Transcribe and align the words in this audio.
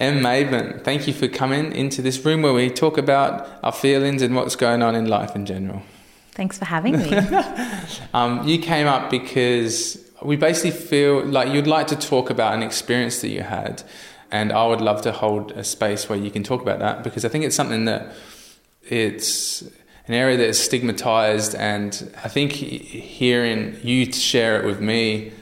Em 0.00 0.22
Maidment, 0.22 0.82
thank 0.82 1.06
you 1.06 1.12
for 1.12 1.28
coming 1.28 1.72
into 1.72 2.00
this 2.00 2.24
room 2.24 2.40
where 2.40 2.54
we 2.54 2.70
talk 2.70 2.96
about 2.96 3.46
our 3.62 3.70
feelings 3.70 4.22
and 4.22 4.34
what's 4.34 4.56
going 4.56 4.82
on 4.82 4.94
in 4.94 5.04
life 5.04 5.36
in 5.36 5.44
general. 5.44 5.82
Thanks 6.30 6.58
for 6.58 6.64
having 6.64 6.96
me. 6.96 7.12
um, 8.14 8.48
you 8.48 8.58
came 8.58 8.86
up 8.86 9.10
because 9.10 10.02
we 10.22 10.36
basically 10.36 10.70
feel 10.70 11.22
like 11.26 11.52
you'd 11.52 11.66
like 11.66 11.86
to 11.88 11.96
talk 11.96 12.30
about 12.30 12.54
an 12.54 12.62
experience 12.62 13.20
that 13.20 13.28
you 13.28 13.42
had, 13.42 13.82
and 14.30 14.52
I 14.52 14.66
would 14.66 14.80
love 14.80 15.02
to 15.02 15.12
hold 15.12 15.52
a 15.52 15.62
space 15.62 16.08
where 16.08 16.18
you 16.18 16.30
can 16.30 16.42
talk 16.42 16.62
about 16.62 16.78
that 16.78 17.04
because 17.04 17.26
I 17.26 17.28
think 17.28 17.44
it's 17.44 17.56
something 17.56 17.84
that 17.84 18.14
it's 18.82 19.60
an 20.08 20.14
area 20.14 20.38
that 20.38 20.48
is 20.48 20.58
stigmatized, 20.58 21.54
and 21.54 22.10
I 22.24 22.28
think 22.28 22.52
hearing 22.52 23.78
you 23.82 24.10
share 24.10 24.62
it 24.62 24.64
with 24.64 24.80
me, 24.80 25.32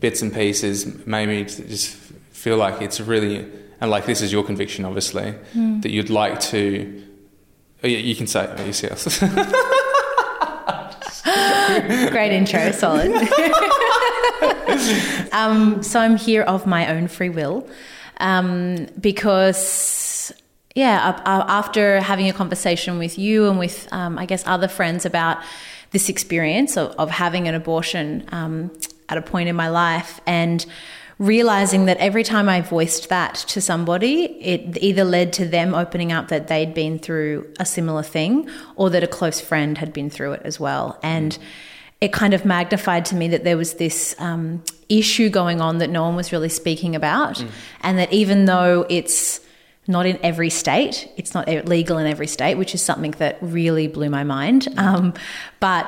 bits 0.00 0.22
and 0.22 0.32
pieces, 0.32 1.06
made 1.06 1.28
me 1.28 1.44
just 1.44 1.88
feel 2.32 2.56
like 2.56 2.80
it's 2.80 2.98
really 2.98 3.44
and 3.80 3.90
like 3.90 4.06
this 4.06 4.22
is 4.22 4.32
your 4.32 4.44
conviction, 4.44 4.84
obviously, 4.84 5.34
mm. 5.54 5.82
that 5.82 5.90
you'd 5.90 6.10
like 6.10 6.40
to. 6.40 7.02
Oh, 7.84 7.88
yeah, 7.88 7.98
you 7.98 8.16
can 8.16 8.26
say 8.26 8.44
it 8.44 8.66
yourself. 8.66 9.20
Great 12.10 12.32
intro, 12.32 12.72
solid. 12.72 13.12
um, 15.32 15.82
so 15.82 16.00
I'm 16.00 16.16
here 16.16 16.42
of 16.42 16.66
my 16.66 16.90
own 16.90 17.08
free 17.08 17.28
will 17.28 17.68
um, 18.18 18.86
because, 18.98 20.32
yeah, 20.74 21.20
after 21.26 22.00
having 22.00 22.28
a 22.28 22.32
conversation 22.32 22.98
with 22.98 23.18
you 23.18 23.48
and 23.48 23.58
with, 23.58 23.88
um, 23.92 24.18
I 24.18 24.26
guess, 24.26 24.46
other 24.46 24.68
friends 24.68 25.04
about 25.04 25.38
this 25.90 26.08
experience 26.08 26.76
of, 26.76 26.94
of 26.96 27.10
having 27.10 27.48
an 27.48 27.54
abortion 27.54 28.26
um, 28.32 28.70
at 29.08 29.18
a 29.18 29.22
point 29.22 29.48
in 29.48 29.56
my 29.56 29.68
life 29.68 30.20
and 30.26 30.64
realizing 31.18 31.86
that 31.86 31.96
every 31.96 32.22
time 32.22 32.48
I 32.48 32.60
voiced 32.60 33.08
that 33.08 33.34
to 33.48 33.60
somebody, 33.60 34.24
it 34.24 34.76
either 34.82 35.04
led 35.04 35.32
to 35.34 35.46
them 35.46 35.74
opening 35.74 36.12
up 36.12 36.28
that 36.28 36.48
they'd 36.48 36.74
been 36.74 36.98
through 36.98 37.50
a 37.58 37.64
similar 37.64 38.02
thing 38.02 38.48
or 38.74 38.90
that 38.90 39.02
a 39.02 39.06
close 39.06 39.40
friend 39.40 39.78
had 39.78 39.92
been 39.92 40.10
through 40.10 40.32
it 40.32 40.42
as 40.44 40.60
well. 40.60 40.98
And 41.02 41.38
it 42.02 42.12
kind 42.12 42.34
of 42.34 42.44
magnified 42.44 43.06
to 43.06 43.14
me 43.14 43.28
that 43.28 43.44
there 43.44 43.56
was 43.56 43.74
this 43.74 44.14
um, 44.18 44.62
issue 44.90 45.30
going 45.30 45.62
on 45.62 45.78
that 45.78 45.88
no 45.88 46.02
one 46.02 46.16
was 46.16 46.32
really 46.32 46.50
speaking 46.50 46.94
about. 46.94 47.36
Mm. 47.36 47.50
And 47.80 47.98
that 47.98 48.12
even 48.12 48.44
though 48.44 48.84
it's 48.90 49.40
not 49.88 50.04
in 50.04 50.18
every 50.22 50.50
state, 50.50 51.08
it's 51.16 51.32
not 51.32 51.48
legal 51.66 51.96
in 51.96 52.06
every 52.06 52.26
state, 52.26 52.56
which 52.56 52.74
is 52.74 52.82
something 52.82 53.12
that 53.12 53.38
really 53.40 53.86
blew 53.86 54.10
my 54.10 54.24
mind. 54.24 54.68
Um, 54.76 55.14
but 55.60 55.86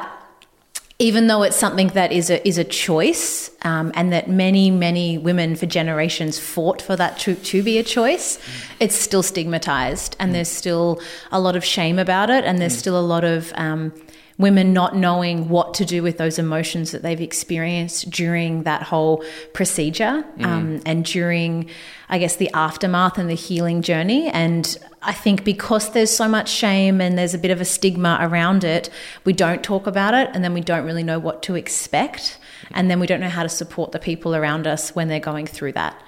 even 1.01 1.29
though 1.29 1.43
it's 1.43 1.57
something 1.57 1.89
that 1.89 2.11
is 2.11 2.29
a 2.29 2.47
is 2.47 2.59
a 2.59 2.65
choice, 2.65 3.51
um, 3.63 3.93
and 3.95 4.13
that 4.13 4.29
many 4.29 4.71
many 4.71 5.17
women 5.17 5.55
for 5.55 5.67
generations 5.67 6.39
fought 6.39 6.83
for 6.83 6.97
that 6.97 7.19
to 7.21 7.35
to 7.35 7.63
be 7.63 7.79
a 7.79 7.85
choice, 7.85 8.39
mm. 8.39 8.43
it's 8.81 8.97
still 8.97 9.23
stigmatized, 9.23 10.17
and 10.19 10.31
mm. 10.31 10.35
there's 10.35 10.49
still 10.49 11.01
a 11.31 11.41
lot 11.41 11.55
of 11.55 11.65
shame 11.65 11.99
about 11.99 12.31
it, 12.31 12.45
and 12.45 12.59
there's 12.59 12.75
mm. 12.75 12.81
still 12.81 12.99
a 12.99 13.01
lot 13.01 13.23
of 13.23 13.53
um, 13.55 13.93
women 14.39 14.73
not 14.73 14.97
knowing 14.97 15.49
what 15.49 15.75
to 15.75 15.85
do 15.85 16.03
with 16.03 16.17
those 16.17 16.39
emotions 16.39 16.93
that 16.93 17.03
they've 17.03 17.21
experienced 17.21 18.11
during 18.11 18.63
that 18.63 18.83
whole 18.83 19.23
procedure 19.53 20.25
mm. 20.37 20.45
um, 20.45 20.81
and 20.87 21.05
during, 21.05 21.69
I 22.09 22.19
guess, 22.19 22.37
the 22.37 22.51
aftermath 22.55 23.19
and 23.19 23.29
the 23.29 23.35
healing 23.35 23.83
journey. 23.83 24.29
And 24.29 24.79
I 25.01 25.13
think 25.13 25.45
because 25.45 25.93
there's 25.93 26.11
so 26.11 26.29
much 26.29 26.49
shame 26.49 27.01
and 27.01 27.17
there's 27.17 27.35
a 27.35 27.39
bit 27.39 27.51
of 27.51 27.61
a 27.61 27.65
stigma 27.65 28.19
around 28.21 28.65
it, 28.65 28.91
we 29.25 29.33
don't 29.33 29.63
talk 29.63 29.87
about 29.87 30.15
it 30.15 30.31
and 30.35 30.43
then 30.43 30.55
we 30.55 30.61
don't 30.61 30.85
really 30.85 31.05
know 31.05 31.19
what 31.19 31.43
to 31.45 31.55
expect. 31.55 32.39
And 32.73 32.91
then 32.91 32.99
we 33.01 33.07
don't 33.07 33.21
know 33.21 33.29
how 33.29 33.43
to 33.43 33.49
support 33.49 33.93
the 33.93 33.99
people 33.99 34.35
around 34.35 34.67
us 34.67 34.95
when 34.95 35.09
they're 35.09 35.21
going 35.21 35.47
through 35.47 35.73
that. 35.73 36.03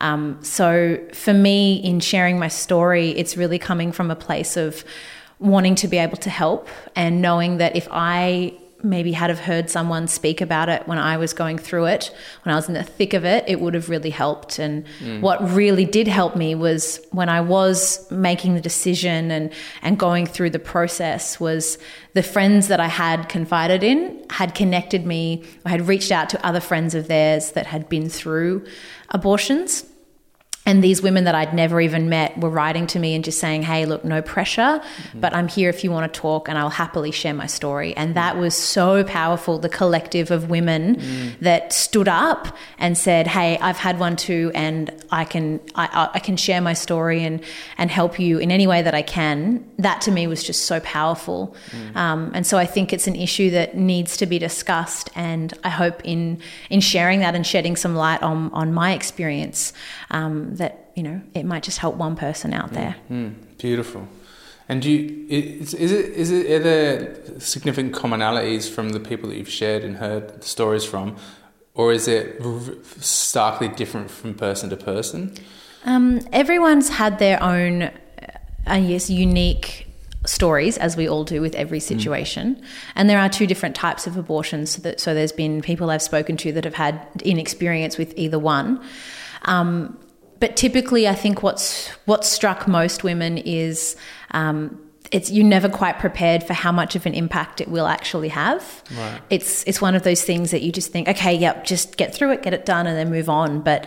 Um, 0.00 0.38
so 0.42 0.98
for 1.12 1.34
me, 1.34 1.76
in 1.76 2.00
sharing 2.00 2.38
my 2.38 2.48
story, 2.48 3.10
it's 3.10 3.36
really 3.36 3.58
coming 3.58 3.92
from 3.92 4.10
a 4.10 4.16
place 4.16 4.56
of 4.56 4.84
wanting 5.38 5.74
to 5.74 5.88
be 5.88 5.98
able 5.98 6.16
to 6.18 6.30
help 6.30 6.68
and 6.96 7.20
knowing 7.20 7.58
that 7.58 7.76
if 7.76 7.88
I 7.90 8.54
maybe 8.82 9.12
had 9.12 9.30
have 9.30 9.40
heard 9.40 9.68
someone 9.70 10.08
speak 10.08 10.40
about 10.40 10.68
it 10.68 10.86
when 10.86 10.98
I 10.98 11.16
was 11.16 11.32
going 11.32 11.58
through 11.58 11.86
it, 11.86 12.14
when 12.44 12.52
I 12.52 12.56
was 12.56 12.68
in 12.68 12.74
the 12.74 12.82
thick 12.82 13.14
of 13.14 13.24
it, 13.24 13.44
it 13.46 13.60
would 13.60 13.74
have 13.74 13.88
really 13.88 14.10
helped. 14.10 14.58
And 14.58 14.84
mm. 15.00 15.20
what 15.20 15.40
really 15.50 15.84
did 15.84 16.08
help 16.08 16.36
me 16.36 16.54
was 16.54 17.00
when 17.10 17.28
I 17.28 17.40
was 17.40 18.10
making 18.10 18.54
the 18.54 18.60
decision 18.60 19.30
and 19.30 19.52
and 19.82 19.98
going 19.98 20.26
through 20.26 20.50
the 20.50 20.58
process 20.58 21.40
was 21.40 21.78
the 22.14 22.22
friends 22.22 22.68
that 22.68 22.80
I 22.80 22.88
had 22.88 23.28
confided 23.28 23.82
in 23.82 24.24
had 24.30 24.54
connected 24.54 25.06
me. 25.06 25.44
I 25.64 25.70
had 25.70 25.88
reached 25.88 26.12
out 26.12 26.30
to 26.30 26.46
other 26.46 26.60
friends 26.60 26.94
of 26.94 27.08
theirs 27.08 27.52
that 27.52 27.66
had 27.66 27.88
been 27.88 28.08
through 28.08 28.64
abortions 29.10 29.84
and 30.66 30.84
these 30.84 31.00
women 31.00 31.24
that 31.24 31.34
I'd 31.34 31.54
never 31.54 31.80
even 31.80 32.10
met 32.10 32.38
were 32.38 32.50
writing 32.50 32.86
to 32.88 32.98
me 32.98 33.14
and 33.14 33.24
just 33.24 33.38
saying, 33.38 33.62
Hey, 33.62 33.86
look, 33.86 34.04
no 34.04 34.20
pressure, 34.20 34.80
mm-hmm. 34.80 35.20
but 35.20 35.34
I'm 35.34 35.48
here 35.48 35.70
if 35.70 35.82
you 35.82 35.90
want 35.90 36.12
to 36.12 36.20
talk 36.20 36.48
and 36.48 36.58
I'll 36.58 36.68
happily 36.68 37.10
share 37.10 37.32
my 37.32 37.46
story. 37.46 37.96
And 37.96 38.14
that 38.14 38.36
was 38.36 38.54
so 38.54 39.02
powerful. 39.02 39.58
The 39.58 39.70
collective 39.70 40.30
of 40.30 40.50
women 40.50 40.96
mm. 40.96 41.38
that 41.40 41.72
stood 41.72 42.08
up 42.08 42.56
and 42.78 42.96
said, 42.96 43.26
Hey, 43.26 43.58
I've 43.58 43.78
had 43.78 43.98
one 43.98 44.16
too, 44.16 44.52
and 44.54 44.92
I 45.10 45.24
can, 45.24 45.60
I, 45.74 46.10
I 46.14 46.18
can 46.18 46.36
share 46.36 46.60
my 46.60 46.74
story 46.74 47.24
and, 47.24 47.42
and 47.78 47.90
help 47.90 48.20
you 48.20 48.38
in 48.38 48.50
any 48.50 48.66
way 48.66 48.82
that 48.82 48.94
I 48.94 49.02
can. 49.02 49.68
That 49.78 50.02
to 50.02 50.10
me 50.10 50.26
was 50.26 50.44
just 50.44 50.66
so 50.66 50.78
powerful. 50.80 51.56
Mm. 51.70 51.96
Um, 51.96 52.30
and 52.34 52.46
so 52.46 52.58
I 52.58 52.66
think 52.66 52.92
it's 52.92 53.06
an 53.06 53.16
issue 53.16 53.50
that 53.50 53.76
needs 53.76 54.16
to 54.18 54.26
be 54.26 54.38
discussed. 54.38 55.08
And 55.16 55.54
I 55.64 55.70
hope 55.70 56.02
in, 56.04 56.40
in 56.68 56.80
sharing 56.80 57.20
that 57.20 57.34
and 57.34 57.46
shedding 57.46 57.76
some 57.76 57.94
light 57.94 58.22
on, 58.22 58.52
on 58.52 58.74
my 58.74 58.92
experience, 58.92 59.72
um, 60.10 60.49
that 60.56 60.90
you 60.94 61.02
know 61.02 61.22
it 61.34 61.44
might 61.44 61.62
just 61.62 61.78
help 61.78 61.96
one 61.96 62.16
person 62.16 62.52
out 62.52 62.72
there. 62.72 62.96
Mm, 63.10 63.34
beautiful. 63.58 64.08
And 64.68 64.80
do 64.82 64.88
you, 64.88 65.26
is, 65.28 65.74
is 65.74 65.90
it 65.90 66.06
is 66.10 66.30
it 66.30 66.50
are 66.50 66.62
there 66.62 67.40
significant 67.40 67.92
commonalities 67.92 68.70
from 68.70 68.90
the 68.90 69.00
people 69.00 69.28
that 69.28 69.36
you've 69.36 69.48
shared 69.48 69.82
and 69.82 69.96
heard 69.96 70.44
stories 70.44 70.84
from, 70.84 71.16
or 71.74 71.92
is 71.92 72.06
it 72.06 72.40
starkly 73.00 73.66
different 73.66 74.12
from 74.12 74.34
person 74.34 74.70
to 74.70 74.76
person? 74.76 75.34
Um, 75.84 76.20
everyone's 76.32 76.88
had 76.88 77.18
their 77.18 77.42
own, 77.42 77.82
uh, 77.82 77.90
guess, 78.66 79.10
unique 79.10 79.88
stories, 80.26 80.76
as 80.78 80.96
we 80.96 81.08
all 81.08 81.24
do 81.24 81.40
with 81.40 81.54
every 81.54 81.78
hmm. 81.78 81.84
situation. 81.84 82.54
Mm. 82.54 82.64
And 82.94 83.10
there 83.10 83.18
are 83.18 83.28
two 83.28 83.46
different 83.46 83.74
types 83.74 84.06
of 84.06 84.16
abortions. 84.16 84.70
So, 84.70 84.82
that, 84.82 85.00
so, 85.00 85.14
there's 85.14 85.32
been 85.32 85.62
people 85.62 85.90
I've 85.90 86.02
spoken 86.02 86.36
to 86.38 86.52
that 86.52 86.64
have 86.64 86.74
had 86.74 87.04
inexperience 87.24 87.96
with 87.98 88.12
either 88.16 88.38
one. 88.38 88.80
Um, 89.46 89.98
but 90.40 90.56
typically, 90.56 91.06
I 91.06 91.14
think 91.14 91.42
what's 91.42 91.88
what 92.06 92.24
struck 92.24 92.66
most 92.66 93.04
women 93.04 93.38
is 93.38 93.96
um, 94.32 94.80
it's 95.12 95.30
you're 95.30 95.46
never 95.46 95.68
quite 95.68 95.98
prepared 95.98 96.42
for 96.42 96.54
how 96.54 96.72
much 96.72 96.96
of 96.96 97.06
an 97.06 97.14
impact 97.14 97.60
it 97.60 97.68
will 97.68 97.86
actually 97.86 98.28
have. 98.28 98.82
Right. 98.96 99.20
It's 99.28 99.64
it's 99.66 99.80
one 99.80 99.94
of 99.94 100.02
those 100.02 100.22
things 100.22 100.50
that 100.50 100.62
you 100.62 100.72
just 100.72 100.92
think, 100.92 101.08
okay, 101.08 101.34
yep, 101.34 101.64
just 101.64 101.96
get 101.96 102.14
through 102.14 102.32
it, 102.32 102.42
get 102.42 102.54
it 102.54 102.64
done, 102.64 102.86
and 102.86 102.96
then 102.96 103.10
move 103.10 103.28
on. 103.28 103.60
But 103.60 103.86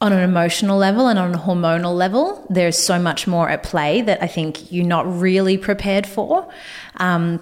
on 0.00 0.12
an 0.12 0.20
emotional 0.20 0.76
level 0.76 1.08
and 1.08 1.18
on 1.18 1.34
a 1.34 1.38
hormonal 1.38 1.96
level, 1.96 2.46
there's 2.50 2.78
so 2.78 2.98
much 2.98 3.26
more 3.26 3.48
at 3.48 3.62
play 3.62 4.02
that 4.02 4.22
I 4.22 4.26
think 4.26 4.70
you're 4.70 4.86
not 4.86 5.20
really 5.20 5.56
prepared 5.56 6.06
for. 6.06 6.48
Um, 6.96 7.40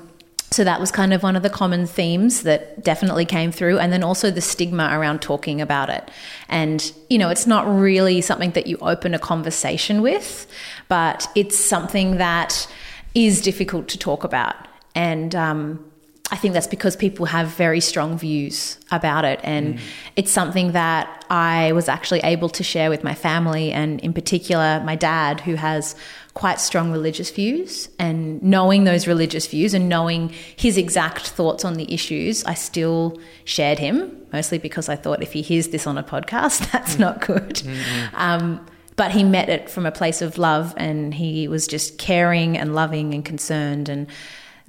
so 0.52 0.64
that 0.64 0.78
was 0.78 0.90
kind 0.90 1.12
of 1.12 1.22
one 1.22 1.34
of 1.34 1.42
the 1.42 1.50
common 1.50 1.86
themes 1.86 2.42
that 2.42 2.84
definitely 2.84 3.24
came 3.24 3.50
through. 3.50 3.78
And 3.78 3.92
then 3.92 4.02
also 4.02 4.30
the 4.30 4.40
stigma 4.40 4.90
around 4.92 5.22
talking 5.22 5.60
about 5.60 5.88
it. 5.88 6.10
And, 6.48 6.92
you 7.08 7.18
know, 7.18 7.30
it's 7.30 7.46
not 7.46 7.66
really 7.66 8.20
something 8.20 8.50
that 8.52 8.66
you 8.66 8.76
open 8.78 9.14
a 9.14 9.18
conversation 9.18 10.02
with, 10.02 10.46
but 10.88 11.28
it's 11.34 11.58
something 11.58 12.18
that 12.18 12.68
is 13.14 13.40
difficult 13.40 13.88
to 13.88 13.98
talk 13.98 14.24
about. 14.24 14.54
And, 14.94 15.34
um, 15.34 15.92
I 16.30 16.36
think 16.36 16.54
that's 16.54 16.66
because 16.66 16.96
people 16.96 17.26
have 17.26 17.48
very 17.48 17.80
strong 17.80 18.16
views 18.16 18.78
about 18.90 19.26
it. 19.26 19.38
And 19.42 19.74
mm. 19.74 19.80
it's 20.16 20.32
something 20.32 20.72
that 20.72 21.26
I 21.28 21.72
was 21.72 21.90
actually 21.90 22.20
able 22.20 22.48
to 22.48 22.62
share 22.62 22.88
with 22.88 23.04
my 23.04 23.14
family, 23.14 23.70
and 23.70 24.00
in 24.00 24.14
particular, 24.14 24.82
my 24.82 24.96
dad, 24.96 25.40
who 25.40 25.56
has 25.56 25.94
quite 26.34 26.60
strong 26.60 26.90
religious 26.90 27.30
views. 27.30 27.88
And 27.98 28.42
knowing 28.42 28.84
those 28.84 29.06
religious 29.06 29.46
views 29.46 29.74
and 29.74 29.88
knowing 29.88 30.30
his 30.56 30.76
exact 30.76 31.28
thoughts 31.28 31.64
on 31.64 31.74
the 31.74 31.92
issues, 31.92 32.44
I 32.44 32.54
still 32.54 33.20
shared 33.44 33.78
him, 33.78 34.16
mostly 34.32 34.58
because 34.58 34.88
I 34.88 34.96
thought 34.96 35.22
if 35.22 35.32
he 35.32 35.42
hears 35.42 35.68
this 35.68 35.86
on 35.86 35.98
a 35.98 36.02
podcast, 36.02 36.70
that's 36.72 36.98
not 36.98 37.20
good. 37.20 37.56
Mm-hmm. 37.56 38.16
Um, 38.16 38.66
but 38.96 39.10
he 39.10 39.24
met 39.24 39.48
it 39.48 39.70
from 39.70 39.86
a 39.86 39.92
place 39.92 40.22
of 40.22 40.38
love 40.38 40.74
and 40.76 41.14
he 41.14 41.48
was 41.48 41.66
just 41.66 41.98
caring 41.98 42.58
and 42.58 42.74
loving 42.74 43.14
and 43.14 43.24
concerned 43.24 43.88
and 43.88 44.06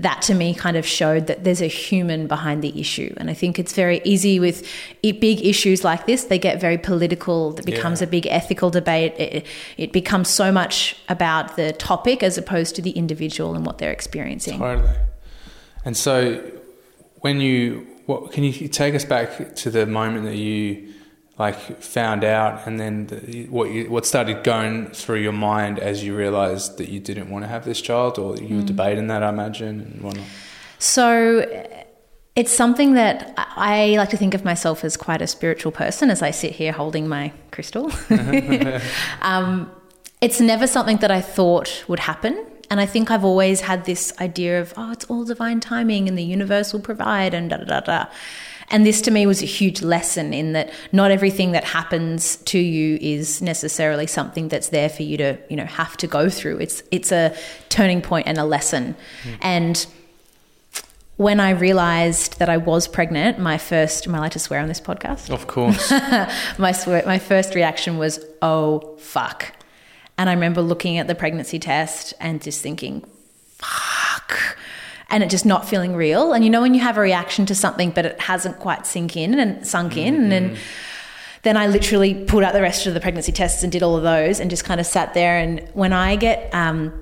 that 0.04 0.22
to 0.22 0.34
me 0.34 0.54
kind 0.54 0.78
of 0.78 0.86
showed 0.86 1.28
that 1.28 1.44
there's 1.44 1.62
a 1.62 1.68
human 1.68 2.28
behind 2.28 2.62
the 2.62 2.80
issue. 2.80 3.14
And 3.18 3.30
I 3.30 3.34
think 3.34 3.58
it's 3.58 3.74
very 3.74 4.02
easy 4.04 4.40
with 4.40 4.68
big 5.02 5.46
issues 5.46 5.84
like 5.84 6.06
this, 6.06 6.26
they 6.26 6.38
get 6.38 6.62
very 6.62 6.78
political, 6.78 7.58
it 7.58 7.66
becomes 7.66 8.02
yeah. 8.02 8.08
a 8.08 8.10
big 8.10 8.28
ethical 8.28 8.70
debate. 8.70 9.14
It, 9.18 9.46
it, 9.78 9.94
becomes 9.94 10.28
so 10.28 10.52
much 10.52 10.96
about 11.08 11.56
the 11.56 11.74
topic 11.74 12.24
as 12.24 12.38
opposed 12.38 12.76
to 12.76 12.82
the 12.82 12.92
individual 12.92 13.56
and 13.56 13.66
what 13.66 13.78
they're 13.78 13.92
experiencing. 13.92 14.60
Totally. 14.60 14.90
And 15.86 15.96
so 15.96 16.42
when 17.22 17.40
you, 17.40 17.88
what, 18.06 18.32
can 18.32 18.44
you 18.44 18.68
take 18.68 18.96
us 18.96 19.06
back 19.06 19.56
to 19.56 19.70
the 19.70 19.86
moment 19.86 20.26
that 20.26 20.36
you 20.36 20.94
like 21.38 21.82
found 21.82 22.24
out, 22.24 22.68
and 22.68 22.80
then 22.80 23.08
the, 23.08 23.48
what 23.48 23.72
you, 23.72 23.90
what 23.90 24.06
started 24.06 24.44
going 24.44 24.88
through 24.88 25.20
your 25.20 25.32
mind 25.32 25.80
as 25.80 26.04
you 26.04 26.16
realized 26.16 26.78
that 26.78 26.90
you 26.90 27.00
didn't 27.00 27.30
want 27.30 27.44
to 27.44 27.50
have 27.50 27.66
this 27.66 27.82
child, 27.82 28.20
or 28.20 28.38
you 28.38 28.58
were 28.58 28.64
debating 28.64 29.08
that, 29.08 29.24
I 29.24 29.30
imagine, 29.30 29.82
and 29.82 30.02
whatnot. 30.02 30.26
So 30.78 31.46
it's 32.36 32.52
something 32.52 32.94
that 32.94 33.34
I 33.38 33.96
like 33.98 34.10
to 34.10 34.18
think 34.18 34.34
of 34.34 34.44
myself 34.44 34.84
as 34.84 34.98
quite 34.98 35.22
a 35.22 35.28
spiritual 35.28 35.72
person 35.72 36.10
as 36.10 36.22
I 36.22 36.32
sit 36.32 36.52
here 36.52 36.72
holding 36.72 37.08
my 37.08 37.32
crystal. 37.52 37.92
um, 39.22 39.72
it's 40.22 40.40
never 40.40 40.68
something 40.68 40.98
that 40.98 41.12
I 41.12 41.22
thought 41.22 41.84
would 41.88 42.00
happen. 42.00 42.46
And 42.72 42.80
I 42.80 42.88
think 42.88 43.12
I've 43.12 43.24
always 43.24 43.62
had 43.62 43.86
this 43.86 44.14
idea 44.20 44.60
of, 44.60 44.74
oh, 44.78 44.92
it's 44.92 45.06
all 45.06 45.26
divine 45.26 45.60
timing 45.60 46.08
and 46.08 46.18
the 46.18 46.24
universe 46.24 46.74
will 46.74 46.80
provide 46.80 47.36
and 47.36 47.50
da 47.50 47.58
da 47.58 47.66
da 47.66 47.80
da. 47.82 48.06
And 48.74 48.88
this 48.88 49.02
to 49.02 49.12
me 49.12 49.28
was 49.28 49.44
a 49.44 49.46
huge 49.46 49.84
lesson 49.84 50.34
in 50.34 50.54
that 50.54 50.72
not 50.92 51.12
everything 51.12 51.52
that 51.52 51.64
happens 51.64 52.38
to 52.38 52.58
you 52.58 52.98
is 53.00 53.40
necessarily 53.40 54.08
something 54.08 54.48
that's 54.48 54.70
there 54.70 54.90
for 54.90 55.04
you 55.04 55.16
to, 55.18 55.38
you 55.48 55.56
know, 55.56 55.66
have 55.66 55.96
to 55.98 56.08
go 56.08 56.28
through. 56.28 56.58
It's 56.58 56.82
it's 56.90 57.12
a 57.12 57.36
turning 57.70 58.02
point 58.02 58.28
and 58.28 58.40
a 58.40 58.44
lesson. 58.44 58.96
Mm. 59.24 59.38
And 59.42 59.88
when 61.18 61.40
I 61.40 61.52
realized 61.52 62.40
that 62.40 62.50
I 62.50 62.58
was 62.58 62.88
pregnant, 62.88 63.38
my 63.38 63.60
first, 63.60 64.08
am 64.08 64.16
I 64.16 64.18
allowed 64.18 64.32
to 64.32 64.40
swear 64.40 64.60
on 64.60 64.68
this 64.68 64.82
podcast? 64.82 65.30
Of 65.30 65.46
course. 65.46 65.92
my, 66.58 66.72
swear, 66.72 67.04
my 67.06 67.20
first 67.20 67.54
reaction 67.54 68.00
was, 68.00 68.20
oh, 68.42 68.98
fuck. 68.98 69.54
And 70.18 70.30
I 70.30 70.34
remember 70.34 70.64
looking 70.64 70.98
at 70.98 71.08
the 71.08 71.14
pregnancy 71.14 71.60
test 71.60 72.16
and 72.20 72.42
just 72.42 72.64
thinking, 72.64 73.06
fuck. 73.60 74.58
And 75.14 75.24
it 75.24 75.30
just 75.30 75.46
not 75.46 75.70
feeling 75.70 75.96
real. 75.96 76.34
And 76.34 76.44
you 76.44 76.50
know, 76.50 76.62
when 76.62 76.74
you 76.74 76.82
have 76.82 76.98
a 76.98 77.02
reaction 77.02 77.46
to 77.46 77.56
something, 77.56 77.92
but 77.92 78.06
it 78.06 78.20
hasn't 78.20 78.58
quite 78.60 78.88
sink 78.88 79.16
in 79.16 79.40
and 79.40 79.66
sunk 79.66 79.96
in. 79.96 80.16
Mm-hmm. 80.16 80.32
And 80.32 80.58
then 81.44 81.56
I 81.56 81.68
literally 81.68 82.16
pulled 82.16 82.44
out 82.44 82.54
the 82.54 82.62
rest 82.62 82.88
of 82.88 82.96
the 82.96 83.00
pregnancy 83.00 83.32
tests 83.32 83.62
and 83.62 83.72
did 83.72 83.84
all 83.84 83.96
of 83.96 84.02
those 84.04 84.40
and 84.40 84.50
just 84.50 84.66
kind 84.66 84.80
of 84.80 84.88
sat 84.88 85.14
there. 85.14 85.38
And 85.38 85.70
when 85.74 85.94
I 85.94 86.16
get, 86.16 86.54
um, 86.54 87.00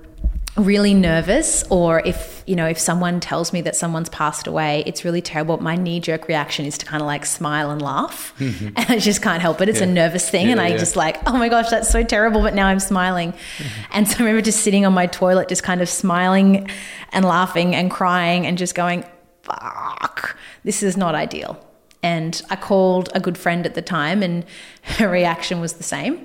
really 0.57 0.93
nervous 0.93 1.63
or 1.69 2.01
if 2.05 2.43
you 2.45 2.57
know 2.57 2.67
if 2.67 2.77
someone 2.77 3.21
tells 3.21 3.53
me 3.53 3.61
that 3.61 3.73
someone's 3.73 4.09
passed 4.09 4.47
away 4.47 4.83
it's 4.85 5.05
really 5.05 5.21
terrible 5.21 5.57
my 5.59 5.77
knee-jerk 5.77 6.27
reaction 6.27 6.65
is 6.65 6.77
to 6.77 6.85
kind 6.85 7.01
of 7.01 7.07
like 7.07 7.25
smile 7.25 7.71
and 7.71 7.81
laugh 7.81 8.33
mm-hmm. 8.37 8.67
and 8.75 8.85
i 8.89 8.99
just 8.99 9.21
can't 9.21 9.41
help 9.41 9.61
it 9.61 9.69
it's 9.69 9.79
yeah. 9.79 9.85
a 9.85 9.89
nervous 9.89 10.29
thing 10.29 10.47
yeah, 10.47 10.51
and 10.51 10.59
i 10.59 10.67
yeah. 10.67 10.77
just 10.77 10.97
like 10.97 11.17
oh 11.25 11.37
my 11.37 11.47
gosh 11.47 11.69
that's 11.69 11.89
so 11.89 12.03
terrible 12.03 12.41
but 12.41 12.53
now 12.53 12.67
i'm 12.67 12.81
smiling 12.81 13.31
mm-hmm. 13.31 13.81
and 13.93 14.09
so 14.09 14.15
i 14.15 14.19
remember 14.19 14.41
just 14.41 14.59
sitting 14.59 14.85
on 14.85 14.91
my 14.91 15.07
toilet 15.07 15.47
just 15.47 15.63
kind 15.63 15.81
of 15.81 15.87
smiling 15.87 16.69
and 17.13 17.23
laughing 17.23 17.73
and 17.73 17.89
crying 17.89 18.45
and 18.45 18.57
just 18.57 18.75
going 18.75 19.05
fuck 19.43 20.37
this 20.65 20.83
is 20.83 20.97
not 20.97 21.15
ideal 21.15 21.65
and 22.03 22.41
i 22.49 22.57
called 22.57 23.09
a 23.15 23.21
good 23.21 23.37
friend 23.37 23.65
at 23.65 23.73
the 23.73 23.81
time 23.81 24.21
and 24.21 24.45
her 24.81 25.07
reaction 25.07 25.61
was 25.61 25.73
the 25.73 25.83
same 25.83 26.17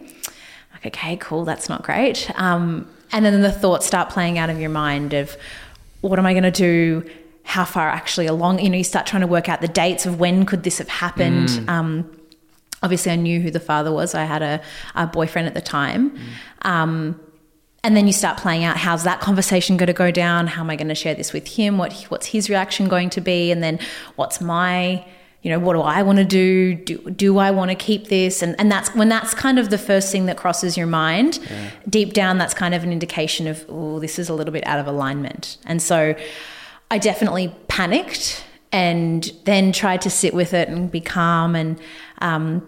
like 0.72 0.84
okay 0.84 1.16
cool 1.18 1.44
that's 1.44 1.68
not 1.68 1.84
great 1.84 2.28
um, 2.34 2.88
and 3.12 3.24
then 3.24 3.42
the 3.42 3.52
thoughts 3.52 3.86
start 3.86 4.10
playing 4.10 4.38
out 4.38 4.50
of 4.50 4.60
your 4.60 4.70
mind 4.70 5.14
of 5.14 5.36
what 6.00 6.18
am 6.18 6.26
I 6.26 6.32
going 6.32 6.44
to 6.44 6.50
do? 6.50 7.08
How 7.42 7.64
far 7.64 7.88
actually 7.88 8.26
along? 8.26 8.58
You 8.60 8.70
know, 8.70 8.76
you 8.76 8.84
start 8.84 9.06
trying 9.06 9.22
to 9.22 9.26
work 9.26 9.48
out 9.48 9.60
the 9.60 9.68
dates 9.68 10.06
of 10.06 10.18
when 10.18 10.46
could 10.46 10.62
this 10.62 10.78
have 10.78 10.88
happened. 10.88 11.48
Mm. 11.48 11.68
Um, 11.68 12.20
obviously, 12.82 13.12
I 13.12 13.16
knew 13.16 13.40
who 13.40 13.50
the 13.50 13.60
father 13.60 13.92
was. 13.92 14.14
I 14.14 14.24
had 14.24 14.42
a, 14.42 14.60
a 14.94 15.06
boyfriend 15.06 15.46
at 15.46 15.54
the 15.54 15.60
time. 15.60 16.10
Mm. 16.10 16.20
Um, 16.62 17.20
and 17.84 17.96
then 17.96 18.08
you 18.08 18.12
start 18.12 18.38
playing 18.38 18.64
out 18.64 18.76
how's 18.76 19.04
that 19.04 19.20
conversation 19.20 19.76
going 19.76 19.86
to 19.86 19.92
go 19.92 20.10
down? 20.10 20.48
How 20.48 20.62
am 20.62 20.70
I 20.70 20.76
going 20.76 20.88
to 20.88 20.94
share 20.96 21.14
this 21.14 21.32
with 21.32 21.46
him? 21.46 21.78
What 21.78 21.92
what's 22.08 22.26
his 22.26 22.50
reaction 22.50 22.88
going 22.88 23.10
to 23.10 23.20
be? 23.20 23.52
And 23.52 23.62
then 23.62 23.78
what's 24.16 24.40
my 24.40 25.04
you 25.46 25.52
know, 25.52 25.60
what 25.60 25.74
do 25.74 25.80
I 25.80 26.02
want 26.02 26.18
to 26.18 26.24
do? 26.24 26.74
Do, 26.74 26.98
do 27.08 27.38
I 27.38 27.52
want 27.52 27.70
to 27.70 27.76
keep 27.76 28.08
this? 28.08 28.42
And, 28.42 28.56
and 28.58 28.68
that's 28.68 28.92
when 28.96 29.08
that's 29.08 29.32
kind 29.32 29.60
of 29.60 29.70
the 29.70 29.78
first 29.78 30.10
thing 30.10 30.26
that 30.26 30.36
crosses 30.36 30.76
your 30.76 30.88
mind. 30.88 31.38
Yeah. 31.38 31.70
Deep 31.88 32.14
down, 32.14 32.38
that's 32.38 32.52
kind 32.52 32.74
of 32.74 32.82
an 32.82 32.90
indication 32.90 33.46
of, 33.46 33.64
oh, 33.68 34.00
this 34.00 34.18
is 34.18 34.28
a 34.28 34.34
little 34.34 34.52
bit 34.52 34.66
out 34.66 34.80
of 34.80 34.88
alignment. 34.88 35.58
And 35.64 35.80
so 35.80 36.16
I 36.90 36.98
definitely 36.98 37.54
panicked 37.68 38.44
and 38.72 39.30
then 39.44 39.70
tried 39.70 40.00
to 40.00 40.10
sit 40.10 40.34
with 40.34 40.52
it 40.52 40.68
and 40.68 40.90
be 40.90 41.00
calm 41.00 41.54
and 41.54 41.78
um, 42.18 42.66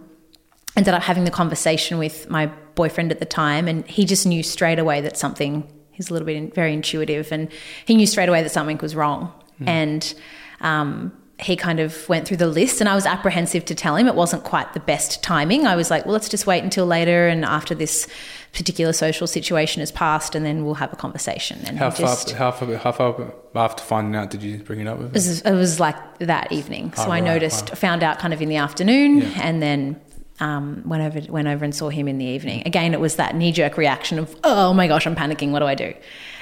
ended 0.77 0.95
up 0.95 1.03
having 1.03 1.25
the 1.25 1.33
conversation 1.33 1.99
with 1.99 2.31
my 2.31 2.47
boyfriend 2.77 3.11
at 3.11 3.19
the 3.19 3.27
time. 3.27 3.67
And 3.67 3.85
he 3.89 4.05
just 4.05 4.25
knew 4.25 4.45
straight 4.45 4.79
away 4.79 5.01
that 5.01 5.17
something, 5.17 5.69
he's 5.91 6.11
a 6.11 6.13
little 6.13 6.27
bit 6.27 6.55
very 6.55 6.75
intuitive, 6.75 7.33
and 7.33 7.49
he 7.87 7.97
knew 7.97 8.07
straight 8.07 8.29
away 8.29 8.45
that 8.45 8.51
something 8.51 8.79
was 8.79 8.95
wrong. 8.95 9.33
Mm. 9.61 9.67
And, 9.67 10.15
um, 10.61 11.13
he 11.41 11.55
kind 11.55 11.79
of 11.79 12.09
went 12.09 12.27
through 12.27 12.37
the 12.37 12.49
list 12.49 12.81
and 12.81 12.89
I 12.89 12.95
was 12.97 13.07
apprehensive 13.07 13.65
to 13.67 13.75
tell 13.75 13.95
him. 13.95 14.09
It 14.09 14.17
wasn't 14.17 14.43
quite 14.43 14.73
the 14.73 14.81
best 14.81 15.23
timing. 15.23 15.67
I 15.67 15.77
was 15.77 15.91
like, 15.91 16.05
well, 16.05 16.13
let's 16.13 16.29
just 16.29 16.47
wait 16.47 16.65
until 16.65 16.85
later 16.85 17.29
and 17.29 17.45
after 17.45 17.77
this 17.77 18.09
particular 18.53 18.93
social 18.93 19.27
situation 19.29 19.81
has 19.81 19.93
passed 19.93 20.35
and 20.35 20.45
then 20.45 20.65
we'll 20.65 20.75
have 20.75 20.93
a 20.93 20.97
conversation. 20.97 21.61
And 21.65 21.79
how, 21.79 21.91
far, 21.91 22.07
just, 22.07 22.31
how, 22.33 22.51
far, 22.51 22.75
how 22.77 22.91
far 22.91 23.33
after 23.55 23.85
finding 23.85 24.17
out 24.17 24.31
did 24.31 24.43
you 24.43 24.59
bring 24.59 24.81
it 24.81 24.89
up 24.89 24.99
with 24.99 25.09
him? 25.09 25.13
It 25.13 25.15
was, 25.15 25.41
it 25.43 25.55
was 25.55 25.79
like 25.79 26.19
that 26.19 26.51
evening. 26.51 26.93
So 26.95 27.03
oh, 27.03 27.07
I 27.07 27.21
right, 27.21 27.25
noticed, 27.25 27.69
right. 27.69 27.79
found 27.79 28.03
out 28.03 28.19
kind 28.19 28.35
of 28.35 28.43
in 28.43 28.49
the 28.49 28.57
afternoon 28.57 29.19
yeah. 29.19 29.41
and 29.41 29.63
then 29.63 30.01
um, 30.41 30.83
went 30.87 31.03
over 31.03 31.33
went 31.33 31.49
over 31.49 31.65
and 31.65 31.75
saw 31.75 31.89
him 31.89 32.09
in 32.09 32.19
the 32.19 32.25
evening. 32.25 32.63
Again, 32.67 32.95
it 32.95 33.01
was 33.01 33.17
that 33.17 33.35
knee 33.35 33.53
jerk 33.53 33.77
reaction 33.77 34.19
of 34.19 34.37
oh 34.45 34.73
my 34.73 34.87
gosh, 34.87 35.07
I'm 35.07 35.17
panicking. 35.17 35.51
What 35.51 35.61
do 35.61 35.67
I 35.67 35.75
do? 35.75 35.95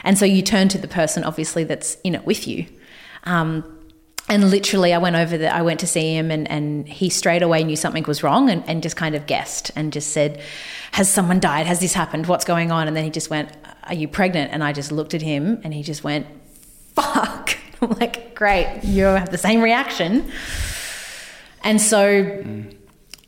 And 0.05 0.19
so 0.19 0.25
you 0.25 0.43
turn 0.43 0.69
to 0.69 0.79
the 0.79 0.89
person 0.89 1.25
obviously 1.25 1.65
that's 1.65 1.97
in 2.05 2.15
it 2.15 2.27
with 2.27 2.47
you. 2.47 2.67
Um, 3.25 3.76
and 4.29 4.51
literally 4.51 4.93
I 4.93 4.99
went 4.99 5.15
over 5.15 5.39
there, 5.39 5.53
I 5.53 5.63
went 5.63 5.81
to 5.81 5.87
see 5.87 6.15
him 6.17 6.31
and, 6.31 6.51
and 6.51 6.89
he 6.89 7.11
straight 7.11 7.43
away 7.43 7.63
knew 7.63 7.77
something 7.77 8.03
was 8.05 8.23
wrong 8.23 8.51
and, 8.51 8.65
and 8.69 8.83
just 8.83 8.97
kind 8.97 9.15
of 9.15 9.27
guessed 9.27 9.71
and 9.77 9.93
just 9.93 10.11
said, 10.11 10.41
Has 10.93 11.09
someone 11.09 11.39
died? 11.39 11.67
Has 11.67 11.79
this 11.79 11.95
happened? 11.95 12.27
What's 12.27 12.45
going 12.45 12.73
on? 12.73 12.89
And 12.89 12.97
then 12.97 13.05
he 13.05 13.11
just 13.11 13.31
went, 13.31 13.51
Are 13.85 13.95
you 13.95 14.09
pregnant? 14.09 14.53
And 14.53 14.65
I 14.65 14.73
just 14.73 14.91
looked 14.91 15.15
at 15.15 15.23
him 15.23 15.61
and 15.63 15.73
he 15.73 15.83
just 15.85 16.03
went, 16.03 16.27
Fuck. 16.95 17.57
I'm 17.83 17.91
like, 17.91 18.35
Great, 18.35 18.81
you 18.83 19.05
have 19.05 19.31
the 19.31 19.39
same 19.39 19.63
reaction. 19.63 20.29
And 21.63 21.81
so 21.81 22.25
mm. 22.25 22.77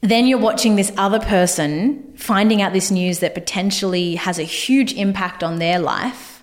then 0.01 0.27
you're 0.27 0.39
watching 0.39 0.75
this 0.75 0.93
other 0.97 1.21
person 1.21 2.13
finding 2.17 2.61
out 2.61 2.73
this 2.73 2.91
news 2.91 3.21
that 3.21 3.35
potentially 3.35 4.17
has 4.17 4.41
a 4.41 4.45
huge 4.45 4.95
impact 4.95 5.45
on 5.45 5.61
their 5.61 5.79
life. 5.79 6.43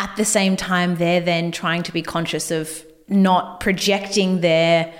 At 0.00 0.16
the 0.16 0.24
same 0.24 0.56
time, 0.56 0.96
they're 0.96 1.20
then 1.20 1.52
trying 1.52 1.84
to 1.84 1.92
be 1.92 2.02
conscious 2.02 2.50
of 2.50 2.84
not 3.08 3.60
projecting 3.60 4.40
their 4.40 4.92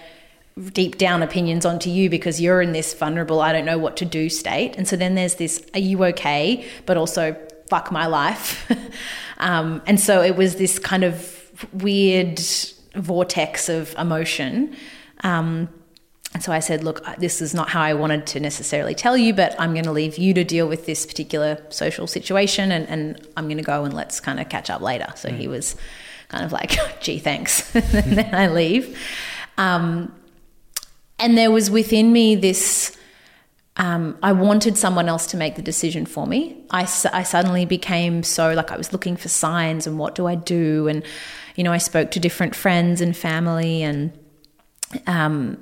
deep 0.73 0.99
down 0.99 1.23
opinions 1.23 1.67
onto 1.67 1.91
you 1.91 2.09
because 2.09 2.41
you're 2.41 2.62
in 2.62 2.73
this 2.73 2.95
vulnerable, 2.95 3.41
I 3.41 3.53
don't 3.53 3.65
know 3.65 3.79
what 3.79 3.97
to 3.99 4.05
do 4.05 4.29
state. 4.29 4.77
And 4.77 4.87
so 4.87 4.97
then 4.97 5.15
there's 5.15 5.35
this, 5.35 5.65
are 5.75 5.81
you 5.81 6.05
okay? 6.05 6.65
But 6.87 6.97
also, 6.97 7.37
fuck 7.69 7.91
my 7.91 8.06
life. 8.06 8.70
um, 9.39 9.82
and 9.87 9.99
so 9.99 10.23
it 10.23 10.37
was 10.37 10.56
this 10.56 10.79
kind 10.79 11.03
of 11.03 11.69
weird 11.73 12.41
vortex 12.94 13.69
of 13.69 13.94
emotion. 13.99 14.77
Um, 15.25 15.69
and 16.34 16.43
so 16.43 16.53
I 16.53 16.58
said, 16.58 16.82
look, 16.84 17.05
this 17.17 17.41
is 17.41 17.55
not 17.55 17.69
how 17.69 17.81
I 17.81 17.94
wanted 17.94 18.27
to 18.29 18.41
necessarily 18.41 18.94
tell 18.94 19.17
you, 19.17 19.32
but 19.32 19.55
I'm 19.58 19.73
going 19.73 19.84
to 19.84 19.93
leave 19.93 20.19
you 20.19 20.34
to 20.34 20.44
deal 20.44 20.69
with 20.69 20.87
this 20.87 21.06
particular 21.06 21.65
social 21.70 22.06
situation 22.06 22.73
and, 22.73 22.89
and 22.89 23.29
I'm 23.37 23.46
going 23.46 23.58
to 23.58 23.65
go 23.65 23.84
and 23.84 23.94
let's 23.94 24.20
kind 24.20 24.41
of 24.41 24.49
catch 24.49 24.69
up 24.69 24.81
later. 24.81 25.13
So 25.17 25.29
mm. 25.29 25.37
he 25.37 25.49
was 25.49 25.77
kind 26.34 26.44
of 26.44 26.53
like, 26.53 26.76
gee, 27.00 27.19
thanks. 27.19 27.74
and 27.94 28.19
then 28.19 28.34
I 28.34 28.48
leave. 28.48 28.98
Um, 29.56 30.12
and 31.19 31.38
there 31.38 31.50
was 31.50 31.70
within 31.70 32.12
me 32.12 32.34
this. 32.34 32.96
Um, 33.76 34.17
I 34.22 34.32
wanted 34.32 34.76
someone 34.79 35.08
else 35.08 35.26
to 35.29 35.36
make 35.36 35.56
the 35.56 35.62
decision 35.62 36.06
for 36.06 36.26
me. 36.29 36.56
I, 36.70 36.82
I 37.12 37.24
suddenly 37.24 37.67
became 37.67 38.22
so 38.22 38.53
like 38.53 38.70
I 38.70 38.76
was 38.76 38.93
looking 38.93 39.17
for 39.17 39.29
signs 39.29 39.88
and 39.88 39.98
what 39.98 40.14
do 40.14 40.26
I 40.26 40.36
do? 40.36 40.86
And, 40.86 41.03
you 41.56 41.64
know, 41.64 41.72
I 41.72 41.79
spoke 41.79 42.12
to 42.12 42.20
different 42.20 42.55
friends 42.55 43.00
and 43.00 43.17
family 43.17 43.82
and 43.82 44.17
um, 45.08 45.58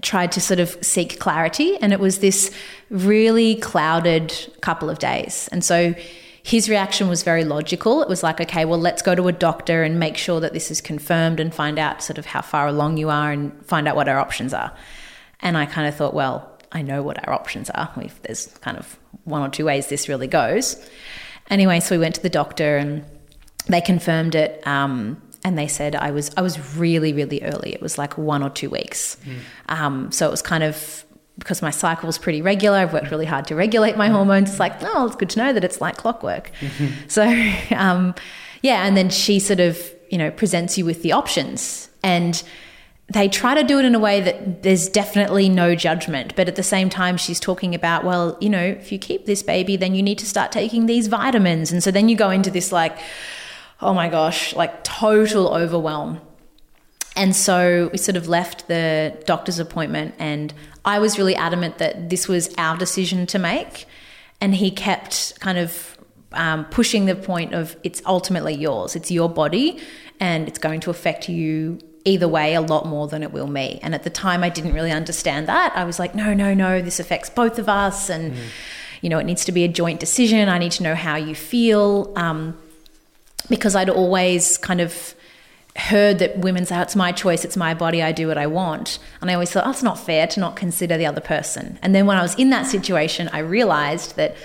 tried 0.00 0.30
to 0.32 0.40
sort 0.40 0.60
of 0.60 0.78
seek 0.80 1.18
clarity. 1.18 1.76
And 1.78 1.92
it 1.92 1.98
was 1.98 2.20
this 2.20 2.52
really 2.88 3.56
clouded 3.56 4.32
couple 4.60 4.88
of 4.88 5.00
days. 5.00 5.48
And 5.50 5.64
so 5.64 5.92
his 6.46 6.68
reaction 6.68 7.08
was 7.08 7.24
very 7.24 7.44
logical. 7.44 8.02
It 8.02 8.08
was 8.08 8.22
like, 8.22 8.40
okay, 8.40 8.64
well, 8.64 8.78
let's 8.78 9.02
go 9.02 9.16
to 9.16 9.26
a 9.26 9.32
doctor 9.32 9.82
and 9.82 9.98
make 9.98 10.16
sure 10.16 10.38
that 10.38 10.52
this 10.52 10.70
is 10.70 10.80
confirmed 10.80 11.40
and 11.40 11.52
find 11.52 11.76
out 11.76 12.04
sort 12.04 12.18
of 12.18 12.26
how 12.26 12.40
far 12.40 12.68
along 12.68 12.98
you 12.98 13.10
are 13.10 13.32
and 13.32 13.66
find 13.66 13.88
out 13.88 13.96
what 13.96 14.08
our 14.08 14.20
options 14.20 14.54
are. 14.54 14.72
And 15.40 15.58
I 15.58 15.66
kind 15.66 15.88
of 15.88 15.96
thought, 15.96 16.14
well, 16.14 16.48
I 16.70 16.82
know 16.82 17.02
what 17.02 17.26
our 17.26 17.34
options 17.34 17.68
are. 17.70 17.92
If 17.96 18.22
there's 18.22 18.46
kind 18.58 18.78
of 18.78 18.96
one 19.24 19.42
or 19.42 19.48
two 19.48 19.64
ways 19.64 19.88
this 19.88 20.08
really 20.08 20.28
goes. 20.28 20.76
Anyway, 21.50 21.80
so 21.80 21.96
we 21.96 21.98
went 21.98 22.14
to 22.14 22.22
the 22.22 22.30
doctor 22.30 22.76
and 22.76 23.04
they 23.66 23.80
confirmed 23.80 24.36
it. 24.36 24.64
Um, 24.68 25.20
and 25.42 25.58
they 25.58 25.66
said 25.66 25.96
I 25.96 26.12
was 26.12 26.30
I 26.36 26.42
was 26.42 26.76
really 26.76 27.12
really 27.12 27.42
early. 27.42 27.72
It 27.72 27.82
was 27.82 27.98
like 27.98 28.16
one 28.16 28.44
or 28.44 28.50
two 28.50 28.70
weeks. 28.70 29.16
Mm. 29.24 29.38
Um, 29.68 30.12
so 30.12 30.28
it 30.28 30.30
was 30.30 30.42
kind 30.42 30.62
of 30.62 31.04
because 31.38 31.62
my 31.62 31.70
cycle 31.70 32.06
was 32.06 32.18
pretty 32.18 32.42
regular, 32.42 32.78
I've 32.78 32.92
worked 32.92 33.10
really 33.10 33.26
hard 33.26 33.46
to 33.48 33.54
regulate 33.54 33.96
my 33.96 34.08
hormones. 34.08 34.50
It's 34.50 34.60
like, 34.60 34.74
oh, 34.82 35.06
it's 35.06 35.16
good 35.16 35.30
to 35.30 35.38
know 35.38 35.52
that 35.52 35.64
it's 35.64 35.80
like 35.80 35.96
clockwork. 35.96 36.50
Mm-hmm. 36.60 37.08
So, 37.08 37.76
um, 37.76 38.14
yeah, 38.62 38.86
and 38.86 38.96
then 38.96 39.10
she 39.10 39.38
sort 39.38 39.60
of, 39.60 39.78
you 40.10 40.18
know, 40.18 40.30
presents 40.30 40.78
you 40.78 40.84
with 40.84 41.02
the 41.02 41.12
options. 41.12 41.90
And 42.02 42.42
they 43.12 43.28
try 43.28 43.54
to 43.54 43.62
do 43.62 43.78
it 43.78 43.84
in 43.84 43.94
a 43.94 43.98
way 43.98 44.20
that 44.20 44.62
there's 44.62 44.88
definitely 44.88 45.48
no 45.48 45.74
judgment. 45.74 46.34
But 46.34 46.48
at 46.48 46.56
the 46.56 46.62
same 46.62 46.88
time, 46.88 47.16
she's 47.16 47.38
talking 47.38 47.74
about, 47.74 48.04
well, 48.04 48.36
you 48.40 48.48
know, 48.48 48.62
if 48.62 48.90
you 48.90 48.98
keep 48.98 49.26
this 49.26 49.42
baby, 49.42 49.76
then 49.76 49.94
you 49.94 50.02
need 50.02 50.18
to 50.18 50.26
start 50.26 50.50
taking 50.50 50.86
these 50.86 51.06
vitamins. 51.06 51.70
And 51.70 51.82
so 51.82 51.90
then 51.90 52.08
you 52.08 52.16
go 52.16 52.30
into 52.30 52.50
this, 52.50 52.72
like, 52.72 52.98
oh 53.80 53.94
my 53.94 54.08
gosh, 54.08 54.54
like 54.56 54.82
total 54.82 55.54
overwhelm. 55.54 56.20
And 57.14 57.34
so 57.34 57.88
we 57.92 57.98
sort 57.98 58.16
of 58.16 58.28
left 58.28 58.68
the 58.68 59.16
doctor's 59.24 59.58
appointment, 59.58 60.14
and 60.18 60.52
I 60.86 61.00
was 61.00 61.18
really 61.18 61.34
adamant 61.34 61.78
that 61.78 62.08
this 62.08 62.28
was 62.28 62.54
our 62.56 62.76
decision 62.76 63.26
to 63.26 63.38
make. 63.38 63.86
And 64.40 64.54
he 64.54 64.70
kept 64.70 65.38
kind 65.40 65.58
of 65.58 65.98
um, 66.32 66.64
pushing 66.66 67.06
the 67.06 67.16
point 67.16 67.54
of 67.54 67.76
it's 67.82 68.02
ultimately 68.06 68.54
yours, 68.54 68.94
it's 68.94 69.10
your 69.10 69.28
body, 69.28 69.80
and 70.20 70.46
it's 70.46 70.58
going 70.58 70.80
to 70.80 70.90
affect 70.90 71.28
you 71.28 71.78
either 72.04 72.28
way 72.28 72.54
a 72.54 72.60
lot 72.60 72.86
more 72.86 73.08
than 73.08 73.22
it 73.22 73.32
will 73.32 73.48
me. 73.48 73.80
And 73.82 73.94
at 73.94 74.04
the 74.04 74.10
time, 74.10 74.44
I 74.44 74.48
didn't 74.48 74.72
really 74.72 74.92
understand 74.92 75.48
that. 75.48 75.72
I 75.74 75.84
was 75.84 75.98
like, 75.98 76.14
no, 76.14 76.32
no, 76.34 76.54
no, 76.54 76.80
this 76.80 77.00
affects 77.00 77.28
both 77.28 77.58
of 77.58 77.68
us. 77.68 78.08
And, 78.08 78.32
mm. 78.32 78.44
you 79.00 79.08
know, 79.08 79.18
it 79.18 79.24
needs 79.24 79.44
to 79.46 79.52
be 79.52 79.64
a 79.64 79.68
joint 79.68 79.98
decision. 79.98 80.48
I 80.48 80.58
need 80.58 80.72
to 80.72 80.84
know 80.84 80.94
how 80.94 81.16
you 81.16 81.34
feel. 81.34 82.12
Um, 82.14 82.56
because 83.48 83.74
I'd 83.76 83.90
always 83.90 84.58
kind 84.58 84.80
of 84.80 85.14
heard 85.76 86.18
that 86.18 86.38
women 86.38 86.64
say, 86.64 86.80
it's 86.80 86.96
my 86.96 87.12
choice, 87.12 87.44
it's 87.44 87.56
my 87.56 87.74
body, 87.74 88.02
I 88.02 88.12
do 88.12 88.28
what 88.28 88.38
I 88.38 88.46
want. 88.46 88.98
And 89.20 89.30
I 89.30 89.34
always 89.34 89.50
thought, 89.50 89.66
oh, 89.66 89.70
it's 89.70 89.82
not 89.82 89.98
fair 89.98 90.26
to 90.26 90.40
not 90.40 90.56
consider 90.56 90.96
the 90.96 91.06
other 91.06 91.20
person. 91.20 91.78
And 91.82 91.94
then 91.94 92.06
when 92.06 92.16
I 92.16 92.22
was 92.22 92.34
in 92.36 92.50
that 92.50 92.66
situation, 92.66 93.28
I 93.32 93.40
realized 93.40 94.16
that, 94.16 94.36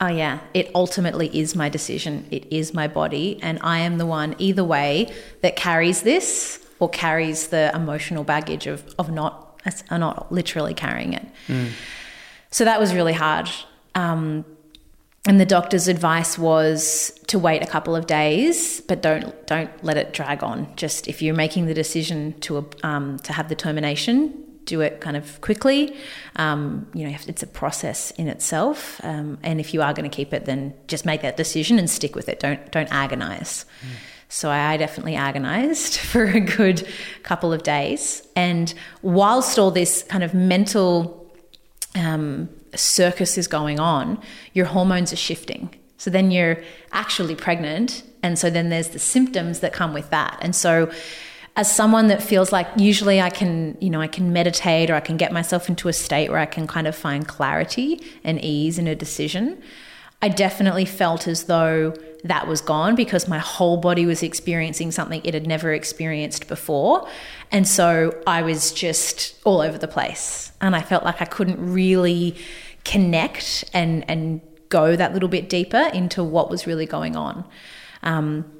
oh, 0.00 0.08
yeah, 0.08 0.40
it 0.52 0.70
ultimately 0.74 1.28
is 1.38 1.54
my 1.54 1.68
decision, 1.68 2.26
it 2.30 2.52
is 2.52 2.74
my 2.74 2.88
body, 2.88 3.38
and 3.42 3.58
I 3.62 3.78
am 3.78 3.98
the 3.98 4.06
one, 4.06 4.34
either 4.38 4.64
way, 4.64 5.12
that 5.42 5.56
carries 5.56 6.02
this 6.02 6.64
or 6.80 6.88
carries 6.88 7.48
the 7.48 7.70
emotional 7.74 8.24
baggage 8.24 8.66
of, 8.66 8.94
of 8.98 9.10
not, 9.10 9.60
not 9.90 10.32
literally 10.32 10.74
carrying 10.74 11.12
it. 11.12 11.26
Mm. 11.46 11.70
So 12.50 12.64
that 12.64 12.80
was 12.80 12.92
really 12.92 13.12
hard. 13.12 13.48
Um, 13.94 14.44
and 15.24 15.40
the 15.40 15.46
doctor's 15.46 15.86
advice 15.86 16.36
was 16.36 17.12
to 17.28 17.38
wait 17.38 17.62
a 17.62 17.66
couple 17.66 17.94
of 17.94 18.06
days, 18.06 18.80
but 18.82 19.02
don't 19.02 19.46
don't 19.46 19.70
let 19.84 19.96
it 19.96 20.12
drag 20.12 20.42
on. 20.42 20.74
Just 20.76 21.06
if 21.06 21.22
you're 21.22 21.34
making 21.34 21.66
the 21.66 21.74
decision 21.74 22.38
to 22.40 22.68
um, 22.82 23.18
to 23.20 23.32
have 23.32 23.48
the 23.48 23.54
termination, 23.54 24.42
do 24.64 24.80
it 24.80 25.00
kind 25.00 25.16
of 25.16 25.40
quickly. 25.40 25.96
Um, 26.36 26.88
you 26.92 27.08
know, 27.08 27.16
it's 27.28 27.42
a 27.42 27.46
process 27.46 28.10
in 28.12 28.26
itself, 28.26 29.00
um, 29.04 29.38
and 29.44 29.60
if 29.60 29.72
you 29.72 29.80
are 29.80 29.94
going 29.94 30.10
to 30.10 30.14
keep 30.14 30.32
it, 30.32 30.44
then 30.44 30.74
just 30.88 31.06
make 31.06 31.22
that 31.22 31.36
decision 31.36 31.78
and 31.78 31.88
stick 31.88 32.16
with 32.16 32.28
it. 32.28 32.40
Don't 32.40 32.72
don't 32.72 32.92
agonize. 32.92 33.64
Mm. 33.80 33.90
So 34.28 34.50
I 34.50 34.76
definitely 34.76 35.14
agonized 35.14 35.96
for 36.10 36.24
a 36.24 36.40
good 36.40 36.88
couple 37.22 37.52
of 37.52 37.62
days, 37.62 38.26
and 38.34 38.74
whilst 39.02 39.56
all 39.56 39.70
this 39.70 40.02
kind 40.02 40.24
of 40.24 40.34
mental 40.34 41.32
um, 41.94 42.48
circus 42.74 43.36
is 43.38 43.46
going 43.46 43.78
on, 43.78 44.20
your 44.52 44.66
hormones 44.66 45.12
are 45.12 45.16
shifting. 45.16 45.74
So 45.98 46.10
then 46.10 46.30
you're 46.30 46.62
actually 46.92 47.36
pregnant. 47.36 48.02
And 48.22 48.38
so 48.38 48.50
then 48.50 48.70
there's 48.70 48.88
the 48.88 48.98
symptoms 48.98 49.60
that 49.60 49.72
come 49.72 49.94
with 49.94 50.10
that. 50.10 50.38
And 50.40 50.54
so 50.54 50.90
as 51.54 51.74
someone 51.74 52.08
that 52.08 52.22
feels 52.22 52.50
like 52.50 52.66
usually 52.76 53.20
I 53.20 53.30
can, 53.30 53.76
you 53.80 53.90
know, 53.90 54.00
I 54.00 54.06
can 54.06 54.32
meditate 54.32 54.90
or 54.90 54.94
I 54.94 55.00
can 55.00 55.16
get 55.16 55.32
myself 55.32 55.68
into 55.68 55.88
a 55.88 55.92
state 55.92 56.30
where 56.30 56.38
I 56.38 56.46
can 56.46 56.66
kind 56.66 56.86
of 56.86 56.96
find 56.96 57.28
clarity 57.28 58.02
and 58.24 58.42
ease 58.42 58.78
in 58.78 58.86
a 58.86 58.94
decision, 58.94 59.62
I 60.22 60.28
definitely 60.28 60.86
felt 60.86 61.26
as 61.26 61.44
though 61.44 61.94
that 62.24 62.46
was 62.46 62.60
gone 62.60 62.94
because 62.94 63.26
my 63.28 63.38
whole 63.38 63.76
body 63.76 64.06
was 64.06 64.22
experiencing 64.22 64.92
something 64.92 65.20
it 65.24 65.34
had 65.34 65.46
never 65.46 65.72
experienced 65.72 66.46
before. 66.48 67.08
And 67.52 67.68
so 67.68 68.18
I 68.26 68.42
was 68.42 68.72
just 68.72 69.38
all 69.44 69.60
over 69.60 69.78
the 69.78 69.88
place. 69.88 70.52
And 70.60 70.74
I 70.74 70.80
felt 70.80 71.04
like 71.04 71.20
I 71.20 71.26
couldn't 71.26 71.72
really 71.72 72.36
connect 72.84 73.64
and, 73.72 74.08
and 74.08 74.40
go 74.70 74.96
that 74.96 75.12
little 75.12 75.28
bit 75.28 75.48
deeper 75.48 75.90
into 75.92 76.24
what 76.24 76.50
was 76.50 76.66
really 76.66 76.86
going 76.86 77.14
on. 77.14 77.44
Um, 78.02 78.50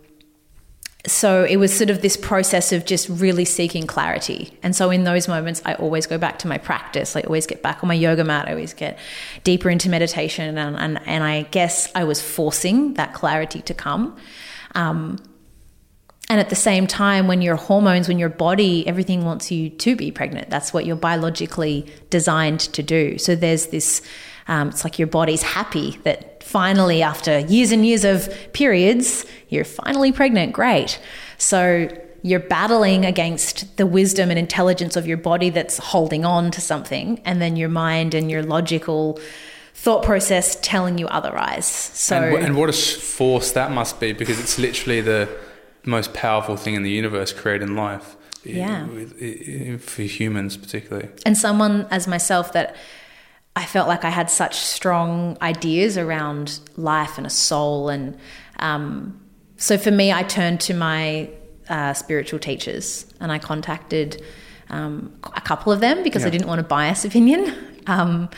so 1.06 1.42
it 1.42 1.56
was 1.56 1.76
sort 1.76 1.90
of 1.90 2.00
this 2.00 2.16
process 2.16 2.70
of 2.70 2.84
just 2.84 3.08
really 3.08 3.44
seeking 3.44 3.88
clarity. 3.88 4.56
And 4.62 4.76
so 4.76 4.90
in 4.90 5.02
those 5.02 5.26
moments, 5.26 5.60
I 5.64 5.74
always 5.74 6.06
go 6.06 6.16
back 6.16 6.38
to 6.40 6.46
my 6.46 6.58
practice. 6.58 7.16
I 7.16 7.22
always 7.22 7.46
get 7.46 7.60
back 7.60 7.82
on 7.82 7.88
my 7.88 7.94
yoga 7.94 8.22
mat. 8.22 8.46
I 8.46 8.52
always 8.52 8.72
get 8.72 8.98
deeper 9.42 9.68
into 9.68 9.88
meditation. 9.88 10.56
And, 10.56 10.76
and, 10.76 11.00
and 11.06 11.24
I 11.24 11.42
guess 11.42 11.90
I 11.96 12.04
was 12.04 12.20
forcing 12.20 12.94
that 12.94 13.14
clarity 13.14 13.62
to 13.62 13.74
come. 13.74 14.16
Um, 14.76 15.18
and 16.28 16.40
at 16.40 16.48
the 16.48 16.56
same 16.56 16.86
time, 16.86 17.26
when 17.26 17.42
your 17.42 17.56
hormones, 17.56 18.08
when 18.08 18.18
your 18.18 18.28
body, 18.30 18.86
everything 18.86 19.24
wants 19.24 19.50
you 19.50 19.68
to 19.68 19.96
be 19.96 20.10
pregnant. 20.10 20.48
That's 20.50 20.72
what 20.72 20.86
you're 20.86 20.96
biologically 20.96 21.86
designed 22.10 22.60
to 22.60 22.82
do. 22.82 23.18
So 23.18 23.34
there's 23.34 23.66
this, 23.66 24.00
um, 24.48 24.68
it's 24.68 24.84
like 24.84 24.98
your 24.98 25.08
body's 25.08 25.42
happy 25.42 25.98
that 26.04 26.42
finally, 26.42 27.02
after 27.02 27.38
years 27.40 27.70
and 27.70 27.84
years 27.84 28.04
of 28.04 28.32
periods, 28.52 29.26
you're 29.48 29.64
finally 29.64 30.12
pregnant. 30.12 30.52
Great. 30.52 31.00
So 31.38 31.88
you're 32.22 32.40
battling 32.40 33.04
against 33.04 33.76
the 33.76 33.86
wisdom 33.86 34.30
and 34.30 34.38
intelligence 34.38 34.96
of 34.96 35.06
your 35.06 35.16
body 35.16 35.50
that's 35.50 35.78
holding 35.78 36.24
on 36.24 36.50
to 36.52 36.60
something, 36.60 37.20
and 37.24 37.42
then 37.42 37.56
your 37.56 37.68
mind 37.68 38.14
and 38.14 38.30
your 38.30 38.42
logical 38.42 39.18
thought 39.74 40.04
process 40.04 40.56
telling 40.62 40.98
you 40.98 41.08
otherwise. 41.08 41.66
So, 41.66 42.16
and, 42.16 42.44
and 42.44 42.56
what 42.56 42.70
a 42.70 42.72
force 42.72 43.52
that 43.52 43.72
must 43.72 43.98
be, 43.98 44.12
because 44.12 44.38
it's 44.38 44.56
literally 44.56 45.00
the 45.00 45.28
most 45.84 46.14
powerful 46.14 46.56
thing 46.56 46.74
in 46.74 46.82
the 46.82 46.90
universe, 46.90 47.32
creating 47.32 47.74
life. 47.76 48.16
Yeah, 48.44 48.88
for 49.78 50.02
humans 50.02 50.56
particularly. 50.56 51.08
And 51.24 51.38
someone 51.38 51.86
as 51.92 52.08
myself 52.08 52.52
that 52.54 52.74
I 53.54 53.64
felt 53.64 53.86
like 53.86 54.04
I 54.04 54.10
had 54.10 54.30
such 54.30 54.56
strong 54.56 55.36
ideas 55.42 55.98
around 55.98 56.58
life 56.76 57.18
and 57.18 57.26
a 57.26 57.30
soul. 57.30 57.88
And 57.88 58.18
um, 58.58 59.20
so 59.56 59.76
for 59.76 59.90
me, 59.90 60.12
I 60.12 60.22
turned 60.22 60.60
to 60.62 60.74
my 60.74 61.28
uh, 61.68 61.92
spiritual 61.92 62.38
teachers 62.38 63.06
and 63.20 63.30
I 63.30 63.38
contacted 63.38 64.22
um, 64.70 65.12
a 65.36 65.40
couple 65.40 65.72
of 65.72 65.80
them 65.80 66.02
because 66.02 66.22
yeah. 66.22 66.28
I 66.28 66.30
didn't 66.30 66.48
want 66.48 66.60
a 66.60 66.64
bias 66.64 67.04
opinion. 67.04 67.68
Um, 67.88 68.30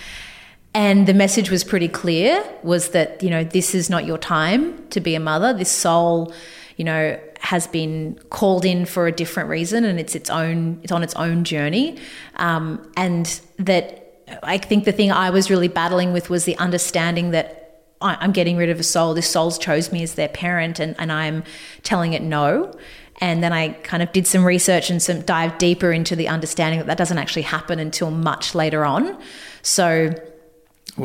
and 0.72 1.06
the 1.06 1.12
message 1.12 1.50
was 1.50 1.64
pretty 1.64 1.86
clear 1.86 2.42
was 2.62 2.88
that, 2.92 3.22
you 3.22 3.28
know, 3.28 3.44
this 3.44 3.74
is 3.74 3.90
not 3.90 4.06
your 4.06 4.16
time 4.16 4.88
to 4.88 5.00
be 5.00 5.14
a 5.14 5.20
mother. 5.20 5.52
This 5.52 5.70
soul, 5.70 6.32
you 6.78 6.84
know, 6.86 7.20
has 7.44 7.66
been 7.66 8.18
called 8.30 8.64
in 8.64 8.86
for 8.86 9.06
a 9.06 9.12
different 9.12 9.50
reason 9.50 9.84
and 9.84 10.00
it's 10.00 10.14
its 10.14 10.30
own, 10.30 10.80
it's 10.82 10.90
on 10.90 11.02
its 11.02 11.14
own 11.14 11.44
journey. 11.44 11.98
Um, 12.36 12.90
and 12.96 13.40
that 13.58 14.00
I 14.42 14.56
think 14.56 14.84
the 14.84 14.92
thing 14.92 15.12
I 15.12 15.28
was 15.28 15.50
really 15.50 15.68
battling 15.68 16.14
with 16.14 16.30
was 16.30 16.46
the 16.46 16.56
understanding 16.56 17.32
that 17.32 17.60
I'm 18.00 18.32
getting 18.32 18.56
rid 18.56 18.70
of 18.70 18.80
a 18.80 18.82
soul. 18.82 19.14
This 19.14 19.30
soul's 19.30 19.58
chose 19.58 19.92
me 19.92 20.02
as 20.02 20.14
their 20.14 20.28
parent, 20.28 20.78
and, 20.78 20.94
and 20.98 21.10
I'm 21.12 21.44
telling 21.82 22.12
it 22.12 22.22
no. 22.22 22.72
And 23.20 23.42
then 23.42 23.52
I 23.52 23.68
kind 23.68 24.02
of 24.02 24.12
did 24.12 24.26
some 24.26 24.44
research 24.44 24.90
and 24.90 25.02
some 25.02 25.20
dive 25.22 25.56
deeper 25.58 25.92
into 25.92 26.16
the 26.16 26.28
understanding 26.28 26.80
that 26.80 26.86
that 26.86 26.98
doesn't 26.98 27.16
actually 27.16 27.42
happen 27.42 27.78
until 27.78 28.10
much 28.10 28.54
later 28.54 28.84
on. 28.84 29.18
So, 29.62 30.12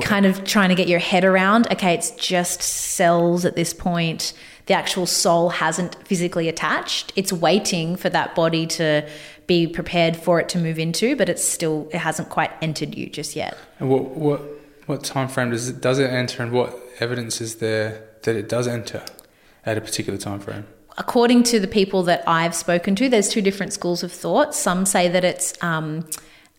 kind 0.02 0.26
of 0.26 0.44
trying 0.44 0.70
to 0.70 0.76
get 0.76 0.88
your 0.88 1.00
head 1.00 1.26
around 1.26 1.72
okay, 1.72 1.94
it's 1.94 2.12
just 2.12 2.62
cells 2.62 3.46
at 3.46 3.56
this 3.56 3.74
point. 3.74 4.34
The 4.70 4.76
actual 4.76 5.08
soul 5.08 5.50
hasn't 5.50 5.96
physically 6.08 6.48
attached. 6.48 7.12
It's 7.16 7.34
waiting 7.34 7.96
for 7.96 8.08
that 8.12 8.36
body 8.36 8.68
to 8.68 9.10
be 9.48 9.66
prepared 9.66 10.16
for 10.16 10.40
it 10.40 10.48
to 10.50 10.60
move 10.60 10.78
into, 10.78 11.16
but 11.16 11.28
it's 11.28 11.44
still 11.44 11.90
it 11.92 11.98
hasn't 11.98 12.30
quite 12.30 12.52
entered 12.62 12.94
you 12.94 13.10
just 13.10 13.36
yet. 13.36 13.58
And 13.80 13.90
what 13.90 14.10
what 14.10 14.42
what 14.86 15.04
time 15.04 15.28
frame 15.28 15.50
does 15.50 15.70
it 15.70 15.82
does 15.82 15.98
it 15.98 16.12
enter, 16.12 16.44
and 16.44 16.52
what 16.52 16.80
evidence 17.00 17.42
is 17.42 17.56
there 17.56 18.08
that 18.22 18.36
it 18.36 18.48
does 18.48 18.68
enter 18.68 19.04
at 19.66 19.76
a 19.76 19.82
particular 19.82 20.20
time 20.20 20.40
frame? 20.40 20.68
According 21.00 21.44
to 21.46 21.60
the 21.60 21.68
people 21.68 22.04
that 22.04 22.24
I've 22.28 22.54
spoken 22.54 22.96
to, 22.98 23.10
there's 23.10 23.30
two 23.30 23.42
different 23.42 23.74
schools 23.74 24.04
of 24.04 24.12
thought. 24.12 24.54
Some 24.54 24.86
say 24.86 25.08
that 25.08 25.24
it's 25.24 25.52
um, 25.64 26.08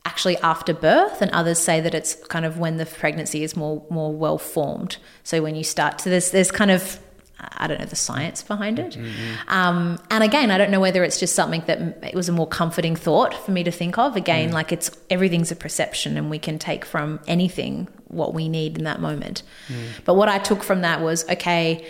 actually 0.04 0.36
after 0.38 0.74
birth, 0.74 1.22
and 1.22 1.30
others 1.30 1.60
say 1.60 1.80
that 1.80 1.94
it's 1.94 2.16
kind 2.26 2.44
of 2.44 2.58
when 2.58 2.76
the 2.76 2.86
pregnancy 2.86 3.44
is 3.44 3.54
more 3.54 3.86
more 3.88 4.12
well 4.12 4.36
formed. 4.36 4.96
So 5.22 5.42
when 5.42 5.54
you 5.54 5.62
start 5.62 6.00
to 6.00 6.10
there's 6.10 6.32
there's 6.32 6.50
kind 6.50 6.72
of 6.72 6.98
I 7.40 7.66
don't 7.66 7.78
know 7.78 7.86
the 7.86 7.96
science 7.96 8.42
behind 8.42 8.78
it. 8.78 8.94
Mm-hmm. 8.94 9.48
Um, 9.48 9.98
and 10.10 10.24
again, 10.24 10.50
I 10.50 10.58
don't 10.58 10.70
know 10.70 10.80
whether 10.80 11.04
it's 11.04 11.18
just 11.18 11.34
something 11.34 11.62
that 11.66 11.80
it 12.02 12.14
was 12.14 12.28
a 12.28 12.32
more 12.32 12.46
comforting 12.46 12.96
thought 12.96 13.34
for 13.34 13.50
me 13.50 13.62
to 13.64 13.70
think 13.70 13.98
of. 13.98 14.16
Again, 14.16 14.50
mm. 14.50 14.52
like 14.52 14.72
it's 14.72 14.90
everything's 15.08 15.50
a 15.50 15.56
perception, 15.56 16.16
and 16.16 16.30
we 16.30 16.38
can 16.38 16.58
take 16.58 16.84
from 16.84 17.20
anything 17.26 17.88
what 18.08 18.34
we 18.34 18.48
need 18.48 18.78
in 18.78 18.84
that 18.84 19.00
moment. 19.00 19.42
Mm. 19.68 20.04
But 20.04 20.14
what 20.14 20.28
I 20.28 20.38
took 20.38 20.62
from 20.62 20.82
that 20.82 21.00
was 21.00 21.28
okay. 21.28 21.86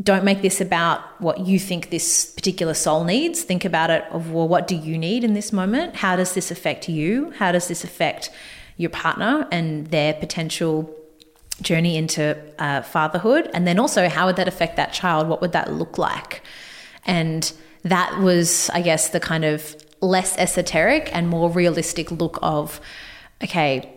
Don't 0.00 0.22
make 0.22 0.42
this 0.42 0.60
about 0.60 1.00
what 1.20 1.40
you 1.40 1.58
think 1.58 1.90
this 1.90 2.26
particular 2.26 2.72
soul 2.72 3.02
needs. 3.02 3.42
Think 3.42 3.64
about 3.64 3.90
it 3.90 4.04
of 4.12 4.30
well, 4.30 4.46
what 4.46 4.68
do 4.68 4.76
you 4.76 4.96
need 4.96 5.24
in 5.24 5.34
this 5.34 5.52
moment? 5.52 5.96
How 5.96 6.14
does 6.14 6.34
this 6.34 6.52
affect 6.52 6.88
you? 6.88 7.32
How 7.32 7.50
does 7.50 7.66
this 7.66 7.82
affect 7.82 8.30
your 8.76 8.90
partner 8.90 9.48
and 9.50 9.88
their 9.88 10.14
potential 10.14 10.94
journey 11.60 11.96
into 11.96 12.36
uh, 12.58 12.82
fatherhood 12.82 13.50
and 13.52 13.66
then 13.66 13.78
also 13.78 14.08
how 14.08 14.26
would 14.26 14.36
that 14.36 14.48
affect 14.48 14.76
that 14.76 14.92
child 14.92 15.28
what 15.28 15.40
would 15.40 15.52
that 15.52 15.72
look 15.72 15.98
like 15.98 16.42
and 17.04 17.52
that 17.82 18.18
was 18.20 18.70
i 18.70 18.80
guess 18.80 19.08
the 19.08 19.20
kind 19.20 19.44
of 19.44 19.74
less 20.00 20.36
esoteric 20.38 21.14
and 21.14 21.28
more 21.28 21.50
realistic 21.50 22.10
look 22.10 22.38
of, 22.42 22.80
okay, 23.42 23.92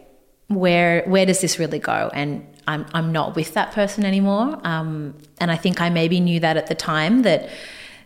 where 0.48 1.04
where 1.04 1.26
does 1.26 1.42
this 1.42 1.60
really 1.60 1.80
go? 1.80 2.10
And 2.14 2.46
I'm 2.68 2.86
I'm 2.94 3.12
not 3.12 3.36
with 3.36 3.54
that 3.54 3.72
person 3.72 4.06
anymore. 4.06 4.60
Um, 4.64 5.18
and 5.40 5.52
I 5.52 5.56
think 5.56 5.82
I 5.82 5.90
maybe 5.90 6.20
knew 6.20 6.40
that 6.40 6.58
at 6.58 6.68
the 6.68 6.76
time 6.76 7.22
that 7.24 7.50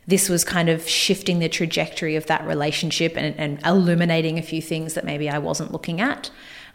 this 0.07 0.29
was 0.29 0.43
kind 0.43 0.69
of 0.69 0.87
shifting 0.87 1.39
the 1.39 1.49
trajectory 1.49 2.15
of 2.15 2.27
that 2.27 2.45
relationship 2.45 3.17
and, 3.17 3.35
and 3.39 3.65
illuminating 3.65 4.37
a 4.37 4.43
few 4.43 4.61
things 4.61 4.93
that 4.93 5.03
maybe 5.03 5.29
I 5.29 5.39
wasn't 5.39 5.71
looking 5.71 5.99
at. 5.99 6.29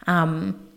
Um, 0.05 0.67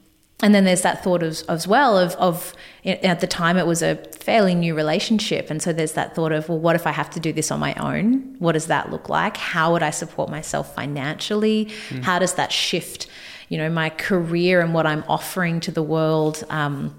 and 0.45 0.55
then 0.55 0.65
there's 0.65 0.83
that 0.83 1.03
thought 1.03 1.23
of, 1.23 1.43
as 1.49 1.67
well 1.67 1.97
of, 1.97 2.15
of 2.17 2.53
at 2.85 3.21
the 3.21 3.27
time 3.27 3.57
it 3.57 3.67
was 3.67 3.81
a 3.81 3.97
fairly 4.13 4.55
new 4.55 4.75
relationship. 4.75 5.49
And 5.49 5.63
so 5.63 5.73
there's 5.73 5.93
that 5.93 6.15
thought 6.15 6.33
of 6.33 6.51
well 6.51 6.59
what 6.59 6.77
if 6.77 6.87
i 6.87 6.91
have 6.91 7.09
to 7.11 7.19
do 7.19 7.33
this 7.33 7.51
on 7.51 7.59
my 7.59 7.73
own? 7.77 8.37
What 8.41 8.53
does 8.53 8.67
that 8.67 8.91
look 8.91 9.09
like? 9.09 9.39
How 9.39 9.73
would 9.73 9.83
i 9.83 9.89
support 9.89 10.29
myself 10.29 10.75
financially? 10.75 11.73
Mm. 11.89 12.03
how 12.03 12.19
does 12.19 12.35
that 12.35 12.53
shift 12.53 13.07
you 13.49 13.57
know 13.57 13.71
my 13.71 13.89
career 13.89 14.61
and 14.61 14.75
what 14.75 14.87
i'm 14.87 15.03
offering 15.09 15.61
to 15.61 15.71
the 15.71 15.83
world? 15.83 16.45
Um, 16.51 16.95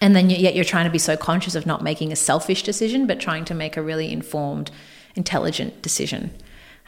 and 0.00 0.16
then 0.16 0.30
yet 0.30 0.54
you're 0.54 0.64
trying 0.64 0.86
to 0.86 0.90
be 0.90 0.98
so 0.98 1.18
conscious 1.18 1.54
of 1.54 1.66
not 1.66 1.82
making 1.82 2.12
a 2.12 2.16
selfish 2.16 2.62
decision 2.62 3.06
but 3.06 3.20
trying 3.20 3.44
to 3.44 3.54
make 3.54 3.76
a 3.76 3.82
really 3.82 4.10
informed 4.10 4.70
intelligent 5.16 5.82
decision. 5.82 6.32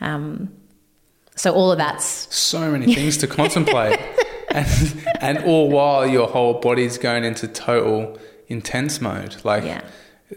Um, 0.00 0.56
so 1.36 1.52
all 1.52 1.70
of 1.70 1.76
that's 1.76 2.34
so 2.34 2.70
many 2.70 2.94
things 2.94 3.18
to 3.18 3.26
contemplate 3.26 4.00
and, 4.50 5.06
and 5.20 5.38
all 5.44 5.68
while 5.68 6.06
your 6.06 6.28
whole 6.28 6.54
body's 6.54 6.98
going 6.98 7.24
into 7.24 7.48
total 7.48 8.18
intense 8.48 9.00
mode 9.00 9.36
like 9.44 9.64
yeah. 9.64 9.82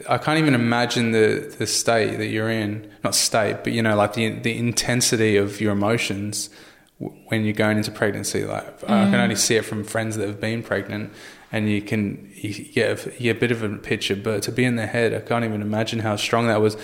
I 0.09 0.17
can't 0.17 0.39
even 0.39 0.55
imagine 0.55 1.11
the, 1.11 1.53
the 1.57 1.67
state 1.67 2.17
that 2.17 2.27
you're 2.27 2.49
in. 2.49 2.91
Not 3.03 3.13
state, 3.13 3.57
but 3.63 3.73
you 3.73 3.81
know, 3.81 3.95
like 3.95 4.13
the 4.13 4.29
the 4.29 4.57
intensity 4.57 5.37
of 5.37 5.61
your 5.61 5.71
emotions 5.71 6.49
when 6.97 7.43
you're 7.43 7.53
going 7.53 7.77
into 7.77 7.91
pregnancy. 7.91 8.45
Like 8.45 8.81
mm. 8.81 8.89
I 8.89 9.09
can 9.09 9.19
only 9.19 9.35
see 9.35 9.55
it 9.55 9.65
from 9.65 9.83
friends 9.83 10.15
that 10.17 10.27
have 10.27 10.39
been 10.39 10.63
pregnant, 10.63 11.13
and 11.51 11.69
you 11.69 11.81
can 11.81 12.31
you 12.35 12.65
get, 12.65 13.05
a, 13.05 13.11
you 13.13 13.19
get 13.19 13.37
a 13.37 13.39
bit 13.39 13.51
of 13.51 13.63
a 13.63 13.69
picture. 13.77 14.15
But 14.15 14.43
to 14.43 14.51
be 14.51 14.63
in 14.63 14.77
the 14.77 14.87
head, 14.87 15.13
I 15.13 15.19
can't 15.19 15.45
even 15.45 15.61
imagine 15.61 15.99
how 15.99 16.15
strong 16.15 16.47
that 16.47 16.61
was. 16.61 16.75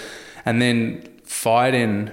And 0.45 0.62
then 0.62 1.07
fighting 1.24 2.12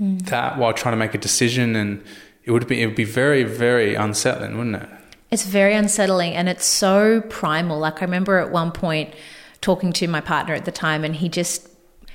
mm. 0.00 0.24
that 0.26 0.58
while 0.58 0.72
trying 0.72 0.92
to 0.92 0.98
make 0.98 1.14
a 1.14 1.18
decision, 1.18 1.76
and 1.76 2.02
it 2.48 2.52
would 2.52 2.66
be 2.66 2.82
it 2.82 2.86
would 2.86 2.96
be 2.96 3.04
very 3.04 3.44
very 3.44 3.94
unsettling, 3.94 4.56
wouldn't 4.56 4.76
it? 4.76 4.88
It's 5.30 5.44
very 5.44 5.74
unsettling, 5.74 6.32
and 6.32 6.48
it's 6.48 6.64
so 6.64 7.20
primal. 7.28 7.78
Like 7.78 8.00
I 8.00 8.06
remember 8.06 8.38
at 8.38 8.50
one 8.50 8.72
point 8.72 9.12
talking 9.60 9.92
to 9.92 10.08
my 10.08 10.22
partner 10.22 10.54
at 10.54 10.64
the 10.64 10.72
time, 10.72 11.04
and 11.04 11.14
he 11.14 11.28
just 11.28 11.68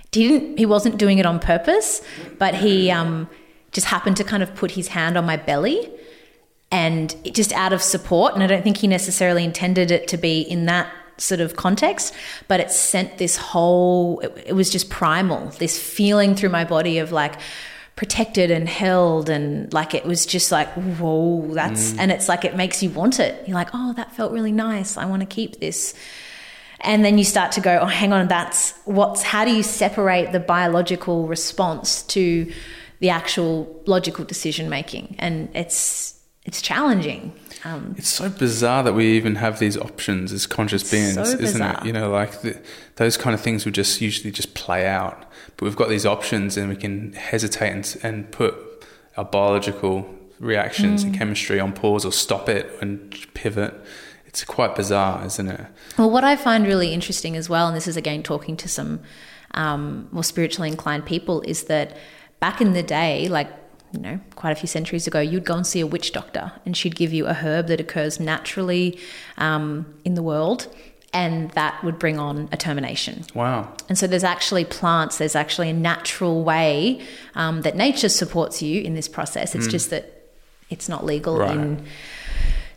didn't. 0.10 0.58
He 0.58 0.66
wasn't 0.66 0.98
doing 0.98 1.20
it 1.20 1.26
on 1.28 1.40
purpose, 1.40 2.02
but 2.40 2.56
he 2.56 2.90
um, 2.90 3.30
just 3.72 3.88
happened 3.88 4.18
to 4.18 4.24
kind 4.24 4.42
of 4.42 4.54
put 4.56 4.72
his 4.72 4.88
hand 4.88 5.18
on 5.18 5.26
my 5.26 5.38
belly 5.38 5.92
and 6.72 7.16
just 7.32 7.54
out 7.54 7.72
of 7.72 7.84
support. 7.84 8.34
And 8.34 8.42
I 8.42 8.48
don't 8.48 8.64
think 8.64 8.78
he 8.78 8.88
necessarily 8.88 9.44
intended 9.44 9.92
it 9.92 10.08
to 10.08 10.18
be 10.18 10.42
in 10.42 10.66
that 10.66 10.92
sort 11.18 11.42
of 11.42 11.56
context, 11.56 12.16
but 12.48 12.60
it 12.60 12.72
sent 12.72 13.20
this 13.20 13.38
whole, 13.38 14.20
it, 14.22 14.44
it 14.48 14.54
was 14.54 14.72
just 14.72 14.90
primal, 14.90 15.50
this 15.60 15.78
feeling 15.78 16.34
through 16.34 16.50
my 16.50 16.66
body 16.66 16.98
of 16.98 17.12
like, 17.12 17.36
protected 17.96 18.50
and 18.50 18.68
held 18.68 19.30
and 19.30 19.72
like 19.72 19.94
it 19.94 20.04
was 20.04 20.26
just 20.26 20.52
like 20.52 20.68
whoa 20.74 21.48
that's 21.54 21.94
mm. 21.94 22.00
and 22.00 22.12
it's 22.12 22.28
like 22.28 22.44
it 22.44 22.56
makes 22.56 22.82
you 22.82 22.90
want 22.90 23.20
it 23.20 23.48
you're 23.48 23.54
like 23.56 23.70
oh 23.74 23.94
that 23.94 24.12
felt 24.16 24.32
really 24.32 24.52
nice 24.52 24.98
i 24.98 25.06
want 25.06 25.20
to 25.20 25.28
keep 25.28 25.60
this 25.60 25.94
and 26.80 27.06
then 27.06 27.20
you 27.20 27.24
start 27.24 27.52
to 27.52 27.62
go 27.62 27.78
oh 27.82 27.86
hang 27.86 28.12
on 28.12 28.28
that's 28.28 28.74
what's 28.86 29.22
how 29.22 29.46
do 29.46 29.52
you 29.52 29.62
separate 29.62 30.32
the 30.32 30.40
biological 30.40 31.28
response 31.28 32.02
to 32.04 32.52
the 33.00 33.10
actual 33.10 33.84
logical 33.86 34.26
decision 34.26 34.70
making 34.70 35.16
and 35.20 35.50
it's 35.54 36.20
it's 36.46 36.62
challenging. 36.62 37.34
Um, 37.66 37.96
it's 37.98 38.10
so 38.10 38.30
bizarre 38.30 38.84
that 38.84 38.94
we 38.94 39.16
even 39.16 39.36
have 39.36 39.60
these 39.60 39.78
options 39.78 40.34
as 40.34 40.46
conscious 40.46 40.90
beings, 40.90 41.16
so 41.16 41.22
isn't 41.22 41.62
it? 41.62 41.86
You 41.86 41.94
know, 41.94 42.10
like 42.10 42.42
the, 42.42 42.62
those 42.96 43.16
kind 43.16 43.34
of 43.34 43.42
things 43.42 43.64
would 43.66 43.74
just 43.74 44.02
usually 44.02 44.32
just 44.32 44.54
play 44.54 44.86
out, 44.86 45.26
but 45.56 45.66
we've 45.66 45.76
got 45.76 45.88
these 45.88 46.06
options 46.06 46.58
and 46.58 46.70
we 46.70 46.76
can 46.76 47.14
hesitate 47.14 47.72
and, 47.72 47.98
and 48.04 48.32
put 48.32 48.56
our 49.16 49.24
biological 49.24 50.14
reactions 50.40 51.04
mm. 51.04 51.08
and 51.08 51.18
chemistry 51.18 51.60
on 51.60 51.72
pause 51.72 52.06
or 52.06 52.12
stop 52.12 52.50
it 52.50 52.70
and 52.82 53.16
pivot. 53.34 53.74
It's 54.26 54.44
quite 54.44 54.76
bizarre, 54.76 55.26
isn't 55.26 55.48
it? 55.48 55.62
Well, 55.98 56.10
what 56.10 56.24
I 56.24 56.36
find 56.36 56.66
really 56.66 56.92
interesting 56.92 57.38
as 57.38 57.50
well, 57.50 57.68
and 57.68 57.78
this 57.78 57.88
is 57.88 57.96
again 57.96 58.24
talking 58.24 58.58
to 58.58 58.68
some 58.68 59.00
um, 59.52 60.10
more 60.12 60.24
spiritually 60.24 60.70
inclined 60.70 61.06
people, 61.06 61.42
is 61.42 61.66
that 61.66 61.96
back 62.40 62.60
in 62.60 62.74
the 62.74 62.84
day, 62.84 63.30
like 63.30 63.50
you 63.94 64.00
know, 64.00 64.20
quite 64.36 64.52
a 64.52 64.56
few 64.56 64.68
centuries 64.68 65.06
ago, 65.08 65.20
you'd 65.20 65.46
go 65.46 65.56
and 65.56 65.68
see 65.68 65.80
a 65.80 65.88
witch 65.88 66.12
doctor 66.12 66.52
and 66.66 66.76
she'd 66.76 66.96
give 66.96 67.14
you 67.14 67.28
a 67.28 67.34
herb 67.34 67.68
that 67.68 67.80
occurs 67.80 68.20
naturally 68.20 69.00
um, 69.38 69.94
in 70.04 70.16
the 70.16 70.24
world 70.24 70.68
and 71.14 71.52
that 71.52 71.82
would 71.84 72.00
bring 72.00 72.18
on 72.18 72.50
a 72.52 72.58
termination. 72.58 73.24
Wow. 73.36 73.72
And 73.88 73.98
so 73.98 74.08
there's 74.08 74.24
actually 74.24 74.66
plants, 74.66 75.20
there's 75.20 75.36
actually 75.36 75.70
a 75.70 75.74
natural 75.74 76.44
way 76.44 77.02
um, 77.36 77.62
that 77.62 77.76
nature 77.76 78.10
supports 78.10 78.64
you 78.64 78.82
in 78.82 78.96
this 78.96 79.08
process. 79.08 79.54
It's 79.54 79.68
mm. 79.68 79.72
just 79.72 79.92
that 79.92 80.12
it's 80.72 80.90
not 80.90 81.06
legal 81.06 81.38
right. 81.38 81.52
in 81.52 81.86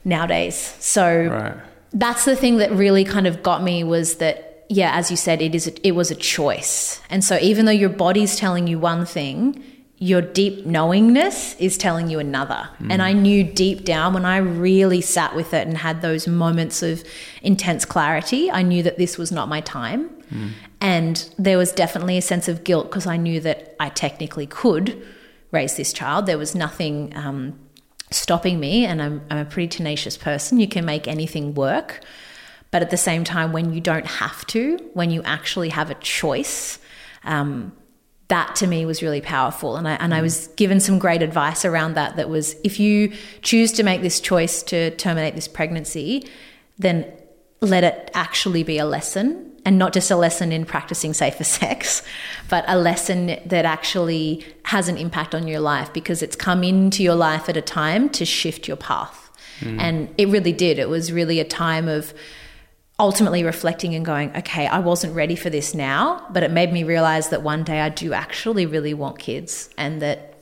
nowadays. 0.05 0.77
So 0.81 1.25
right. 1.25 1.57
that's 1.95 2.27
the 2.27 2.37
thing 2.37 2.59
that 2.59 2.71
really 2.73 3.05
kind 3.05 3.27
of 3.27 3.43
got 3.43 3.63
me 3.63 3.85
was 3.85 4.17
that, 4.17 4.67
yeah, 4.69 4.95
as 4.95 5.11
you 5.11 5.17
said, 5.17 5.41
it 5.41 5.55
is 5.55 5.67
a, 5.69 5.87
it 5.87 5.93
was 5.93 6.11
a 6.11 6.15
choice. 6.15 7.01
And 7.09 7.25
so 7.25 7.39
even 7.41 7.65
though 7.65 7.73
your 7.73 7.89
body's 7.89 8.37
telling 8.37 8.67
you 8.67 8.79
one 8.79 9.07
thing, 9.07 9.65
your 9.99 10.21
deep 10.21 10.67
knowingness 10.67 11.55
is 11.59 11.79
telling 11.79 12.11
you 12.11 12.19
another. 12.19 12.69
Mm. 12.81 12.93
And 12.93 13.03
I 13.03 13.13
knew 13.13 13.43
deep 13.43 13.85
down 13.85 14.13
when 14.13 14.27
I 14.27 14.37
really 14.37 15.01
sat 15.01 15.35
with 15.35 15.55
it 15.55 15.67
and 15.67 15.79
had 15.79 16.03
those 16.03 16.29
moments 16.29 16.83
of 16.83 17.03
intense 17.43 17.87
clarity, 17.87 18.51
I 18.51 18.63
knew 18.63 18.83
that 18.83 18.99
this 18.99 19.17
was 19.17 19.33
not 19.33 19.49
my 19.49 19.63
time. 19.63 20.11
Mm. 20.31 20.51
And 20.83 21.35
there 21.39 21.57
was 21.57 21.73
definitely 21.73 22.19
a 22.19 22.23
sense 22.23 22.47
of 22.47 22.63
guilt 22.63 22.91
because 22.91 23.07
I 23.07 23.17
knew 23.17 23.41
that 23.41 23.75
I 23.81 23.89
technically 23.89 24.47
could 24.47 25.03
raise 25.51 25.77
this 25.77 25.95
child. 25.95 26.27
There 26.27 26.37
was 26.37 26.55
nothing 26.55 27.17
um, 27.17 27.59
stopping 28.11 28.61
me, 28.61 28.85
and 28.85 29.01
I'm, 29.01 29.23
I'm 29.31 29.39
a 29.39 29.45
pretty 29.47 29.69
tenacious 29.69 30.19
person. 30.19 30.61
You 30.61 30.69
can 30.69 30.85
make 30.85 31.09
anything 31.09 31.55
work. 31.55 32.05
But 32.71 32.83
at 32.83 32.91
the 32.91 32.99
same 32.99 33.25
time, 33.25 33.53
when 33.53 33.73
you 33.73 33.81
don't 33.81 34.07
have 34.07 34.47
to, 34.49 34.77
when 34.93 35.11
you 35.11 35.23
actually 35.23 35.71
have 35.71 35.91
a 35.91 35.95
choice, 35.95 36.79
um, 37.25 37.73
that 38.29 38.57
to 38.57 38.67
me 38.67 38.85
was 38.85 39.03
really 39.03 39.21
powerful. 39.21 39.77
And 39.77 39.87
I, 39.87 39.95
and 39.95 40.13
I 40.15 40.21
was 40.21 40.49
given 40.57 40.81
some 40.81 40.99
great 40.99 41.23
advice 41.23 41.65
around 41.65 41.95
that 41.95 42.17
that 42.17 42.29
was 42.29 42.57
if 42.65 42.81
you 42.81 43.13
choose 43.43 43.73
to 43.73 43.83
make 43.83 44.03
this 44.03 44.21
choice 44.21 44.63
to 44.65 44.91
terminate 44.97 45.35
this 45.35 45.49
pregnancy 45.49 46.29
then 46.79 47.11
let 47.63 47.85
it 47.85 48.11
actually 48.13 48.63
be 48.63 48.79
a 48.79 48.85
lesson 48.85 49.51
and 49.65 49.79
not 49.79 49.93
just 49.93 50.11
a 50.11 50.17
lesson 50.17 50.53
in 50.53 50.65
practicing 50.65 51.15
safer 51.15 51.45
sex 51.59 52.03
but 52.49 52.65
a 52.69 52.77
lesson 52.77 53.39
that 53.47 53.65
actually 53.65 54.45
has 54.65 54.89
an 54.89 54.97
impact 54.97 55.35
on 55.35 55.47
your 55.47 55.61
life 55.61 55.93
because 55.93 56.23
it's 56.23 56.37
come 56.37 56.63
into 56.65 57.03
your 57.03 57.15
life 57.15 57.49
at 57.49 57.57
a 57.57 57.63
time 57.63 58.09
to 58.11 58.25
shift 58.25 58.67
your 58.69 58.77
path. 58.77 59.23
Mm. 59.61 59.81
and 59.81 60.15
it 60.19 60.29
really 60.29 60.53
did. 60.53 60.79
It 60.79 60.91
was 60.91 61.11
really 61.11 61.41
a 61.41 61.45
time 61.45 61.89
of 61.89 62.13
ultimately 62.99 63.45
reflecting 63.45 63.95
and 63.95 64.05
going, 64.05 64.35
okay, 64.37 64.67
I 64.67 64.79
wasn't 64.79 65.15
ready 65.15 65.37
for 65.37 65.51
this 65.51 65.75
now, 65.75 66.27
but 66.31 66.43
it 66.43 66.51
made 66.51 66.73
me 66.73 66.83
realize 66.83 67.29
that 67.29 67.43
one 67.43 67.63
day 67.63 67.81
I 67.81 67.91
do 67.91 68.13
actually 68.13 68.65
really 68.65 68.95
want 68.95 69.19
kids 69.19 69.69
and 69.77 70.01
that, 70.01 70.35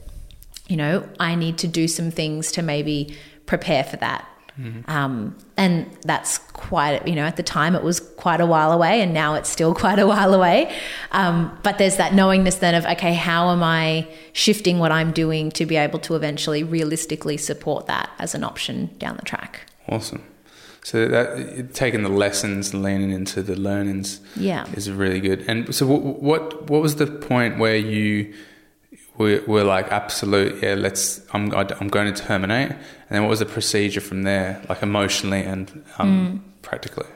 you 0.69 0.77
know, 0.77 1.09
I 1.19 1.35
need 1.35 1.59
to 1.59 1.69
do 1.69 1.89
some 1.89 2.11
things 2.11 2.53
to 2.53 2.63
maybe 2.63 3.17
prepare 3.47 3.83
for 3.83 3.97
that. 3.97 4.29
Mm-hmm. 4.59 4.89
Um, 4.89 5.37
and 5.57 5.91
that's 6.03 6.39
quite, 6.39 7.09
you 7.09 7.17
know, 7.17 7.25
at 7.25 7.37
the 7.37 7.43
time 7.43 7.75
it 7.75 7.83
was 7.83 7.99
quite 7.99 8.41
a 8.41 8.47
while 8.47 8.71
away, 8.71 9.01
and 9.01 9.13
now 9.13 9.35
it's 9.35 9.49
still 9.49 9.75
quite 9.85 9.99
a 9.99 10.07
while 10.07 10.33
away. 10.33 10.73
Um, 11.11 11.59
but 11.65 11.79
there's 11.79 11.97
that 11.97 12.15
knowingness 12.15 12.57
then 12.57 12.77
of, 12.77 12.87
okay, 12.87 13.15
how 13.15 13.51
am 13.51 13.65
I 13.65 14.07
shifting 14.33 14.79
what 14.79 14.93
I'm 14.93 15.11
doing 15.11 15.51
to 15.53 15.67
be 15.67 15.75
able 15.75 15.99
to 16.01 16.15
eventually 16.15 16.63
realistically 16.63 17.37
support 17.37 17.87
that 17.87 18.11
as 18.21 18.37
an 18.37 18.45
option 18.45 18.91
down 18.99 19.17
the 19.17 19.23
track? 19.23 19.63
Awesome. 19.89 20.23
So 20.85 21.09
that 21.09 21.73
taking 21.73 22.03
the 22.03 22.11
lessons 22.11 22.75
and 22.75 22.83
leaning 22.83 23.11
into 23.11 23.43
the 23.43 23.57
learnings, 23.57 24.21
yeah, 24.37 24.67
is 24.75 24.91
really 24.91 25.19
good. 25.19 25.43
And 25.49 25.75
so, 25.75 25.87
what 25.87 26.23
what, 26.23 26.71
what 26.71 26.83
was 26.83 26.97
the 26.97 27.07
point 27.07 27.59
where 27.59 27.77
you 27.77 28.35
were, 29.17 29.43
were 29.47 29.65
like, 29.65 29.91
absolute, 29.91 30.63
yeah, 30.63 30.75
let's, 30.75 31.23
I'm 31.33 31.55
I'm 31.55 31.89
going 31.89 32.13
to 32.13 32.23
terminate, 32.23 32.71
and 32.71 32.81
then 33.09 33.23
what 33.23 33.31
was 33.31 33.39
the 33.39 33.47
procedure 33.47 34.03
from 34.03 34.25
there, 34.25 34.63
like 34.69 34.83
emotionally 34.83 35.43
and 35.43 35.85
um, 35.99 36.43
mm. 36.45 36.63
practically? 36.63 37.07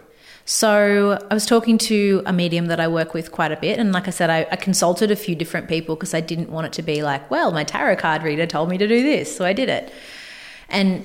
So 0.47 1.19
I 1.31 1.35
was 1.35 1.45
talking 1.45 1.77
to 1.77 2.23
a 2.25 2.33
medium 2.33 2.69
that 2.69 2.81
I 2.81 2.89
work 2.89 3.13
with 3.13 3.33
quite 3.33 3.53
a 3.53 3.57
bit, 3.57 3.79
and 3.79 3.93
like 3.93 4.09
I 4.09 4.13
said, 4.13 4.31
I, 4.31 4.47
I 4.51 4.57
consulted 4.57 5.11
a 5.11 5.17
few 5.17 5.35
different 5.35 5.69
people 5.69 5.95
because 5.95 6.15
I 6.15 6.23
didn't 6.23 6.49
want 6.49 6.69
it 6.69 6.73
to 6.75 6.83
be 6.83 7.03
like, 7.03 7.31
well, 7.31 7.53
my 7.53 7.65
tarot 7.65 7.97
card 7.97 8.23
reader 8.23 8.47
told 8.47 8.71
me 8.71 8.79
to 8.79 8.89
do 8.89 9.03
this, 9.03 9.37
so 9.37 9.45
I 9.45 9.53
did 9.53 9.69
it, 9.69 9.93
and 10.71 11.05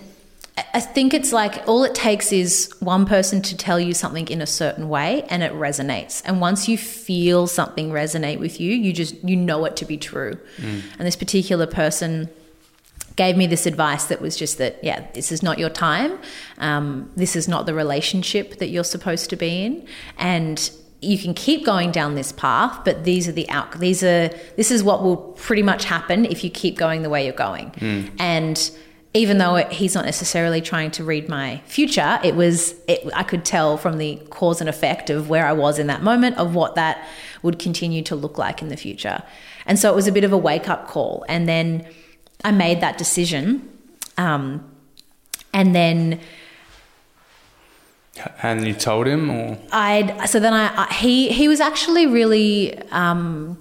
I- 0.57 0.79
think 0.79 1.13
it's 1.13 1.33
like 1.33 1.67
all 1.67 1.83
it 1.83 1.95
takes 1.95 2.31
is 2.31 2.71
one 2.79 3.05
person 3.05 3.41
to 3.43 3.57
tell 3.57 3.79
you 3.79 3.93
something 3.93 4.27
in 4.27 4.41
a 4.41 4.45
certain 4.45 4.87
way 4.89 5.23
and 5.29 5.41
it 5.41 5.51
resonates. 5.53 6.21
And 6.25 6.39
once 6.39 6.67
you 6.67 6.77
feel 6.77 7.47
something 7.47 7.89
resonate 7.89 8.39
with 8.39 8.59
you, 8.59 8.71
you 8.71 8.93
just 8.93 9.15
you 9.23 9.35
know 9.35 9.65
it 9.65 9.75
to 9.77 9.85
be 9.85 9.97
true. 9.97 10.37
And 10.59 11.07
this 11.07 11.15
particular 11.15 11.65
person 11.65 12.29
gave 13.15 13.37
me 13.37 13.45
this 13.47 13.65
advice 13.67 14.05
that 14.05 14.21
was 14.21 14.35
just 14.35 14.57
that 14.57 14.83
yeah 14.83 15.05
this 15.13 15.31
is 15.31 15.41
not 15.41 15.57
your 15.57 15.69
time. 15.69 16.19
Um, 16.59 17.09
this 17.15 17.35
is 17.35 17.47
not 17.47 17.65
the 17.65 17.73
relationship 17.73 18.57
that 18.59 18.67
you're 18.69 18.83
supposed 18.83 19.29
to 19.31 19.35
be 19.35 19.63
in. 19.65 19.87
And 20.17 20.69
you 21.01 21.17
can 21.17 21.33
keep 21.33 21.65
going 21.65 21.91
down 21.91 22.15
this 22.15 22.31
path 22.31 22.79
but 22.85 23.03
these 23.03 23.27
are 23.27 23.33
the 23.33 23.49
out 23.49 23.77
these 23.79 24.01
are 24.03 24.29
this 24.55 24.71
is 24.71 24.81
what 24.83 25.03
will 25.03 25.17
pretty 25.17 25.61
much 25.61 25.83
happen 25.83 26.23
if 26.23 26.45
you 26.45 26.49
keep 26.49 26.77
going 26.77 27.01
the 27.01 27.09
way 27.09 27.25
you're 27.25 27.33
going. 27.33 27.71
And 28.19 28.71
even 29.15 29.37
though 29.37 29.55
it, 29.55 29.71
he's 29.71 29.93
not 29.93 30.05
necessarily 30.05 30.59
trying 30.59 30.89
to 30.91 31.03
read 31.03 31.29
my 31.29 31.61
future 31.65 32.19
it 32.23 32.35
was 32.35 32.75
it, 32.87 33.07
i 33.13 33.23
could 33.23 33.45
tell 33.45 33.77
from 33.77 33.97
the 33.97 34.15
cause 34.29 34.59
and 34.59 34.69
effect 34.69 35.09
of 35.09 35.29
where 35.29 35.45
i 35.45 35.53
was 35.53 35.79
in 35.79 35.87
that 35.87 36.01
moment 36.01 36.37
of 36.37 36.55
what 36.55 36.75
that 36.75 37.07
would 37.41 37.59
continue 37.59 38.01
to 38.01 38.15
look 38.15 38.37
like 38.37 38.61
in 38.61 38.69
the 38.69 38.77
future 38.77 39.21
and 39.65 39.79
so 39.79 39.91
it 39.91 39.95
was 39.95 40.07
a 40.07 40.11
bit 40.11 40.23
of 40.23 40.31
a 40.31 40.37
wake 40.37 40.67
up 40.67 40.87
call 40.87 41.25
and 41.27 41.47
then 41.47 41.85
I 42.43 42.51
made 42.51 42.81
that 42.81 42.97
decision. 42.97 43.69
Um, 44.17 44.69
and 45.53 45.75
then 45.75 46.19
And 48.41 48.67
you 48.67 48.73
told 48.73 49.07
him, 49.07 49.29
or 49.29 49.57
I'd, 49.71 50.29
so 50.29 50.39
then 50.39 50.53
I, 50.53 50.83
I 50.83 50.93
he, 50.93 51.29
he 51.29 51.47
was 51.47 51.59
actually 51.59 52.05
really, 52.05 52.77
um, 52.89 53.59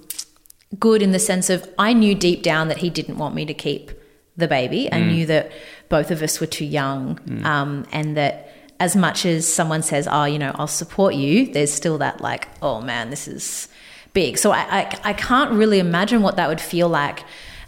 good 0.79 1.01
in 1.01 1.11
the 1.11 1.19
sense 1.19 1.49
of 1.49 1.69
I 1.77 1.93
knew 1.93 2.15
deep 2.15 2.41
down 2.41 2.67
that 2.67 2.77
he 2.77 2.89
didn't 2.89 3.17
want 3.17 3.35
me 3.35 3.45
to 3.45 3.53
keep 3.53 3.91
the 4.37 4.47
baby. 4.47 4.91
I 4.91 4.97
mm. 4.97 5.07
knew 5.07 5.25
that 5.27 5.51
both 5.89 6.11
of 6.11 6.21
us 6.21 6.39
were 6.39 6.47
too 6.47 6.65
young. 6.65 7.17
Mm. 7.19 7.45
Um, 7.45 7.87
and 7.91 8.17
that 8.17 8.49
as 8.79 8.95
much 8.95 9.25
as 9.25 9.51
someone 9.51 9.83
says, 9.83 10.07
oh, 10.11 10.25
you 10.25 10.39
know, 10.39 10.51
I'll 10.55 10.67
support 10.67 11.15
you, 11.15 11.51
there's 11.53 11.71
still 11.71 11.97
that 11.99 12.21
like, 12.21 12.47
oh 12.61 12.81
man, 12.81 13.09
this 13.09 13.27
is 13.27 13.67
big. 14.13 14.37
So 14.37 14.51
I, 14.51 14.59
I, 14.59 14.99
I 15.03 15.13
can't 15.13 15.51
really 15.51 15.79
imagine 15.79 16.21
what 16.21 16.35
that 16.37 16.49
would 16.49 16.61
feel 16.61 16.89
like 16.89 17.23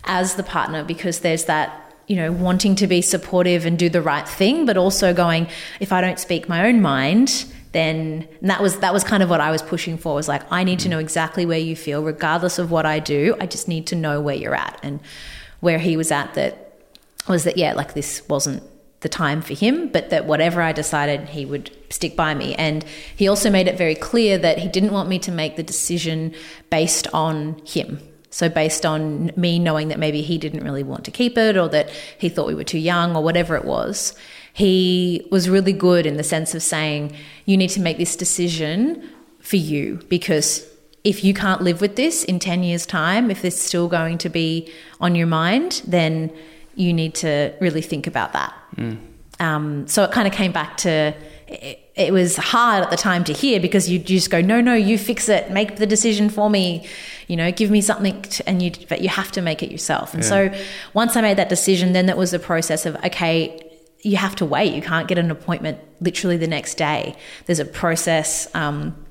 as 0.06 0.36
the 0.36 0.44
partner 0.44 0.84
because 0.84 1.20
there's 1.20 1.46
that 1.46 1.82
you 2.08 2.16
know 2.16 2.32
wanting 2.32 2.76
to 2.76 2.86
be 2.86 3.02
supportive 3.02 3.66
and 3.66 3.80
do 3.80 3.90
the 3.90 4.02
right 4.02 4.28
thing 4.30 4.64
but 4.64 4.78
also 4.78 5.12
going 5.12 5.48
if 5.80 5.92
i 5.92 6.02
don't 6.02 6.20
speak 6.20 6.48
my 6.48 6.68
own 6.68 6.80
mind 6.80 7.46
then 7.72 8.28
and 8.40 8.50
that 8.50 8.62
was 8.62 8.78
that 8.80 8.94
was 8.94 9.04
kind 9.04 9.24
of 9.24 9.30
what 9.32 9.42
i 9.42 9.50
was 9.50 9.64
pushing 9.64 9.98
for 9.98 10.14
was 10.14 10.28
like 10.28 10.44
i 10.52 10.64
need 10.64 10.78
to 10.78 10.88
mm. 10.88 10.92
know 10.92 11.00
exactly 11.00 11.48
where 11.48 11.58
you 11.58 11.76
feel 11.76 12.04
regardless 12.04 12.60
of 12.60 12.70
what 12.70 12.86
i 12.86 13.00
do 13.00 13.36
i 13.40 13.48
just 13.48 13.68
need 13.68 13.88
to 13.88 13.96
know 13.96 14.22
where 14.22 14.36
you're 14.36 14.54
at 14.54 14.80
and 14.84 15.00
where 15.66 15.80
he 15.80 15.98
was 15.98 16.12
at 16.12 16.34
that 16.36 16.54
was 17.28 17.44
that 17.44 17.58
yeah 17.58 17.74
like 17.74 17.94
this 17.94 18.12
wasn't 18.30 18.64
the 19.02 19.10
time 19.10 19.42
for 19.42 19.54
him 19.54 19.90
but 19.90 20.10
that 20.12 20.26
whatever 20.26 20.62
i 20.62 20.72
decided 20.72 21.20
he 21.30 21.46
would 21.46 21.70
stick 21.96 22.16
by 22.16 22.34
me. 22.34 22.54
And 22.56 22.86
he 23.16 23.28
also 23.28 23.50
made 23.50 23.68
it 23.68 23.78
very 23.78 23.96
clear 23.96 24.38
that 24.38 24.60
he 24.60 24.68
didn't 24.68 24.92
want 24.92 25.10
me 25.10 25.18
to 25.20 25.32
make 25.32 25.56
the 25.56 25.64
decision 25.64 26.34
based 26.70 27.08
on 27.14 27.62
him. 27.66 28.00
So 28.30 28.50
based 28.50 28.86
on 28.86 29.32
me 29.38 29.60
knowing 29.60 29.88
that 29.88 29.98
maybe 29.98 30.22
he 30.22 30.38
didn't 30.38 30.64
really 30.64 30.84
want 30.84 31.06
to 31.06 31.12
keep 31.12 31.38
it 31.38 31.56
or 31.56 31.70
that 31.70 31.90
he 32.18 32.28
thought 32.28 32.48
we 32.48 32.54
were 32.54 32.66
too 32.66 32.80
young 32.80 33.16
or 33.16 33.24
whatever 33.24 33.56
it 33.56 33.64
was, 33.64 34.14
he 34.54 35.26
was 35.32 35.50
really 35.50 35.72
good 35.72 36.06
in 36.06 36.18
the 36.18 36.24
sense 36.24 36.54
of 36.54 36.62
saying, 36.62 37.16
you 37.46 37.56
need 37.56 37.70
to 37.70 37.80
make 37.80 37.98
this 37.98 38.16
decision 38.16 39.10
for 39.40 39.56
you 39.56 40.00
because 40.10 40.68
if 41.06 41.24
you 41.24 41.34
can't 41.34 41.62
live 41.62 41.80
with 41.82 41.96
this 41.96 42.24
in 42.24 42.40
10 42.40 42.64
years' 42.64 42.86
time, 42.86 43.30
if 43.30 43.46
it's 43.46 43.62
still 43.62 43.88
going 43.88 44.18
to 44.18 44.28
be 44.28 44.70
on 45.00 45.14
your 45.14 45.28
mind, 45.28 45.84
then 45.86 46.34
you 46.74 46.92
need 46.92 47.14
to 47.16 47.54
really 47.62 47.82
think 47.82 48.08
about 48.08 48.34
that. 48.34 48.54
Um, 49.40 49.88
so 49.88 50.04
it 50.04 50.12
kind 50.12 50.28
of 50.28 50.34
came 50.34 50.52
back 50.52 50.78
to 50.78 51.14
it, 51.48 51.92
it 51.96 52.12
was 52.12 52.38
hard 52.38 52.84
at 52.84 52.90
the 52.90 52.98
time 52.98 53.24
to 53.26 53.34
hear 53.34 53.60
because 53.60 53.88
you 53.88 54.00
just 54.00 54.32
go, 54.32 54.42
no, 54.42 54.62
no, 54.62 54.74
you 54.74 54.98
fix 54.98 55.30
it, 55.30 55.52
make 55.52 55.76
the 55.78 55.86
decision 55.86 56.28
for 56.28 56.50
me, 56.50 56.88
you 57.28 57.38
know, 57.38 57.52
give 57.52 57.70
me 57.70 57.82
something, 57.82 58.22
to, 58.24 58.50
and 58.50 58.64
you, 58.64 58.72
but 58.90 59.02
you 59.02 59.10
have 59.10 59.32
to 59.34 59.42
make 59.42 59.62
it 59.62 59.72
yourself. 59.72 60.14
And 60.14 60.26
so 60.26 60.52
once 60.94 61.16
I 61.16 61.22
made 61.22 61.38
that 61.38 61.50
decision, 61.50 61.94
then 61.94 62.08
that 62.08 62.18
was 62.18 62.32
the 62.32 62.40
process 62.40 62.86
of, 62.88 62.96
okay, 63.06 63.62
you 64.02 64.18
have 64.18 64.36
to 64.38 64.46
wait. 64.46 64.74
You 64.74 64.82
can't 64.82 65.08
get 65.08 65.20
an 65.20 65.30
appointment 65.30 65.78
literally 66.02 66.38
the 66.38 66.48
next 66.48 66.76
day. 66.76 67.16
There's 67.46 67.60
a 67.60 67.66
process. 67.66 68.54
Um, 68.56 69.05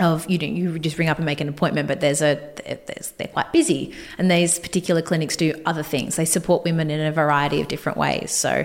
of 0.00 0.28
you 0.28 0.38
know 0.38 0.46
you 0.46 0.78
just 0.78 0.98
ring 0.98 1.08
up 1.08 1.18
and 1.18 1.26
make 1.26 1.40
an 1.40 1.48
appointment 1.48 1.86
but 1.86 2.00
there's 2.00 2.22
a 2.22 2.34
there's, 2.64 3.10
they're 3.18 3.28
quite 3.28 3.52
busy 3.52 3.92
and 4.16 4.30
these 4.30 4.58
particular 4.58 5.02
clinics 5.02 5.36
do 5.36 5.52
other 5.66 5.82
things 5.82 6.16
they 6.16 6.24
support 6.24 6.64
women 6.64 6.90
in 6.90 7.00
a 7.00 7.12
variety 7.12 7.60
of 7.60 7.68
different 7.68 7.98
ways 7.98 8.30
so 8.30 8.64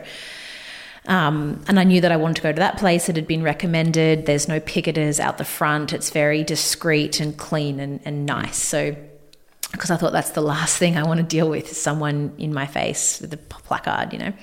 um, 1.07 1.63
and 1.67 1.79
I 1.79 1.85
knew 1.85 2.01
that 2.01 2.11
I 2.11 2.17
wanted 2.17 2.35
to 2.35 2.41
go 2.41 2.51
to 2.51 2.59
that 2.59 2.77
place. 2.77 3.07
It 3.07 3.15
had 3.15 3.27
been 3.27 3.41
recommended. 3.41 4.25
There's 4.25 4.49
no 4.49 4.59
picketers 4.59 5.21
out 5.21 5.37
the 5.37 5.45
front. 5.45 5.93
It's 5.93 6.09
very 6.09 6.43
discreet 6.43 7.21
and 7.21 7.35
clean 7.37 7.79
and, 7.79 8.01
and 8.03 8.25
nice. 8.25 8.57
So, 8.57 8.93
because 9.71 9.91
I 9.91 9.97
thought 9.97 10.13
that's 10.13 10.31
the 10.31 10.41
last 10.41 10.77
thing 10.77 10.97
I 10.97 11.03
want 11.03 11.19
to 11.19 11.25
deal 11.25 11.49
with 11.49 11.71
is 11.71 11.79
someone 11.79 12.33
in 12.37 12.53
my 12.53 12.65
face 12.65 13.19
with 13.19 13.33
a 13.33 13.37
placard, 13.37 14.13
you 14.13 14.19
know. 14.19 14.33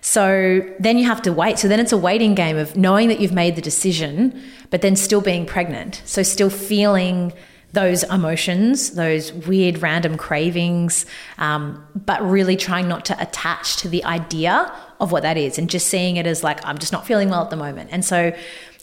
So 0.00 0.62
then 0.78 0.98
you 0.98 1.04
have 1.04 1.20
to 1.22 1.32
wait. 1.32 1.58
So 1.58 1.68
then 1.68 1.80
it's 1.80 1.92
a 1.92 1.96
waiting 1.96 2.34
game 2.34 2.56
of 2.56 2.76
knowing 2.76 3.08
that 3.08 3.20
you've 3.20 3.32
made 3.32 3.56
the 3.56 3.62
decision, 3.62 4.40
but 4.70 4.80
then 4.80 4.96
still 4.96 5.20
being 5.20 5.46
pregnant. 5.46 6.00
So 6.04 6.22
still 6.22 6.50
feeling 6.50 7.32
those 7.72 8.04
emotions, 8.04 8.92
those 8.92 9.32
weird 9.32 9.82
random 9.82 10.16
cravings, 10.16 11.04
um, 11.38 11.84
but 11.94 12.22
really 12.22 12.56
trying 12.56 12.88
not 12.88 13.04
to 13.06 13.20
attach 13.20 13.76
to 13.78 13.88
the 13.88 14.04
idea 14.04 14.72
of 15.00 15.12
what 15.12 15.22
that 15.22 15.36
is 15.36 15.58
and 15.58 15.68
just 15.68 15.88
seeing 15.88 16.16
it 16.16 16.26
as 16.26 16.42
like, 16.42 16.64
I'm 16.64 16.78
just 16.78 16.92
not 16.92 17.06
feeling 17.06 17.28
well 17.28 17.42
at 17.42 17.50
the 17.50 17.56
moment. 17.56 17.90
And 17.92 18.04
so 18.04 18.34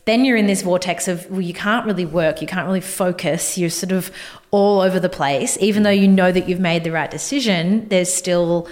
then 0.06 0.26
you're 0.26 0.38
in 0.38 0.48
this 0.48 0.62
vortex 0.62 1.08
of, 1.08 1.28
well, 1.32 1.42
you 1.42 1.54
can't 1.54 1.86
really 1.86 2.06
work, 2.06 2.42
you 2.42 2.48
can't 2.48 2.68
really 2.68 2.82
focus, 2.82 3.58
you're 3.58 3.70
sort 3.70 3.94
of 3.94 4.12
all 4.54 4.82
over 4.82 5.00
the 5.00 5.10
place. 5.10 5.58
Even 5.60 5.84
though 5.84 5.98
you 6.04 6.08
know 6.08 6.32
that 6.32 6.48
you've 6.48 6.60
made 6.60 6.84
the 6.84 6.92
right 6.92 7.12
decision, 7.12 7.88
there's 7.90 8.14
still 8.14 8.68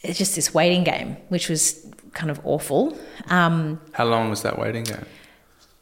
it's 0.00 0.18
just 0.18 0.34
this 0.34 0.52
waiting 0.52 0.84
game, 0.84 1.16
which 1.28 1.48
was 1.48 1.62
kind 2.12 2.30
of 2.30 2.40
awful. 2.44 2.96
Um, 3.28 3.80
how 3.92 4.06
long 4.06 4.30
was 4.30 4.42
that 4.42 4.58
waiting 4.58 4.84
game? 4.84 5.06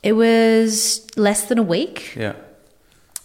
it 0.03 0.15
was 0.15 1.07
less 1.17 1.47
than 1.47 1.59
a 1.59 1.63
week. 1.63 2.15
Yeah. 2.17 2.35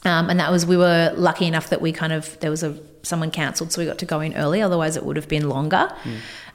Um, 0.06 0.30
and 0.30 0.40
that 0.40 0.52
was 0.52 0.66
we 0.66 0.78
were 0.78 1.12
lucky 1.16 1.46
enough 1.46 1.70
that 1.70 1.82
we 1.82 1.92
kind 1.92 2.14
of 2.14 2.40
there 2.40 2.52
was 2.52 2.64
a 2.64 2.78
someone 3.04 3.32
cancelled, 3.32 3.72
so 3.72 3.82
we 3.82 3.86
got 3.86 3.98
to 3.98 4.06
go 4.06 4.20
in 4.20 4.36
early. 4.36 4.62
Otherwise, 4.62 4.96
it 4.96 5.04
would 5.04 5.16
have 5.16 5.28
been 5.28 5.50
longer. 5.50 5.90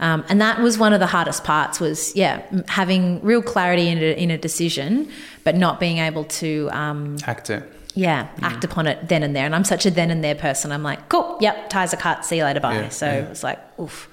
Um, 0.01 0.25
and 0.29 0.41
that 0.41 0.61
was 0.61 0.79
one 0.79 0.93
of 0.93 1.01
the 1.01 1.07
hardest 1.07 1.45
parts. 1.45 1.81
Was 1.81 2.15
yeah, 2.15 2.43
having 2.69 3.21
real 3.23 3.43
clarity 3.43 3.89
in 3.89 3.99
a, 3.99 4.23
in 4.23 4.31
a 4.31 4.39
decision, 4.39 5.11
but 5.45 5.57
not 5.57 5.81
being 5.81 5.99
able 5.99 6.25
to 6.25 6.69
um, 6.73 7.17
Act 7.27 7.51
it. 7.51 7.63
Yeah 7.95 8.29
act 8.43 8.65
upon 8.65 8.87
it 8.87 9.09
then 9.09 9.23
and 9.23 9.35
there. 9.37 9.47
And 9.47 9.55
I'm 9.55 9.65
such 9.65 9.87
a 9.87 9.91
then 9.91 10.11
and 10.11 10.23
there 10.23 10.35
person. 10.35 10.73
I'm 10.73 10.83
like, 10.83 11.09
cool, 11.09 11.39
yep, 11.41 11.69
ties 11.71 11.93
are 11.93 11.99
cut. 11.99 12.25
See 12.25 12.37
you 12.37 12.45
later, 12.45 12.61
bye. 12.61 12.75
Yeah, 12.75 12.89
so 12.89 13.07
yeah. 13.07 13.15
it 13.15 13.29
was 13.29 13.43
like, 13.43 13.59
oof. 13.79 14.09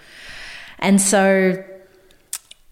And 0.80 1.02
so 1.02 1.64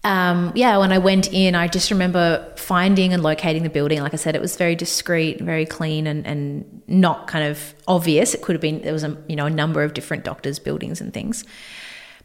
um, 0.04 0.52
yeah, 0.54 0.78
when 0.78 0.92
I 0.92 0.98
went 0.98 1.32
in, 1.32 1.54
I 1.54 1.66
just 1.66 1.90
remember 1.90 2.50
finding 2.56 3.12
and 3.12 3.22
locating 3.22 3.64
the 3.64 3.68
building. 3.68 4.00
Like 4.00 4.14
I 4.14 4.16
said, 4.16 4.36
it 4.36 4.40
was 4.40 4.56
very 4.56 4.76
discreet, 4.76 5.40
very 5.40 5.66
clean, 5.66 6.06
and, 6.06 6.26
and 6.26 6.82
not 6.86 7.26
kind 7.26 7.44
of 7.44 7.74
obvious. 7.88 8.32
It 8.32 8.42
could 8.42 8.54
have 8.54 8.60
been 8.60 8.80
there 8.82 8.92
was 8.92 9.04
a 9.04 9.16
you 9.28 9.34
know 9.34 9.46
a 9.46 9.50
number 9.50 9.82
of 9.82 9.94
different 9.94 10.24
doctors' 10.24 10.58
buildings 10.58 11.00
and 11.00 11.12
things, 11.12 11.44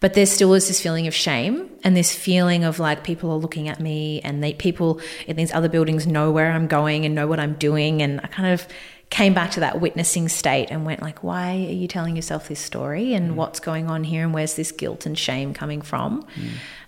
but 0.03 0.15
there 0.15 0.25
still 0.25 0.49
was 0.49 0.67
this 0.67 0.81
feeling 0.81 1.07
of 1.07 1.15
shame 1.15 1.69
and 1.81 1.95
this 1.95 2.13
feeling 2.13 2.65
of 2.65 2.77
like 2.77 3.05
people 3.05 3.31
are 3.31 3.37
looking 3.37 3.69
at 3.69 3.79
me, 3.79 4.19
and 4.19 4.43
they 4.43 4.51
people 4.51 4.99
in 5.27 5.37
these 5.37 5.53
other 5.53 5.69
buildings 5.69 6.05
know 6.05 6.29
where 6.29 6.51
I'm 6.51 6.67
going 6.67 7.05
and 7.05 7.15
know 7.15 7.25
what 7.25 7.39
I'm 7.39 7.53
doing, 7.53 8.01
and 8.01 8.19
I 8.21 8.27
kind 8.27 8.51
of 8.51 8.67
came 9.09 9.33
back 9.33 9.51
to 9.51 9.61
that 9.61 9.79
witnessing 9.79 10.27
state 10.27 10.71
and 10.71 10.85
went 10.85 11.01
like, 11.01 11.23
why 11.23 11.51
are 11.51 11.77
you 11.81 11.87
telling 11.87 12.17
yourself 12.17 12.49
this 12.49 12.59
story, 12.59 13.13
and 13.13 13.37
what's 13.37 13.61
going 13.61 13.89
on 13.89 14.03
here, 14.03 14.23
and 14.23 14.33
where's 14.33 14.55
this 14.55 14.73
guilt 14.73 15.05
and 15.05 15.17
shame 15.17 15.53
coming 15.53 15.81
from? 15.81 16.27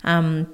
Um, 0.04 0.46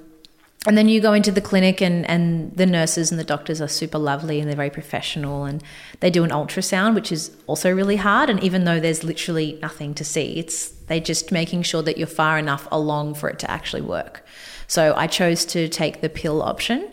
and 0.65 0.77
then 0.77 0.87
you 0.87 1.01
go 1.01 1.13
into 1.13 1.31
the 1.31 1.41
clinic 1.41 1.81
and, 1.81 2.09
and 2.09 2.55
the 2.55 2.65
nurses 2.65 3.11
and 3.11 3.19
the 3.19 3.25
doctors 3.25 3.59
are 3.59 3.67
super 3.67 3.97
lovely 3.97 4.39
and 4.39 4.47
they're 4.47 4.55
very 4.55 4.69
professional 4.69 5.43
and 5.43 5.61
they 5.99 6.09
do 6.09 6.23
an 6.23 6.29
ultrasound 6.29 6.95
which 6.95 7.11
is 7.11 7.31
also 7.47 7.73
really 7.73 7.97
hard. 7.97 8.29
And 8.29 8.41
even 8.41 8.63
though 8.63 8.79
there's 8.79 9.03
literally 9.03 9.59
nothing 9.61 9.93
to 9.95 10.05
see 10.05 10.39
it's 10.39 10.69
they 10.87 10.99
just 10.99 11.31
making 11.31 11.63
sure 11.63 11.81
that 11.81 11.97
you're 11.97 12.07
far 12.07 12.37
enough 12.37 12.67
along 12.71 13.15
for 13.15 13.29
it 13.29 13.39
to 13.39 13.51
actually 13.51 13.81
work. 13.81 14.25
So 14.67 14.93
i 14.95 15.07
chose 15.07 15.45
to 15.45 15.67
take 15.67 16.01
the 16.01 16.09
pill 16.09 16.41
option 16.41 16.91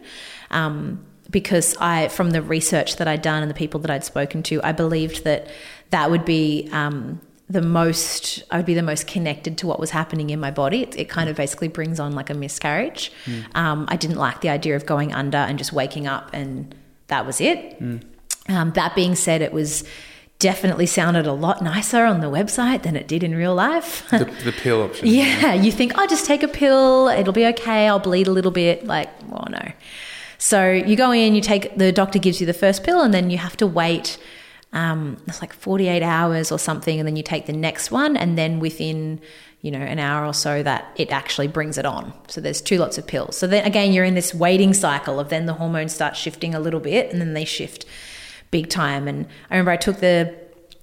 um, 0.51 1.05
because 1.31 1.77
i 1.79 2.09
from 2.09 2.33
the 2.33 2.43
research 2.43 2.97
that 2.97 3.07
i'd 3.07 3.23
done 3.23 3.43
and 3.43 3.51
the 3.51 3.55
people 3.55 3.79
that 3.81 3.91
i'd 3.91 4.05
spoken 4.05 4.43
to 4.43 4.61
i 4.65 4.73
believed 4.73 5.23
that 5.25 5.47
that 5.91 6.11
would 6.11 6.25
be 6.25 6.69
um, 6.73 7.21
the 7.51 7.61
most 7.61 8.45
I 8.51 8.59
would 8.59 8.67
be 8.67 8.75
the 8.75 8.83
most 8.83 9.09
connected 9.09 9.59
to 9.59 9.67
what 9.67 9.81
was 9.81 9.91
happening 9.91 10.31
in 10.31 10.39
my 10.39 10.53
body. 10.53 10.83
It, 10.83 10.97
it 10.97 11.09
kind 11.09 11.29
of 11.29 11.37
basically 11.37 11.69
brings 11.69 11.99
on 11.99 12.13
like 12.13 12.31
a 12.31 12.35
miscarriage. 12.35 13.11
Um, 13.55 13.87
I 13.89 13.97
didn't 13.97 14.19
like 14.19 14.41
the 14.41 14.49
idea 14.49 14.77
of 14.77 14.87
going 14.87 15.13
under 15.13 15.39
and 15.39 15.59
just 15.59 15.73
waking 15.73 16.07
up 16.07 16.31
and 16.33 16.73
that 17.09 17.27
was 17.27 17.41
it. 17.41 17.77
Um, 18.49 18.71
that 18.73 18.95
being 18.95 19.17
said, 19.17 19.43
it 19.43 19.53
was 19.53 19.85
definitely 20.39 20.87
sounded 20.87 21.27
a 21.27 21.33
lot 21.33 21.61
nicer 21.61 22.05
on 22.05 22.21
the 22.21 22.29
website 22.29 22.83
than 22.83 22.97
it 22.97 23.09
did 23.09 23.23
in 23.25 23.35
real 23.35 23.55
life. 23.55 24.09
The, 24.11 24.25
the 24.45 24.53
pill 24.63 24.83
option. 24.83 25.09
yeah, 25.09 25.53
you 25.53 25.73
think, 25.73 25.99
I'll 25.99 26.09
just 26.09 26.27
take 26.27 26.43
a 26.43 26.49
pill, 26.49 27.09
it'll 27.09 27.33
be 27.33 27.47
okay, 27.47 27.89
I'll 27.89 27.99
bleed 27.99 28.27
a 28.29 28.33
little 28.33 28.51
bit. 28.53 28.87
Like, 28.87 29.11
oh 29.33 29.45
no. 29.51 29.73
So 30.39 30.71
you 30.71 30.97
go 30.97 31.11
in, 31.11 31.35
you 31.35 31.43
take, 31.43 31.77
the 31.77 31.93
doctor 31.93 32.19
gives 32.19 32.41
you 32.41 32.47
the 32.47 32.55
first 32.55 32.83
pill, 32.85 33.03
and 33.03 33.13
then 33.13 33.29
you 33.29 33.39
have 33.39 33.57
to 33.59 33.67
wait. 33.67 34.19
Um, 34.73 35.17
it's 35.27 35.41
like 35.41 35.53
48 35.53 36.03
hours 36.03 36.53
or 36.53 36.59
something, 36.59 36.99
and 36.99 37.07
then 37.07 37.17
you 37.17 37.23
take 37.23 37.47
the 37.47 37.53
next 37.53 37.91
one, 37.91 38.17
and 38.17 38.39
then 38.39 38.61
within 38.61 39.21
you 39.63 39.71
know 39.71 39.81
an 39.81 39.99
hour 39.99 40.25
or 40.25 40.35
so 40.35 40.63
that 40.63 40.91
it 40.97 41.11
actually 41.11 41.49
brings 41.49 41.77
it 41.77 41.85
on. 41.85 42.13
So 42.29 42.41
there's 42.41 42.61
two 42.61 42.79
lots 42.79 42.99
of 42.99 43.07
pills. 43.07 43.37
So 43.37 43.47
then 43.47 43.65
again 43.65 43.93
you're 43.93 44.05
in 44.05 44.15
this 44.15 44.35
waiting 44.35 44.73
cycle 44.73 45.21
of 45.21 45.29
then 45.29 45.47
the 45.47 45.55
hormones 45.55 45.95
start 45.95 46.17
shifting 46.17 46.55
a 46.55 46.61
little 46.61 46.81
bit 46.81 47.13
and 47.13 47.21
then 47.21 47.35
they 47.35 47.45
shift 47.45 47.85
big 48.51 48.69
time. 48.69 49.07
And 49.07 49.27
i 49.51 49.55
remember 49.55 49.71
i 49.73 49.77
took 49.77 49.99
the 49.99 50.35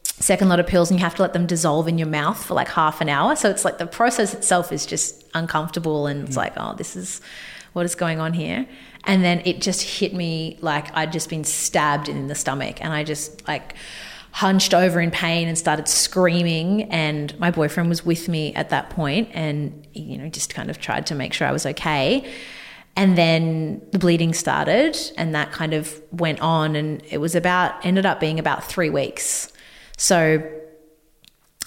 second 0.03 0.49
lot 0.49 0.59
of 0.59 0.67
pills 0.67 0.89
and 0.89 0.99
you 0.99 1.03
have 1.03 1.15
to 1.15 1.21
let 1.21 1.33
them 1.33 1.45
dissolve 1.45 1.87
in 1.87 1.97
your 1.97 2.07
mouth 2.07 2.43
for 2.43 2.53
like 2.53 2.69
half 2.69 3.01
an 3.01 3.09
hour. 3.09 3.35
So 3.35 3.49
it's 3.49 3.65
like 3.65 3.77
the 3.77 3.87
process 3.87 4.33
itself 4.33 4.71
is 4.71 4.85
just 4.85 5.23
uncomfortable 5.33 6.07
and 6.07 6.27
it's 6.27 6.37
like 6.37 6.53
oh 6.57 6.75
this 6.75 6.95
is 6.95 7.21
what 7.73 7.85
is 7.85 7.95
going 7.95 8.19
on 8.19 8.33
here 8.33 8.67
and 9.07 9.23
then 9.23 9.41
it 9.45 9.61
just 9.61 9.81
hit 9.81 10.13
me 10.13 10.57
like 10.61 10.95
i'd 10.95 11.11
just 11.11 11.29
been 11.29 11.43
stabbed 11.43 12.07
in 12.09 12.27
the 12.27 12.35
stomach. 12.35 12.77
And 12.81 12.93
i 12.93 13.03
just 13.03 13.47
like 13.47 13.75
hunched 14.37 14.71
over 14.71 15.01
in 15.01 15.09
pain 15.09 15.47
and 15.47 15.57
started 15.57 15.87
screaming. 15.87 16.83
And 16.91 17.37
my 17.39 17.49
boyfriend 17.49 17.89
was 17.89 18.05
with 18.05 18.29
me 18.29 18.53
at 18.53 18.69
that 18.69 18.91
point 18.91 19.29
and 19.33 19.87
you 19.93 20.15
know 20.15 20.29
just 20.29 20.53
kind 20.53 20.69
of 20.69 20.79
tried 20.79 21.07
to 21.07 21.15
make 21.15 21.33
sure 21.33 21.47
I 21.47 21.51
was 21.51 21.65
okay. 21.65 22.31
And 22.95 23.17
then 23.17 23.81
the 23.91 23.97
bleeding 23.97 24.33
started 24.33 24.95
and 25.17 25.33
that 25.33 25.51
kind 25.51 25.73
of 25.73 25.99
went 26.11 26.39
on. 26.39 26.75
And 26.75 27.01
it 27.09 27.17
was 27.17 27.33
about 27.33 27.83
ended 27.83 28.05
up 28.05 28.19
being 28.19 28.37
about 28.37 28.63
3 28.63 28.91
weeks. 28.91 29.51
So 29.97 30.47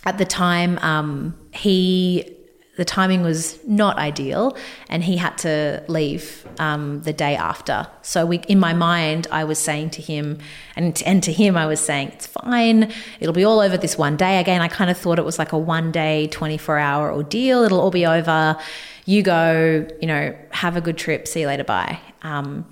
at 0.05 0.19
the 0.19 0.25
time 0.25 0.79
um, 0.79 1.37
he 1.53 2.37
the 2.81 2.85
timing 2.87 3.21
was 3.21 3.59
not 3.67 3.99
ideal 3.99 4.57
and 4.89 5.05
he 5.05 5.19
had 5.19 5.37
to 5.37 5.85
leave 5.87 6.49
um, 6.59 7.03
the 7.03 7.13
day 7.13 7.37
after. 7.37 7.87
So 8.01 8.25
we, 8.25 8.39
in 8.49 8.59
my 8.59 8.73
mind 8.73 9.27
i 9.31 9.45
was 9.45 9.59
saying 9.59 9.91
to 9.91 10.01
him 10.01 10.39
and, 10.77 11.03
and 11.05 11.23
to 11.25 11.31
him 11.31 11.59
i 11.59 11.67
was 11.67 11.79
saying 11.79 12.09
it's 12.09 12.27
fine. 12.27 12.91
It'll 13.21 13.35
be 13.35 13.45
all 13.45 13.61
over 13.61 13.77
this 13.77 13.99
one 13.99 14.17
day. 14.17 14.39
Again 14.41 14.63
i 14.63 14.69
kind 14.69 14.91
of 14.91 14.97
thought 14.97 15.19
it 15.19 15.27
was 15.27 15.39
like 15.39 15.53
a 15.53 15.59
one 15.59 15.93
day 15.93 16.29
24 16.29 16.79
hour 16.79 17.13
ordeal. 17.13 17.65
It'll 17.65 17.83
all 17.83 17.91
be 17.91 18.07
over. 18.07 18.57
You 19.05 19.23
go 19.23 19.87
you 20.01 20.09
know 20.09 20.35
have 20.53 20.75
a 20.75 20.81
good 20.81 20.97
trip. 20.97 21.29
See 21.29 21.43
you 21.43 21.49
later. 21.49 21.65
Bye. 21.65 22.01
Um, 22.23 22.65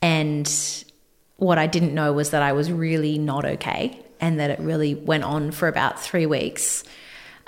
and 0.00 0.48
what 1.36 1.58
i 1.58 1.66
didn't 1.66 1.94
know 1.94 2.12
was 2.12 2.30
that 2.30 2.42
i 2.42 2.52
was 2.52 2.70
really 2.70 3.18
not 3.18 3.44
okay 3.44 3.98
and 4.20 4.38
that 4.38 4.50
it 4.50 4.60
really 4.60 4.94
went 4.94 5.24
on 5.24 5.50
for 5.50 5.66
about 5.66 6.00
three 6.00 6.26
weeks 6.26 6.84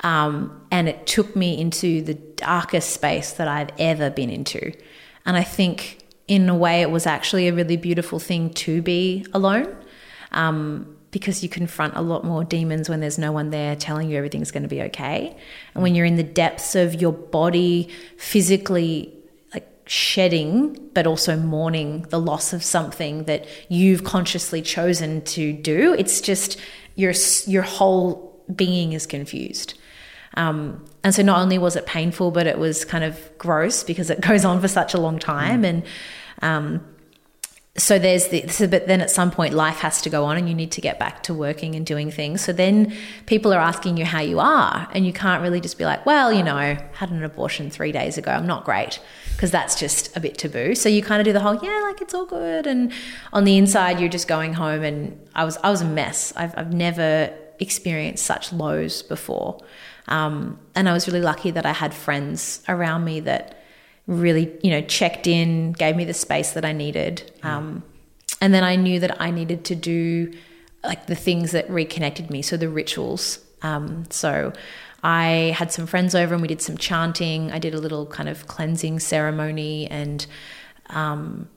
um, 0.04 0.60
and 0.70 0.86
it 0.86 1.06
took 1.06 1.34
me 1.34 1.58
into 1.58 2.02
the 2.02 2.14
darkest 2.14 2.90
space 2.90 3.32
that 3.32 3.48
I've 3.48 3.70
ever 3.78 4.10
been 4.10 4.28
into. 4.28 4.72
And 5.24 5.36
I 5.36 5.42
think, 5.42 6.04
in 6.28 6.48
a 6.48 6.54
way, 6.54 6.82
it 6.82 6.90
was 6.90 7.06
actually 7.06 7.48
a 7.48 7.54
really 7.54 7.78
beautiful 7.78 8.18
thing 8.18 8.50
to 8.50 8.82
be 8.82 9.26
alone 9.32 9.74
um, 10.32 10.94
because 11.10 11.42
you 11.42 11.48
confront 11.48 11.96
a 11.96 12.02
lot 12.02 12.22
more 12.22 12.44
demons 12.44 12.90
when 12.90 13.00
there's 13.00 13.18
no 13.18 13.32
one 13.32 13.48
there 13.48 13.74
telling 13.76 14.10
you 14.10 14.18
everything's 14.18 14.50
going 14.50 14.62
to 14.62 14.68
be 14.68 14.82
okay. 14.82 15.34
And 15.72 15.82
when 15.82 15.94
you're 15.94 16.04
in 16.04 16.16
the 16.16 16.22
depths 16.22 16.74
of 16.74 17.00
your 17.00 17.12
body 17.12 17.88
physically 18.18 19.10
like 19.54 19.66
shedding, 19.86 20.90
but 20.92 21.06
also 21.06 21.34
mourning 21.34 22.02
the 22.10 22.20
loss 22.20 22.52
of 22.52 22.62
something 22.62 23.24
that 23.24 23.46
you've 23.70 24.04
consciously 24.04 24.60
chosen 24.60 25.22
to 25.22 25.54
do, 25.54 25.94
it's 25.94 26.20
just 26.20 26.58
your, 26.94 27.14
your 27.46 27.62
whole 27.62 28.38
being 28.54 28.92
is 28.92 29.06
confused. 29.06 29.74
Um, 30.36 30.84
and 31.02 31.14
so 31.14 31.22
not 31.22 31.38
only 31.40 31.58
was 31.58 31.76
it 31.76 31.86
painful, 31.86 32.30
but 32.30 32.46
it 32.46 32.58
was 32.58 32.84
kind 32.84 33.04
of 33.04 33.18
gross 33.38 33.82
because 33.82 34.10
it 34.10 34.20
goes 34.28 34.44
on 34.44 34.60
for 34.60 34.68
such 34.68 34.94
a 34.94 35.00
long 35.00 35.18
time. 35.18 35.62
Mm. 35.62 35.68
And 35.68 35.82
um, 36.42 36.94
so 37.76 37.98
there's 37.98 38.28
the, 38.28 38.46
so, 38.48 38.68
but 38.68 38.86
then 38.86 39.00
at 39.00 39.10
some 39.10 39.32
point 39.32 39.52
life 39.52 39.78
has 39.78 40.00
to 40.02 40.10
go 40.10 40.24
on 40.24 40.36
and 40.36 40.48
you 40.48 40.54
need 40.54 40.70
to 40.72 40.80
get 40.80 41.00
back 41.00 41.24
to 41.24 41.34
working 41.34 41.74
and 41.74 41.84
doing 41.84 42.08
things. 42.08 42.40
So 42.40 42.52
then 42.52 42.94
people 43.26 43.52
are 43.52 43.58
asking 43.58 43.96
you 43.96 44.04
how 44.04 44.20
you 44.20 44.38
are, 44.38 44.88
and 44.92 45.04
you 45.04 45.12
can't 45.12 45.42
really 45.42 45.60
just 45.60 45.76
be 45.76 45.84
like, 45.84 46.06
well, 46.06 46.32
you 46.32 46.44
know, 46.44 46.76
had 46.92 47.10
an 47.10 47.24
abortion 47.24 47.70
three 47.70 47.90
days 47.90 48.16
ago. 48.16 48.30
I'm 48.30 48.46
not 48.46 48.64
great 48.64 49.00
because 49.32 49.50
that's 49.50 49.78
just 49.78 50.16
a 50.16 50.20
bit 50.20 50.38
taboo. 50.38 50.76
So 50.76 50.88
you 50.88 51.02
kind 51.02 51.20
of 51.20 51.24
do 51.24 51.32
the 51.32 51.40
whole, 51.40 51.58
yeah, 51.64 51.80
like 51.82 52.00
it's 52.00 52.14
all 52.14 52.26
good. 52.26 52.68
And 52.68 52.92
on 53.32 53.42
the 53.42 53.58
inside, 53.58 53.98
you're 53.98 54.08
just 54.08 54.28
going 54.28 54.54
home. 54.54 54.84
And 54.84 55.20
I 55.34 55.44
was, 55.44 55.56
I 55.64 55.70
was 55.70 55.80
a 55.80 55.84
mess. 55.84 56.32
I've, 56.36 56.56
I've 56.56 56.72
never 56.72 57.34
experienced 57.58 58.24
such 58.24 58.52
lows 58.52 59.02
before. 59.02 59.60
Um, 60.08 60.58
and 60.74 60.88
I 60.88 60.92
was 60.92 61.06
really 61.06 61.20
lucky 61.20 61.50
that 61.50 61.64
I 61.64 61.72
had 61.72 61.94
friends 61.94 62.62
around 62.68 63.04
me 63.04 63.20
that 63.20 63.64
really, 64.06 64.52
you 64.62 64.70
know, 64.70 64.82
checked 64.82 65.26
in, 65.26 65.72
gave 65.72 65.96
me 65.96 66.04
the 66.04 66.14
space 66.14 66.52
that 66.52 66.64
I 66.64 66.72
needed. 66.72 67.32
Um, 67.42 67.82
and 68.40 68.52
then 68.52 68.64
I 68.64 68.76
knew 68.76 69.00
that 69.00 69.20
I 69.20 69.30
needed 69.30 69.64
to 69.66 69.74
do 69.74 70.32
like 70.82 71.06
the 71.06 71.14
things 71.14 71.52
that 71.52 71.68
reconnected 71.70 72.30
me, 72.30 72.42
so 72.42 72.56
the 72.56 72.68
rituals. 72.68 73.38
Um, 73.62 74.04
so 74.10 74.52
I 75.02 75.54
had 75.56 75.72
some 75.72 75.86
friends 75.86 76.14
over 76.14 76.34
and 76.34 76.42
we 76.42 76.48
did 76.48 76.60
some 76.60 76.76
chanting. 76.76 77.50
I 77.52 77.58
did 77.58 77.74
a 77.74 77.78
little 77.78 78.06
kind 78.06 78.28
of 78.28 78.46
cleansing 78.46 79.00
ceremony 79.00 79.86
and 79.90 80.26
um, 80.90 81.48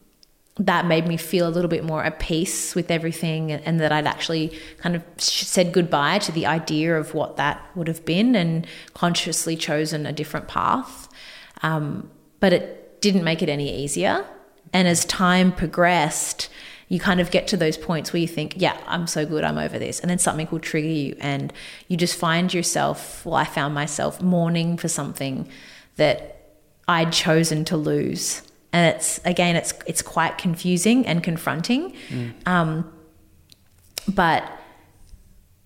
that 0.60 0.86
made 0.86 1.08
me 1.08 1.18
feel 1.18 1.48
a 1.48 1.52
little 1.52 1.70
bit 1.70 1.84
more 1.84 2.04
at 2.04 2.20
peace 2.20 2.74
with 2.74 2.90
everything 2.90 3.52
and 3.52 3.80
that 3.80 3.92
I'd 3.92 4.08
actually 4.08 4.58
kind 4.78 4.96
of 4.96 5.04
said 5.18 5.72
goodbye 5.72 6.20
to 6.20 6.32
the 6.32 6.46
idea 6.48 6.98
of 6.98 7.14
what 7.14 7.38
that 7.38 7.64
would 7.76 7.88
have 7.88 8.04
been 8.06 8.36
and 8.36 8.66
consciously 8.94 9.56
chosen 9.56 10.06
a 10.06 10.12
different 10.12 10.48
path. 10.48 11.10
Um, 11.62 12.10
but 12.40 12.54
it 12.54 13.02
didn't 13.02 13.24
make 13.24 13.44
it 13.44 13.50
any 13.50 13.84
easier. 13.84 14.26
And 14.74 14.88
as 14.88 15.06
time 15.06 15.52
progressed, 15.52 16.50
you 16.90 17.00
kind 17.00 17.20
of 17.20 17.32
get 17.32 17.48
to 17.50 17.58
those 17.58 17.78
points 17.78 18.12
where 18.12 18.22
you 18.22 18.28
think, 18.28 18.54
yeah, 18.58 18.78
I'm 18.88 19.08
so 19.08 19.26
good, 19.26 19.44
I'm 19.44 19.58
over 19.58 19.78
this. 19.78 20.00
And 20.00 20.10
then 20.10 20.20
something 20.20 20.48
will 20.52 20.60
trigger 20.60 20.88
you, 20.88 21.16
and 21.20 21.52
you 21.88 21.98
just 21.98 22.18
find 22.18 22.54
yourself, 22.54 23.26
well, 23.26 23.36
I 23.36 23.44
found 23.44 23.74
myself 23.74 24.22
mourning 24.22 24.78
for 24.78 24.88
something 24.88 25.50
that 25.98 26.56
I'd 26.88 27.12
chosen 27.12 27.66
to 27.66 27.78
lose 27.78 28.42
and 28.78 28.96
it's 28.96 29.20
again 29.26 29.56
it's 29.56 29.74
it's 29.88 30.04
quite 30.04 30.38
confusing 30.38 31.06
and 31.08 31.24
confronting. 31.24 31.94
Mm. 32.10 32.34
um, 32.46 32.94
but 34.08 34.44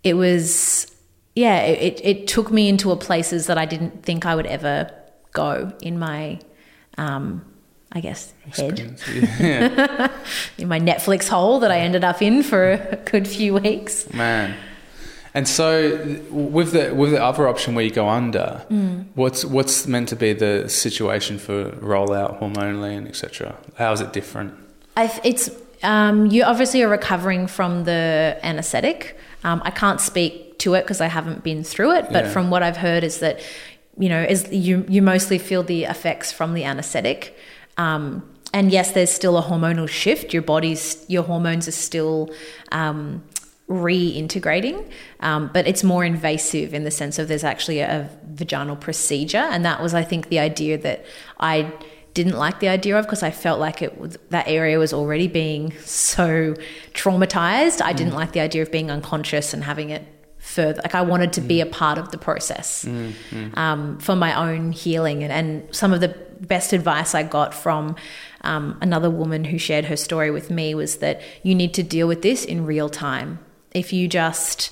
it 0.04 0.14
was 0.14 0.88
yeah 1.36 1.60
it, 1.62 2.00
it 2.04 2.28
took 2.28 2.52
me 2.52 2.68
into 2.68 2.92
a 2.92 2.96
places 2.96 3.46
that 3.46 3.58
i 3.58 3.66
didn't 3.66 4.04
think 4.04 4.26
i 4.26 4.34
would 4.34 4.48
ever 4.48 4.92
go 5.32 5.72
in 5.82 6.00
my 6.00 6.40
um, 6.98 7.46
i 7.92 8.00
guess 8.00 8.34
head. 8.50 9.00
Yeah. 9.40 10.12
in 10.58 10.68
my 10.68 10.80
netflix 10.80 11.28
hole 11.28 11.60
that 11.60 11.72
i 11.72 11.78
ended 11.78 12.04
up 12.04 12.22
in 12.22 12.42
for 12.42 12.72
a 12.72 12.96
good 13.06 13.28
few 13.28 13.54
weeks. 13.54 14.12
Man 14.14 14.56
and 15.34 15.48
so, 15.48 15.98
with 16.30 16.74
the 16.74 16.94
with 16.94 17.12
the 17.12 17.24
other 17.24 17.48
option 17.48 17.74
where 17.74 17.86
you 17.86 17.92
go 17.92 18.10
under, 18.10 18.66
mm. 18.70 19.06
what's 19.16 19.46
what's 19.46 19.88
meant 19.88 20.10
to 20.10 20.16
be 20.16 20.34
the 20.34 20.68
situation 20.68 21.40
for 21.40 21.72
rollout 21.72 22.40
hormonally 22.40 22.98
and 22.98 23.08
etc. 23.08 23.56
How 23.78 23.94
is 23.94 24.02
it 24.02 24.12
different? 24.12 24.54
I've, 24.98 25.20
it's 25.24 25.50
um, 25.84 26.26
you 26.26 26.44
obviously 26.44 26.82
are 26.84 26.90
recovering 26.90 27.48
from 27.48 27.86
the 27.86 28.38
anesthetic. 28.44 29.18
Um, 29.46 29.62
I 29.64 29.72
can't 29.72 30.02
speak 30.02 30.60
to 30.60 30.74
it 30.74 30.82
because 30.82 31.00
I 31.00 31.08
haven't 31.08 31.44
been 31.44 31.64
through 31.64 31.96
it, 31.96 32.08
but 32.12 32.26
yeah. 32.26 32.32
from 32.32 32.50
what 32.50 32.62
I've 32.62 32.78
heard 32.78 33.04
is 33.04 33.20
that 33.20 33.40
you 33.98 34.10
know 34.10 34.22
is 34.22 34.52
you 34.52 34.86
you 34.90 35.02
mostly 35.02 35.38
feel 35.38 35.64
the 35.64 35.86
effects 35.86 36.34
from 36.34 36.54
the 36.54 36.66
anesthetic. 36.66 37.38
Um, 37.78 38.28
and 38.54 38.70
yes, 38.70 38.92
there's 38.92 39.12
still 39.12 39.38
a 39.38 39.42
hormonal 39.42 39.88
shift. 39.88 40.34
Your 40.34 40.42
body's 40.42 41.06
your 41.08 41.24
hormones 41.24 41.70
are 41.70 41.72
still 41.72 42.30
um, 42.74 43.24
reintegrating, 43.72 44.90
um, 45.22 45.50
but 45.54 45.66
it's 45.66 45.84
more 45.84 46.04
invasive 46.04 46.74
in 46.74 46.84
the 46.84 46.92
sense 46.92 47.18
of 47.18 47.28
there's 47.28 47.44
actually 47.44 47.80
a, 47.80 48.10
vaginal 48.34 48.76
procedure, 48.76 49.38
and 49.38 49.64
that 49.66 49.82
was, 49.82 49.94
I 49.94 50.04
think, 50.04 50.30
the 50.30 50.40
idea 50.40 50.78
that 50.80 51.06
I 51.40 51.72
didn't 52.14 52.38
like 52.38 52.60
the 52.60 52.68
idea 52.68 52.98
of 52.98 53.06
because 53.06 53.24
I 53.24 53.32
felt 53.32 53.60
like 53.60 53.82
it 53.82 53.98
was, 53.98 54.18
that 54.30 54.48
area 54.48 54.78
was 54.80 54.94
already 54.94 55.28
being 55.28 55.74
so 55.80 56.56
traumatized. 56.94 57.82
I 57.82 57.94
didn't 57.94 58.14
mm. 58.14 58.18
like 58.18 58.34
the 58.34 58.42
idea 58.42 58.62
of 58.62 58.72
being 58.72 58.92
unconscious 58.92 59.54
and 59.54 59.64
having 59.64 59.92
it 59.92 60.06
further. 60.38 60.82
Like 60.82 60.96
I 60.96 61.02
wanted 61.02 61.34
to 61.34 61.42
mm. 61.42 61.48
be 61.48 61.62
a 61.62 61.66
part 61.66 61.98
of 61.98 62.12
the 62.12 62.18
process 62.18 62.84
mm, 62.84 63.14
mm. 63.30 63.58
um, 63.58 64.00
for 64.00 64.16
my 64.16 64.34
own 64.34 64.72
healing, 64.72 65.24
and, 65.24 65.32
and 65.32 65.76
some 65.76 65.94
of 65.94 66.02
the 66.02 66.10
best 66.42 66.74
advice 66.74 67.14
I 67.14 67.24
got 67.24 67.54
from 67.54 67.96
um, 68.42 68.78
another 68.82 69.10
woman 69.10 69.44
who 69.46 69.58
shared 69.58 69.86
her 69.86 69.96
story 69.96 70.32
with 70.32 70.50
me 70.50 70.74
was 70.74 70.98
that 70.98 71.22
you 71.44 71.54
need 71.54 71.74
to 71.76 71.84
deal 71.84 72.08
with 72.08 72.24
this 72.24 72.44
in 72.44 72.66
real 72.66 72.90
time 72.90 73.40
if 73.74 73.94
you 73.94 74.08
just 74.08 74.72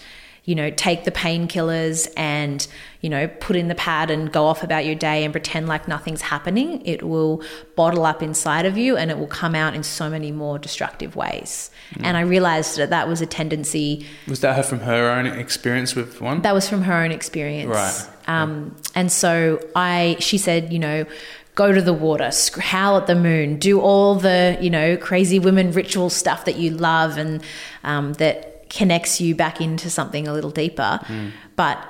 you 0.49 0.55
know, 0.55 0.71
take 0.71 1.03
the 1.03 1.12
painkillers 1.12 2.12
and, 2.17 2.65
you 3.01 3.09
know, 3.09 3.27
put 3.27 3.55
in 3.55 3.67
the 3.67 3.75
pad 3.75 4.09
and 4.09 4.31
go 4.31 4.45
off 4.45 4.63
about 4.63 4.83
your 4.83 4.95
day 4.95 5.23
and 5.23 5.31
pretend 5.31 5.67
like 5.67 5.88
nothing's 5.88 6.21
happening. 6.21 6.83
It 6.88 7.03
will 7.03 7.43
bottle 7.75 8.03
up 8.03 8.23
inside 8.23 8.65
of 8.65 8.75
you 8.75 8.97
and 8.97 9.12
it 9.12 9.19
will 9.19 9.27
come 9.27 9.53
out 9.53 9.75
in 9.75 9.83
so 9.83 10.09
many 10.09 10.31
more 10.31 10.57
destructive 10.57 11.15
ways. 11.15 11.69
Mm. 11.93 12.01
And 12.03 12.17
I 12.17 12.21
realized 12.21 12.77
that 12.77 12.89
that 12.89 13.07
was 13.07 13.21
a 13.21 13.27
tendency. 13.27 14.07
Was 14.27 14.39
that 14.39 14.55
her 14.55 14.63
from 14.63 14.79
her 14.79 15.12
own 15.12 15.27
experience 15.27 15.93
with 15.93 16.19
one? 16.19 16.41
That 16.41 16.55
was 16.55 16.67
from 16.67 16.81
her 16.81 16.95
own 16.95 17.12
experience. 17.12 17.69
Right. 17.69 18.09
Um, 18.27 18.75
and 18.95 19.12
so 19.12 19.63
I, 19.75 20.17
she 20.19 20.39
said, 20.39 20.73
you 20.73 20.79
know, 20.79 21.05
go 21.53 21.71
to 21.71 21.81
the 21.81 21.93
water, 21.93 22.31
howl 22.59 22.97
at 22.97 23.05
the 23.05 23.13
moon, 23.13 23.59
do 23.59 23.81
all 23.81 24.15
the, 24.15 24.57
you 24.59 24.71
know, 24.71 24.97
crazy 24.97 25.38
women 25.38 25.73
ritual 25.73 26.09
stuff 26.09 26.45
that 26.45 26.55
you 26.55 26.71
love 26.71 27.17
and 27.17 27.43
um, 27.83 28.13
that 28.13 28.59
connects 28.69 29.19
you 29.19 29.36
back 29.36 29.62
into 29.62 29.89
something 29.89 30.27
a 30.27 30.34
little 30.34 30.51
deeper. 30.51 30.99
Mm. 31.03 31.32
But 31.55 31.84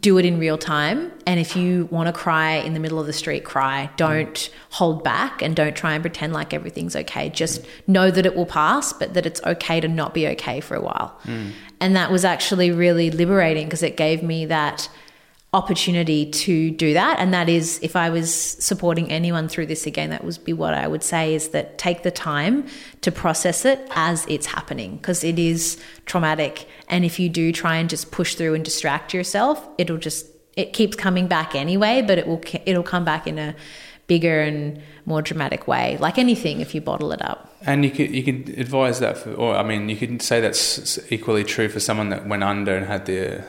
do 0.00 0.18
it 0.18 0.24
in 0.24 0.38
real 0.38 0.56
time. 0.56 1.12
And 1.26 1.40
if 1.40 1.56
you 1.56 1.88
want 1.90 2.06
to 2.06 2.12
cry 2.12 2.52
in 2.52 2.74
the 2.74 2.80
middle 2.80 3.00
of 3.00 3.06
the 3.06 3.12
street, 3.12 3.44
cry. 3.44 3.90
Don't 3.96 4.34
mm. 4.34 4.50
hold 4.70 5.02
back 5.02 5.42
and 5.42 5.56
don't 5.56 5.74
try 5.74 5.94
and 5.94 6.02
pretend 6.02 6.32
like 6.32 6.54
everything's 6.54 6.94
okay. 6.94 7.30
Just 7.30 7.62
mm. 7.62 7.68
know 7.88 8.10
that 8.10 8.26
it 8.26 8.36
will 8.36 8.46
pass, 8.46 8.92
but 8.92 9.14
that 9.14 9.26
it's 9.26 9.42
okay 9.44 9.80
to 9.80 9.88
not 9.88 10.14
be 10.14 10.28
okay 10.28 10.60
for 10.60 10.76
a 10.76 10.80
while. 10.80 11.18
Mm. 11.24 11.52
And 11.80 11.96
that 11.96 12.10
was 12.10 12.24
actually 12.24 12.70
really 12.70 13.10
liberating 13.10 13.66
because 13.66 13.82
it 13.82 13.96
gave 13.96 14.22
me 14.22 14.46
that 14.46 14.88
opportunity 15.52 16.26
to 16.30 16.70
do 16.70 16.94
that. 16.94 17.18
And 17.18 17.34
that 17.34 17.48
is 17.48 17.80
if 17.82 17.96
i 17.96 18.08
was 18.08 18.32
supporting 18.32 19.10
anyone 19.10 19.48
through 19.48 19.66
this 19.66 19.84
again 19.84 20.10
that 20.10 20.24
would 20.24 20.38
be 20.44 20.52
what 20.52 20.74
i 20.74 20.86
would 20.86 21.02
say 21.02 21.34
is 21.34 21.48
that 21.48 21.76
take 21.76 22.04
the 22.04 22.10
time 22.10 22.66
to 23.00 23.10
process 23.10 23.64
it 23.64 23.80
as 23.90 24.24
it's 24.28 24.46
happening 24.46 24.96
because 24.96 25.24
it 25.24 25.38
is 25.38 25.80
traumatic. 26.06 26.68
And 26.88 27.04
if 27.04 27.18
you 27.18 27.28
do 27.28 27.52
try 27.52 27.76
and 27.76 27.90
just 27.90 28.12
push 28.12 28.34
through 28.36 28.54
and 28.54 28.64
distract 28.64 29.12
yourself 29.12 29.66
it'll 29.76 29.98
just 29.98 30.26
it 30.56 30.72
keeps 30.72 30.96
coming 30.96 31.26
back 31.26 31.54
anyway 31.56 32.00
but 32.00 32.16
it 32.16 32.28
will 32.28 32.42
it'll 32.64 32.84
come 32.84 33.04
back 33.04 33.26
in 33.26 33.38
a 33.38 33.54
bigger 34.06 34.40
and 34.40 34.80
more 35.04 35.22
dramatic 35.22 35.66
way 35.66 35.96
like 35.98 36.18
anything 36.18 36.60
if 36.60 36.74
you 36.74 36.80
bottle 36.80 37.10
it 37.10 37.22
up. 37.22 37.52
And 37.66 37.84
you 37.84 37.90
could 37.90 38.14
you 38.14 38.22
could 38.22 38.56
advise 38.56 39.00
that 39.00 39.18
for, 39.18 39.34
or 39.34 39.56
i 39.56 39.64
mean 39.64 39.88
you 39.88 39.96
could 39.96 40.22
say 40.22 40.40
that's 40.40 41.12
equally 41.12 41.42
true 41.42 41.68
for 41.68 41.80
someone 41.80 42.10
that 42.10 42.28
went 42.28 42.44
under 42.44 42.76
and 42.76 42.86
had 42.86 43.06
the 43.06 43.44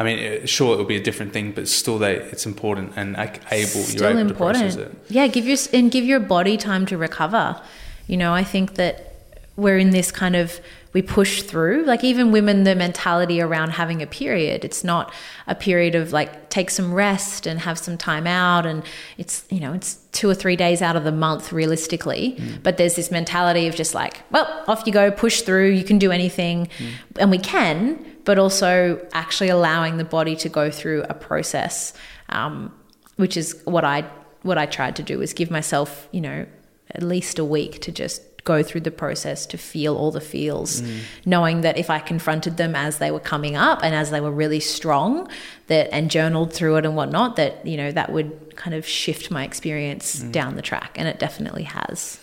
I 0.00 0.04
mean, 0.04 0.46
sure, 0.46 0.74
it 0.74 0.78
will 0.78 0.84
be 0.84 0.96
a 0.96 1.02
different 1.02 1.32
thing, 1.32 1.52
but 1.52 1.66
still, 1.66 1.98
they 1.98 2.16
it's 2.16 2.46
important 2.46 2.92
and 2.94 3.16
able. 3.16 3.66
Still 3.66 4.06
able 4.06 4.20
important. 4.20 4.72
to 4.72 4.76
process 4.76 4.76
it. 4.76 4.96
Yeah, 5.08 5.26
give 5.26 5.46
your 5.46 5.58
and 5.72 5.90
give 5.90 6.04
your 6.04 6.20
body 6.20 6.56
time 6.56 6.86
to 6.86 6.96
recover. 6.96 7.60
You 8.06 8.16
know, 8.16 8.32
I 8.32 8.44
think 8.44 8.76
that 8.76 9.16
we're 9.56 9.78
in 9.78 9.90
this 9.90 10.12
kind 10.12 10.36
of 10.36 10.60
we 10.92 11.02
push 11.02 11.42
through. 11.42 11.84
Like 11.84 12.02
even 12.04 12.32
women, 12.32 12.64
the 12.64 12.74
mentality 12.74 13.40
around 13.40 13.70
having 13.70 14.02
a 14.02 14.06
period, 14.06 14.64
it's 14.64 14.82
not 14.82 15.12
a 15.46 15.54
period 15.54 15.94
of 15.94 16.12
like 16.12 16.50
take 16.50 16.70
some 16.70 16.92
rest 16.94 17.46
and 17.46 17.60
have 17.60 17.78
some 17.78 17.98
time 17.98 18.26
out, 18.26 18.66
and 18.66 18.82
it's 19.16 19.44
you 19.50 19.60
know 19.60 19.72
it's 19.72 19.96
two 20.12 20.28
or 20.28 20.34
three 20.34 20.56
days 20.56 20.82
out 20.82 20.96
of 20.96 21.04
the 21.04 21.12
month 21.12 21.52
realistically. 21.52 22.36
Mm. 22.38 22.62
But 22.62 22.76
there's 22.76 22.96
this 22.96 23.10
mentality 23.10 23.66
of 23.66 23.74
just 23.74 23.94
like, 23.94 24.22
well, 24.30 24.64
off 24.66 24.82
you 24.86 24.92
go, 24.92 25.10
push 25.10 25.42
through, 25.42 25.70
you 25.70 25.84
can 25.84 25.98
do 25.98 26.10
anything, 26.10 26.68
mm. 26.78 26.92
and 27.16 27.30
we 27.30 27.38
can 27.38 28.04
but 28.28 28.38
also 28.38 29.00
actually 29.14 29.48
allowing 29.48 29.96
the 29.96 30.04
body 30.04 30.36
to 30.36 30.50
go 30.50 30.70
through 30.70 31.02
a 31.08 31.14
process, 31.14 31.94
um, 32.28 32.70
which 33.16 33.38
is 33.38 33.58
what 33.64 33.86
I 33.86 34.02
what 34.42 34.58
I 34.58 34.66
tried 34.66 34.96
to 34.96 35.02
do 35.02 35.18
was 35.18 35.32
give 35.32 35.50
myself, 35.50 36.06
you 36.12 36.20
know, 36.20 36.44
at 36.90 37.02
least 37.02 37.38
a 37.38 37.44
week 37.44 37.80
to 37.80 37.90
just 37.90 38.20
go 38.48 38.62
through 38.62 38.80
the 38.80 38.90
process 38.90 39.46
to 39.46 39.58
feel 39.58 39.94
all 40.00 40.10
the 40.10 40.26
feels, 40.34 40.80
mm. 40.80 41.00
knowing 41.26 41.60
that 41.60 41.76
if 41.76 41.90
I 41.90 41.98
confronted 42.00 42.56
them 42.56 42.74
as 42.74 42.96
they 42.96 43.10
were 43.10 43.24
coming 43.34 43.54
up 43.56 43.84
and 43.84 43.94
as 43.94 44.10
they 44.10 44.20
were 44.20 44.32
really 44.42 44.60
strong, 44.60 45.28
that 45.66 45.92
and 45.92 46.10
journaled 46.10 46.50
through 46.56 46.76
it 46.78 46.84
and 46.86 46.96
whatnot, 46.96 47.36
that 47.36 47.52
you 47.66 47.76
know 47.76 47.92
that 47.92 48.10
would 48.10 48.56
kind 48.56 48.74
of 48.74 48.86
shift 48.86 49.30
my 49.30 49.44
experience 49.44 50.06
mm. 50.22 50.32
down 50.32 50.56
the 50.56 50.62
track, 50.62 50.92
and 50.96 51.06
it 51.06 51.18
definitely 51.18 51.64
has. 51.64 52.18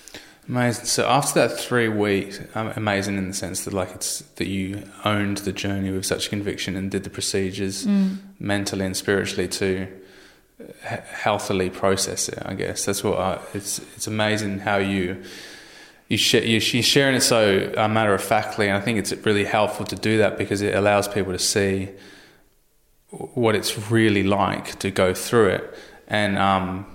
Amazing. 0.47 0.85
So 0.85 1.07
after 1.07 1.33
that 1.41 1.59
three 1.59 1.89
weeks, 1.89 2.39
um, 2.53 2.71
amazing 2.75 3.17
in 3.17 3.27
the 3.27 3.33
sense 3.33 3.65
that 3.65 3.73
like 3.73 3.91
it's 3.95 4.21
that 4.35 4.47
you 4.47 4.83
owned 5.03 5.38
the 5.38 5.51
journey 5.51 5.91
with 5.91 6.05
such 6.05 6.29
conviction 6.29 6.75
and 6.75 6.91
did 6.91 7.03
the 7.03 7.09
procedures 7.09 7.85
mm. 7.85 8.17
mentally 8.39 8.85
and 8.85 8.95
spiritually 8.95 9.47
to 9.47 9.88
uh, 10.61 10.97
healthily 11.25 11.69
process 11.69 12.29
it. 12.29 12.39
I 12.45 12.53
guess 12.53 12.85
that's 12.85 13.03
what 13.03 13.17
I, 13.19 13.39
it's. 13.53 13.79
It's 13.95 14.07
amazing 14.07 14.59
how 14.59 14.77
you 14.77 15.23
you 16.07 16.17
share, 16.17 16.43
you're 16.43 16.61
sharing 16.61 17.15
it 17.15 17.21
so 17.21 17.73
uh, 17.77 17.87
matter 17.87 18.13
of 18.13 18.23
factly, 18.23 18.67
and 18.67 18.77
I 18.77 18.81
think 18.81 18.99
it's 18.99 19.11
really 19.25 19.45
helpful 19.45 19.85
to 19.85 19.95
do 19.95 20.17
that 20.19 20.37
because 20.37 20.61
it 20.61 20.75
allows 20.75 21.07
people 21.07 21.31
to 21.31 21.39
see 21.39 21.89
what 23.09 23.55
it's 23.55 23.89
really 23.89 24.23
like 24.23 24.77
to 24.79 24.91
go 24.91 25.13
through 25.13 25.47
it. 25.47 25.77
And 26.07 26.37
um, 26.37 26.85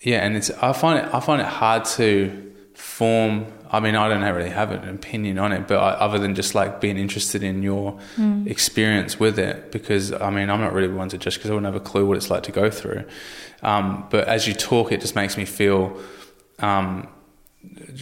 yeah, 0.00 0.24
and 0.24 0.36
it's 0.36 0.50
I 0.50 0.72
find 0.72 1.06
it 1.06 1.14
I 1.14 1.20
find 1.20 1.40
it 1.40 1.46
hard 1.46 1.84
to 1.96 2.48
form 2.78 3.44
i 3.72 3.80
mean 3.80 3.96
i 3.96 4.08
don't 4.08 4.22
really 4.22 4.48
have 4.48 4.70
an 4.70 4.88
opinion 4.88 5.36
on 5.36 5.50
it 5.50 5.66
but 5.66 5.78
I, 5.78 5.90
other 5.94 6.16
than 6.16 6.36
just 6.36 6.54
like 6.54 6.80
being 6.80 6.96
interested 6.96 7.42
in 7.42 7.60
your 7.60 7.98
mm. 8.16 8.46
experience 8.46 9.18
with 9.18 9.36
it 9.36 9.72
because 9.72 10.12
i 10.12 10.30
mean 10.30 10.48
i'm 10.48 10.60
not 10.60 10.72
really 10.72 10.86
one 10.86 11.08
to 11.08 11.18
just 11.18 11.38
because 11.38 11.50
i 11.50 11.54
wouldn't 11.54 11.74
have 11.74 11.74
a 11.74 11.84
clue 11.84 12.06
what 12.06 12.16
it's 12.16 12.30
like 12.30 12.44
to 12.44 12.52
go 12.52 12.70
through 12.70 13.04
um, 13.62 14.06
but 14.10 14.28
as 14.28 14.46
you 14.46 14.54
talk 14.54 14.92
it 14.92 15.00
just 15.00 15.16
makes 15.16 15.36
me 15.36 15.44
feel 15.44 16.00
um, 16.60 17.08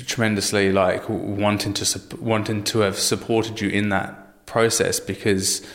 tremendously 0.07 0.73
like 0.73 1.09
wanting 1.09 1.73
to 1.75 2.17
wanting 2.21 2.63
to 2.65 2.81
have 2.81 2.99
supported 2.99 3.61
you 3.61 3.69
in 3.69 3.89
that 3.89 4.47
process 4.47 5.01
because 5.01 5.67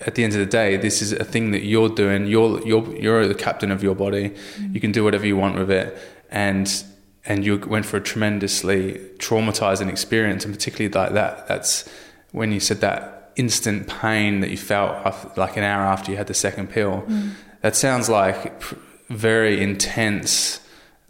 at 0.00 0.14
the 0.14 0.24
end 0.24 0.32
of 0.34 0.38
the 0.38 0.46
day, 0.46 0.76
this 0.76 1.02
is 1.02 1.12
a 1.12 1.24
thing 1.24 1.50
that 1.50 1.64
you're 1.64 1.88
doing. 1.88 2.26
You're 2.26 2.64
you're 2.66 2.96
you're 2.96 3.26
the 3.26 3.34
captain 3.34 3.70
of 3.70 3.82
your 3.82 3.94
body. 3.94 4.30
Mm. 4.30 4.74
You 4.74 4.80
can 4.80 4.92
do 4.92 5.02
whatever 5.02 5.26
you 5.26 5.36
want 5.36 5.58
with 5.58 5.70
it, 5.70 5.96
and 6.30 6.84
and 7.24 7.44
you 7.44 7.58
went 7.58 7.84
for 7.84 7.96
a 7.96 8.00
tremendously 8.00 9.00
traumatizing 9.18 9.88
experience, 9.88 10.44
and 10.44 10.54
particularly 10.54 10.92
like 10.92 11.12
that. 11.14 11.48
That's 11.48 11.88
when 12.30 12.52
you 12.52 12.60
said 12.60 12.80
that 12.80 13.32
instant 13.36 13.86
pain 13.88 14.40
that 14.40 14.50
you 14.50 14.56
felt 14.56 15.36
like 15.36 15.56
an 15.56 15.64
hour 15.64 15.84
after 15.84 16.10
you 16.10 16.16
had 16.16 16.26
the 16.26 16.34
second 16.34 16.70
pill. 16.70 17.04
Mm. 17.06 17.32
That 17.62 17.74
sounds 17.74 18.08
like 18.08 18.62
very 19.08 19.60
intense. 19.60 20.60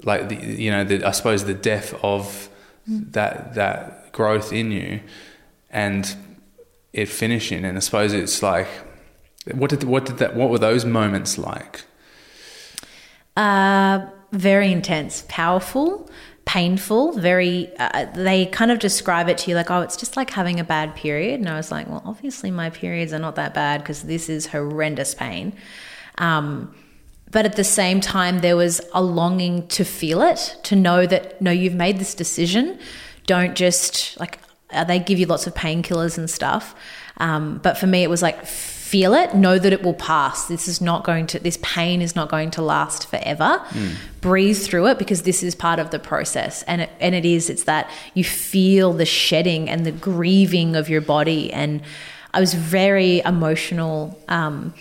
Like 0.05 0.29
the, 0.29 0.37
you 0.37 0.71
know, 0.71 0.85
the, 0.85 1.05
I 1.05 1.11
suppose 1.11 1.45
the 1.45 1.55
death 1.55 1.95
of 2.03 2.49
mm. 2.89 3.13
that 3.13 3.55
that 3.55 4.13
growth 4.13 4.53
in 4.53 4.71
you, 4.71 5.01
and 5.71 6.15
it 6.93 7.07
finishing. 7.07 7.65
And 7.65 7.77
I 7.77 7.81
suppose 7.81 8.13
it's 8.13 8.43
like, 8.43 8.69
what 9.53 9.71
did 9.71 9.85
what 9.85 10.07
did 10.07 10.19
that? 10.19 10.37
What 10.37 10.51
were 10.51 10.59
those 10.59 10.85
moments 10.85 11.39
like? 11.39 11.85
Uh 13.37 14.07
very 14.33 14.73
intense, 14.73 15.25
powerful, 15.29 16.11
painful, 16.45 17.13
very, 17.13 17.71
uh, 17.79 18.07
they 18.15 18.47
kind 18.47 18.71
of 18.71 18.79
describe 18.79 19.29
it 19.29 19.39
to 19.39 19.51
you 19.51 19.57
like, 19.57 19.71
oh, 19.71 19.81
it's 19.81 19.97
just 19.97 20.17
like 20.17 20.31
having 20.31 20.61
a 20.61 20.65
bad 20.65 20.95
period. 20.95 21.41
And 21.41 21.49
I 21.49 21.57
was 21.57 21.71
like, 21.71 21.89
well, 21.89 22.03
obviously 22.05 22.51
my 22.51 22.71
periods 22.71 23.13
are 23.13 23.19
not 23.19 23.37
that 23.37 23.55
bad 23.55 23.81
because 23.81 24.03
this 24.03 24.29
is 24.29 24.47
horrendous 24.47 25.15
pain. 25.15 25.55
Um, 26.19 26.75
but 27.31 27.45
at 27.45 27.57
the 27.57 27.65
same 27.65 28.01
time, 28.01 28.39
there 28.41 28.57
was 28.57 28.81
a 28.93 29.03
longing 29.03 29.67
to 29.69 29.85
feel 29.85 30.23
it, 30.23 30.57
to 30.65 30.77
know 30.77 31.07
that, 31.07 31.41
no, 31.41 31.51
you've 31.51 31.75
made 31.75 31.99
this 31.99 32.15
decision. 32.15 32.79
Don't 33.27 33.55
just 33.55 34.19
like, 34.19 34.39
uh, 34.71 34.85
they 34.85 34.99
give 34.99 35.19
you 35.19 35.27
lots 35.27 35.47
of 35.47 35.55
painkillers 35.55 36.17
and 36.17 36.31
stuff. 36.31 36.75
Um, 37.19 37.59
but 37.59 37.77
for 37.77 37.87
me, 37.87 38.03
it 38.03 38.11
was 38.11 38.23
like, 38.23 38.47
feel 38.47 39.13
it, 39.13 39.35
know 39.35 39.59
that 39.59 39.73
it 39.73 39.83
will 39.83 39.95
pass. 39.95 40.49
This 40.49 40.67
is 40.67 40.81
not 40.81 41.05
going 41.05 41.27
to, 41.27 41.39
this 41.39 41.59
pain 41.61 42.01
is 42.01 42.17
not 42.17 42.31
going 42.31 42.51
to 42.53 42.63
last 42.63 43.07
forever. 43.07 43.63
Mm. 43.71 43.97
Breathe 44.23 44.57
through 44.57 44.87
it 44.87 44.99
because 44.99 45.23
this 45.23 45.43
is 45.43 45.55
part 45.55 45.79
of 45.79 45.91
the 45.91 45.99
process. 45.99 46.63
And 46.63 46.81
it, 46.83 46.91
and 46.99 47.15
it 47.15 47.27
is, 47.27 47.51
it's 47.51 47.65
that 47.65 47.91
you 48.15 48.25
feel 48.25 48.95
the 48.95 49.05
shedding 49.05 49.69
and 49.69 49.85
the 49.85 49.93
grieving 49.93 50.75
of 50.75 50.89
your 50.89 51.03
body. 51.03 51.53
And 51.53 51.83
I 52.33 52.41
was 52.41 52.55
very 52.55 53.21
emotional. 53.21 54.19
Um, 54.29 54.73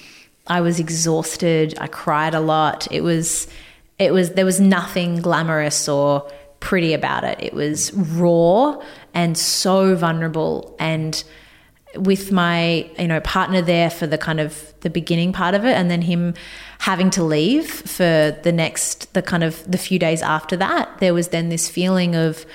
I 0.47 0.61
was 0.61 0.79
exhausted. 0.79 1.75
I 1.79 1.87
cried 1.87 2.33
a 2.33 2.39
lot. 2.39 2.87
It 2.91 3.01
was, 3.01 3.47
it 3.99 4.13
was, 4.13 4.31
there 4.31 4.45
was 4.45 4.59
nothing 4.59 5.21
glamorous 5.21 5.87
or 5.87 6.29
pretty 6.59 6.93
about 6.93 7.23
it. 7.23 7.41
It 7.41 7.53
was 7.53 7.93
raw 7.93 8.81
and 9.13 9.37
so 9.37 9.95
vulnerable 9.95 10.75
and, 10.79 11.23
with 11.95 12.31
my 12.31 12.89
you 12.99 13.07
know 13.07 13.19
partner 13.21 13.61
there 13.61 13.89
for 13.89 14.07
the 14.07 14.17
kind 14.17 14.39
of 14.39 14.73
the 14.81 14.89
beginning 14.89 15.33
part 15.33 15.55
of 15.55 15.65
it 15.65 15.73
and 15.73 15.89
then 15.89 16.01
him 16.01 16.33
having 16.79 17.09
to 17.09 17.23
leave 17.23 17.69
for 17.69 18.37
the 18.43 18.51
next 18.51 19.13
the 19.13 19.21
kind 19.21 19.43
of 19.43 19.69
the 19.69 19.77
few 19.77 19.97
days 19.97 20.21
after 20.21 20.55
that 20.57 20.89
there 20.99 21.13
was 21.13 21.29
then 21.29 21.49
this 21.49 21.69
feeling 21.69 22.15
of 22.15 22.45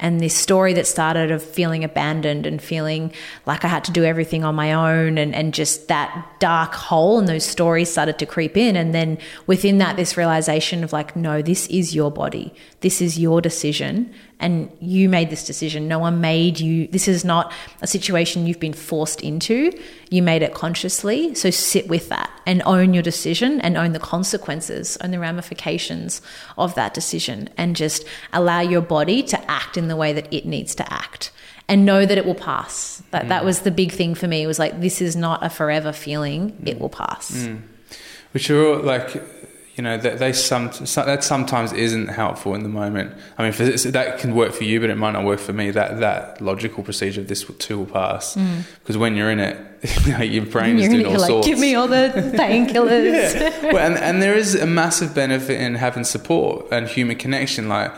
and 0.00 0.18
this 0.18 0.34
story 0.34 0.72
that 0.72 0.86
started 0.86 1.30
of 1.30 1.42
feeling 1.42 1.84
abandoned 1.84 2.46
and 2.46 2.60
feeling 2.60 3.12
like 3.44 3.64
I 3.64 3.68
had 3.68 3.84
to 3.84 3.92
do 3.92 4.02
everything 4.02 4.44
on 4.44 4.54
my 4.54 4.72
own 4.72 5.18
and, 5.18 5.34
and 5.34 5.52
just 5.52 5.88
that 5.88 6.26
dark 6.40 6.74
hole 6.74 7.18
and 7.18 7.28
those 7.28 7.44
stories 7.44 7.92
started 7.92 8.18
to 8.18 8.26
creep 8.26 8.56
in. 8.56 8.76
And 8.76 8.94
then 8.94 9.18
within 9.46 9.78
that, 9.78 9.96
this 9.96 10.16
realization 10.16 10.82
of 10.82 10.92
like, 10.92 11.14
no, 11.14 11.42
this 11.42 11.66
is 11.66 11.94
your 11.94 12.10
body. 12.10 12.54
This 12.80 13.02
is 13.02 13.18
your 13.18 13.42
decision 13.42 14.12
and 14.40 14.70
you 14.80 15.08
made 15.08 15.30
this 15.30 15.44
decision. 15.44 15.86
No 15.86 15.98
one 15.98 16.20
made 16.20 16.58
you. 16.58 16.88
This 16.88 17.06
is 17.06 17.24
not 17.24 17.52
a 17.82 17.86
situation 17.86 18.46
you've 18.46 18.58
been 18.58 18.72
forced 18.72 19.20
into. 19.20 19.72
You 20.08 20.22
made 20.22 20.42
it 20.42 20.54
consciously. 20.54 21.34
So 21.34 21.50
sit 21.50 21.88
with 21.88 22.08
that 22.08 22.30
and 22.46 22.62
own 22.66 22.94
your 22.94 23.02
decision 23.02 23.60
and 23.60 23.76
own 23.76 23.92
the 23.92 24.00
consequences 24.00 24.96
and 24.96 25.12
the 25.12 25.18
ramifications 25.18 26.22
of 26.58 26.74
that 26.74 26.94
decision 26.94 27.48
and 27.56 27.76
just 27.76 28.04
allow 28.32 28.60
your 28.60 28.80
body 28.80 29.22
to 29.24 29.50
act 29.50 29.76
in 29.76 29.88
the 29.88 29.96
way 29.96 30.12
that 30.12 30.32
it 30.32 30.46
needs 30.46 30.74
to 30.76 30.92
act 30.92 31.30
and 31.68 31.86
know 31.86 32.04
that 32.04 32.18
it 32.18 32.26
will 32.26 32.34
pass. 32.34 33.02
That, 33.12 33.26
mm. 33.26 33.28
that 33.28 33.44
was 33.44 33.60
the 33.60 33.70
big 33.70 33.92
thing 33.92 34.16
for 34.16 34.26
me. 34.26 34.42
It 34.42 34.46
was 34.48 34.58
like, 34.58 34.80
this 34.80 35.00
is 35.00 35.14
not 35.14 35.44
a 35.44 35.50
forever 35.50 35.92
feeling. 35.92 36.52
Mm. 36.52 36.66
It 36.66 36.80
will 36.80 36.88
pass. 36.88 37.30
Mm. 37.30 37.62
Which 38.32 38.50
are 38.50 38.64
all 38.64 38.82
like, 38.82 39.22
you 39.80 39.84
know 39.84 39.96
that 39.96 40.18
they 40.18 40.34
some 40.34 40.66
that 40.94 41.24
sometimes 41.24 41.72
isn't 41.72 42.08
helpful 42.08 42.54
in 42.54 42.64
the 42.64 42.68
moment. 42.68 43.14
I 43.38 43.44
mean, 43.44 43.52
for 43.52 43.64
this, 43.64 43.84
that 43.84 44.18
can 44.18 44.34
work 44.34 44.52
for 44.52 44.64
you, 44.64 44.78
but 44.78 44.90
it 44.90 44.96
might 44.96 45.12
not 45.12 45.24
work 45.24 45.40
for 45.40 45.54
me. 45.54 45.70
That 45.70 46.00
that 46.00 46.38
logical 46.42 46.84
procedure 46.84 47.22
of 47.22 47.28
this 47.28 47.44
too 47.58 47.78
will 47.78 47.86
pass 47.86 48.36
mm. 48.36 48.62
because 48.80 48.98
when 48.98 49.16
you're 49.16 49.30
in 49.30 49.40
it, 49.40 49.56
you 50.04 50.12
know, 50.12 50.22
your 50.22 50.44
brain 50.44 50.78
is 50.78 50.90
doing 50.90 51.06
all 51.06 51.18
sorts. 51.18 51.46
Give 51.46 51.58
me 51.58 51.76
all 51.76 51.88
the 51.88 52.12
painkillers. 52.36 53.40
yeah. 53.40 53.72
well, 53.72 53.78
and, 53.78 53.96
and 53.96 54.20
there 54.20 54.34
is 54.34 54.54
a 54.54 54.66
massive 54.66 55.14
benefit 55.14 55.58
in 55.58 55.76
having 55.76 56.04
support 56.04 56.66
and 56.70 56.86
human 56.86 57.16
connection. 57.16 57.70
Like 57.70 57.90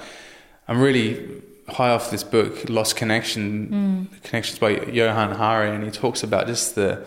I'm 0.69 0.81
really 0.81 1.43
high 1.67 1.91
off 1.91 2.13
this 2.13 2.23
book, 2.23 2.69
Lost 2.69 2.95
Connection, 2.95 4.09
mm. 4.13 4.23
Connections 4.23 4.61
by 4.61 4.85
Johann 4.85 5.33
Hari, 5.33 5.71
and 5.71 5.83
he 5.83 5.91
talks 5.91 6.23
about 6.23 6.47
just 6.47 6.77
the 6.77 7.05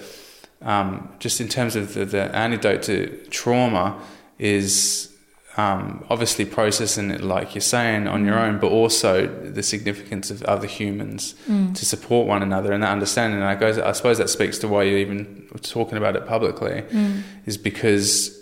um, 0.61 1.07
just 1.19 1.39
in 1.39 1.47
terms 1.47 1.77
of 1.77 1.93
the, 1.93 2.03
the 2.03 2.23
antidote 2.35 2.81
to 2.83 3.15
trauma 3.29 3.97
is 4.37 5.15
um, 5.57 6.05
obviously 6.09 6.45
processing 6.45 7.11
it 7.11 7.21
like 7.21 7.55
you're 7.55 7.61
saying 7.61 8.07
on 8.07 8.25
your 8.25 8.35
mm. 8.35 8.47
own, 8.47 8.59
but 8.59 8.71
also 8.71 9.27
the 9.27 9.63
significance 9.63 10.29
of 10.29 10.43
other 10.43 10.67
humans 10.67 11.35
mm. 11.47 11.73
to 11.75 11.85
support 11.85 12.27
one 12.27 12.43
another 12.43 12.73
and 12.73 12.83
that 12.83 12.91
understanding. 12.91 13.39
And 13.39 13.47
I, 13.47 13.55
goes, 13.55 13.77
I 13.77 13.93
suppose 13.93 14.17
that 14.17 14.29
speaks 14.29 14.57
to 14.59 14.67
why 14.67 14.83
you're 14.83 14.99
even 14.99 15.47
talking 15.61 15.97
about 15.97 16.15
it 16.15 16.25
publicly, 16.27 16.81
mm. 16.81 17.21
is 17.45 17.57
because 17.57 18.41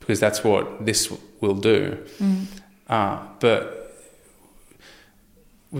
because 0.00 0.20
that's 0.20 0.44
what 0.44 0.86
this 0.86 1.12
will 1.40 1.54
do. 1.54 1.98
Mm. 2.20 2.46
Uh, 2.88 3.18
but 3.40 3.85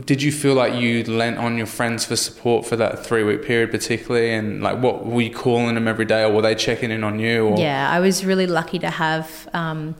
did 0.05 0.23
you 0.23 0.33
feel 0.33 0.55
like 0.55 0.75
you 0.75 1.05
lent 1.05 1.39
on 1.39 1.57
your 1.57 1.67
friends 1.67 2.05
for 2.05 2.17
support 2.17 2.67
for 2.67 2.77
that 2.77 3.05
three 3.05 3.23
week 3.23 3.43
period 3.43 3.71
particularly 3.71 4.33
and 4.33 4.63
like 4.63 4.79
what 4.79 5.07
were 5.07 5.21
you 5.21 5.33
calling 5.33 5.75
them 5.75 5.89
every 5.89 6.05
day 6.05 6.23
or 6.23 6.33
were 6.33 6.43
they 6.43 6.55
checking 6.55 6.91
in 6.91 7.03
on 7.05 7.19
you 7.19 7.47
or? 7.47 7.59
yeah 7.59 7.91
i 7.91 8.01
was 8.01 8.25
really 8.25 8.47
lucky 8.47 8.79
to 8.79 8.91
have 8.91 9.49
um, 9.53 9.95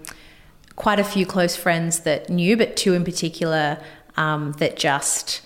quite 0.75 0.99
a 0.99 1.05
few 1.05 1.25
close 1.25 1.57
friends 1.57 2.01
that 2.01 2.29
knew 2.29 2.57
but 2.57 2.77
two 2.77 2.95
in 2.95 3.05
particular 3.05 3.79
um, 4.17 4.53
that 4.59 4.77
just 4.77 5.43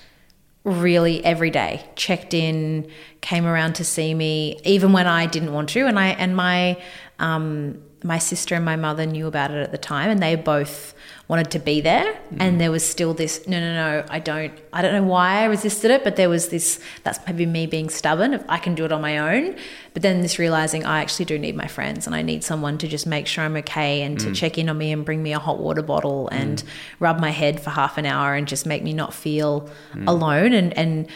really 0.64 1.24
every 1.24 1.50
day 1.50 1.84
checked 1.96 2.34
in 2.34 2.90
came 3.20 3.46
around 3.46 3.74
to 3.74 3.84
see 3.84 4.14
me 4.14 4.60
even 4.64 4.92
when 4.92 5.06
i 5.06 5.26
didn't 5.26 5.52
want 5.52 5.68
to 5.68 5.86
and 5.86 5.98
i 5.98 6.08
and 6.08 6.36
my 6.36 6.80
um, 7.18 7.80
my 8.02 8.18
sister 8.18 8.54
and 8.54 8.64
my 8.64 8.76
mother 8.76 9.04
knew 9.04 9.26
about 9.26 9.50
it 9.50 9.58
at 9.58 9.72
the 9.72 9.78
time 9.78 10.10
and 10.10 10.22
they 10.22 10.34
both 10.34 10.94
wanted 11.30 11.48
to 11.48 11.60
be 11.60 11.80
there 11.80 12.12
mm. 12.12 12.36
and 12.40 12.60
there 12.60 12.72
was 12.72 12.84
still 12.84 13.14
this 13.14 13.46
no 13.46 13.60
no 13.60 13.72
no 13.72 14.04
I 14.10 14.18
don't 14.18 14.52
I 14.72 14.82
don't 14.82 14.92
know 14.92 15.04
why 15.04 15.42
I 15.42 15.44
resisted 15.44 15.92
it 15.92 16.02
but 16.02 16.16
there 16.16 16.28
was 16.28 16.48
this 16.48 16.80
that's 17.04 17.20
maybe 17.24 17.46
me 17.46 17.68
being 17.68 17.88
stubborn 17.88 18.34
if 18.34 18.42
I 18.48 18.58
can 18.58 18.74
do 18.74 18.84
it 18.84 18.90
on 18.90 19.00
my 19.00 19.16
own 19.16 19.54
but 19.94 20.02
then 20.02 20.22
this 20.22 20.40
realizing 20.40 20.84
I 20.84 21.00
actually 21.00 21.26
do 21.26 21.38
need 21.38 21.54
my 21.54 21.68
friends 21.68 22.08
and 22.08 22.16
I 22.16 22.22
need 22.22 22.42
someone 22.42 22.78
to 22.78 22.88
just 22.88 23.06
make 23.06 23.28
sure 23.28 23.44
I'm 23.44 23.54
okay 23.58 24.02
and 24.02 24.18
mm. 24.18 24.24
to 24.24 24.32
check 24.32 24.58
in 24.58 24.68
on 24.68 24.76
me 24.76 24.90
and 24.90 25.04
bring 25.04 25.22
me 25.22 25.32
a 25.32 25.38
hot 25.38 25.60
water 25.60 25.82
bottle 25.82 26.28
and 26.32 26.64
mm. 26.64 26.66
rub 26.98 27.20
my 27.20 27.30
head 27.30 27.60
for 27.60 27.70
half 27.70 27.96
an 27.96 28.06
hour 28.06 28.34
and 28.34 28.48
just 28.48 28.66
make 28.66 28.82
me 28.82 28.92
not 28.92 29.14
feel 29.14 29.70
mm. 29.92 30.08
alone 30.08 30.52
and 30.52 30.76
and 30.76 31.06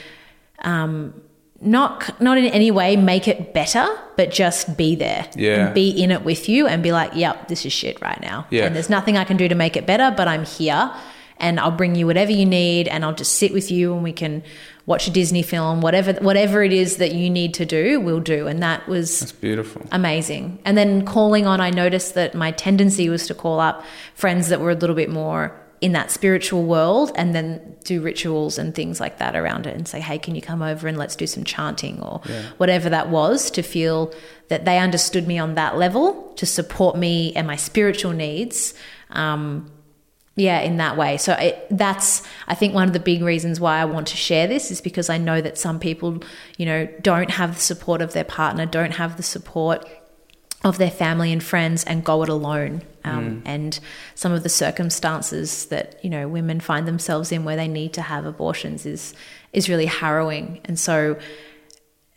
um, 0.61 1.21
not 1.61 2.21
not 2.21 2.37
in 2.39 2.45
any 2.47 2.71
way 2.71 2.97
make 2.97 3.29
it 3.29 3.55
better, 3.55 3.87
but 4.17 4.31
just 4.31 4.77
be 4.77 4.95
there. 4.95 5.29
Yeah. 5.35 5.67
And 5.67 5.75
be 5.75 5.91
in 5.91 6.11
it 6.11 6.25
with 6.25 6.49
you 6.49 6.67
and 6.67 6.83
be 6.83 6.93
like, 6.93 7.13
yep, 7.15 7.49
this 7.49 7.65
is 7.65 7.73
shit 7.73 8.01
right 8.01 8.21
now. 8.21 8.47
Yeah. 8.51 8.67
And 8.67 8.75
there's 8.77 8.91
nothing 8.91 9.17
I 9.17 9.25
can 9.25 9.37
do 9.37 9.49
to 9.49 9.55
make 9.55 9.77
it 9.77 9.87
better, 9.87 10.13
but 10.17 10.29
I'm 10.29 10.45
here 10.45 10.93
and 11.39 11.59
I'll 11.59 11.71
bring 11.71 11.95
you 11.95 12.07
whatever 12.07 12.33
you 12.33 12.47
need 12.47 12.89
and 12.89 13.05
I'll 13.05 13.15
just 13.15 13.35
sit 13.35 13.53
with 13.53 13.71
you 13.71 13.95
and 13.95 14.03
we 14.03 14.13
can 14.13 14.43
watch 14.87 15.09
a 15.09 15.11
Disney 15.11 15.43
film, 15.43 15.81
whatever 15.81 16.13
whatever 16.15 16.63
it 16.63 16.73
is 16.73 16.99
that 16.99 17.15
you 17.15 17.31
need 17.31 17.55
to 17.55 17.65
do, 17.65 18.01
we'll 18.01 18.21
do. 18.21 18.47
And 18.47 18.63
that 18.63 18.87
was 18.87 19.21
That's 19.21 19.33
beautiful. 19.33 19.83
Amazing. 19.91 20.59
And 20.65 20.77
then 20.77 21.05
calling 21.05 21.47
on 21.47 21.61
I 21.61 21.71
noticed 21.71 22.15
that 22.15 22.35
my 22.35 22.51
tendency 22.51 23.09
was 23.09 23.27
to 23.29 23.35
call 23.35 23.61
up 23.61 23.85
friends 24.15 24.49
that 24.49 24.61
were 24.61 24.71
a 24.71 24.75
little 24.75 24.97
bit 24.97 25.11
more 25.11 25.59
in 25.85 25.93
that 25.93 26.11
spiritual 26.11 26.63
world 26.63 27.13
and 27.15 27.35
then 27.35 27.77
do 27.85 28.01
rituals 28.01 28.57
and 28.57 28.75
things 28.75 29.01
like 29.01 29.19
that 29.19 29.37
around 29.37 29.67
it 29.67 29.77
and 29.77 29.87
say, 29.87 30.01
hey, 30.01 30.19
can 30.19 30.35
you 30.35 30.41
come 30.41 30.63
over 30.63 30.89
and 30.89 30.97
let's 30.97 31.15
do 31.15 31.27
some 31.27 31.45
chanting 31.45 32.01
or 32.01 32.23
yeah. 32.27 32.43
whatever 32.57 32.89
that 32.89 33.11
was 33.11 33.51
to 33.51 33.61
feel 33.63 34.11
that 34.49 34.65
they 34.65 34.79
understood 34.79 35.29
me 35.29 35.39
on 35.39 35.57
that 35.57 35.77
level 35.77 36.33
to 36.37 36.47
support 36.47 36.97
me 36.97 37.35
and 37.35 37.47
my 37.47 37.57
spiritual 37.57 38.13
needs. 38.13 38.73
Um, 39.11 39.71
yeah, 40.37 40.61
in 40.61 40.79
that 40.79 40.97
way. 40.97 41.19
So 41.19 41.35
it, 41.35 41.67
that's, 41.71 42.23
I 42.49 42.55
think, 42.55 42.73
one 42.73 42.89
of 42.89 42.95
the 42.95 42.99
big 42.99 43.23
reasons 43.23 43.61
why 43.61 43.79
I 43.79 43.85
want 43.85 44.07
to 44.07 44.17
share 44.17 44.47
this 44.47 44.71
is 44.71 44.81
because 44.81 45.11
I 45.11 45.19
know 45.19 45.43
that 45.43 45.59
some 45.59 45.79
people, 45.79 46.23
you 46.57 46.65
know, 46.65 46.89
don't 47.03 47.31
have 47.33 47.57
the 47.57 47.61
support 47.61 48.01
of 48.01 48.15
their 48.15 48.25
partner, 48.25 48.65
don't 48.65 48.93
have 48.93 49.19
the 49.19 49.23
support 49.23 49.87
of 50.65 50.79
their 50.79 50.91
family 50.91 51.31
and 51.31 51.43
friends 51.43 51.85
and 51.85 52.03
go 52.03 52.23
it 52.23 52.31
alone. 52.31 52.83
Um, 53.05 53.43
mm. 53.43 53.43
And 53.45 53.81
some 54.15 54.33
of 54.33 54.43
the 54.43 54.49
circumstances 54.49 55.67
that 55.67 56.03
you 56.03 56.11
know 56.11 56.27
women 56.29 56.61
find 56.61 56.89
themselves 56.89 57.33
in 57.33 57.45
where 57.45 57.57
they 57.57 57.69
need 57.69 57.93
to 57.95 58.03
have 58.03 58.25
abortions 58.25 58.87
is 58.87 59.15
is 59.53 59.69
really 59.69 59.87
harrowing. 59.87 60.61
And 60.65 60.79
so, 60.79 61.19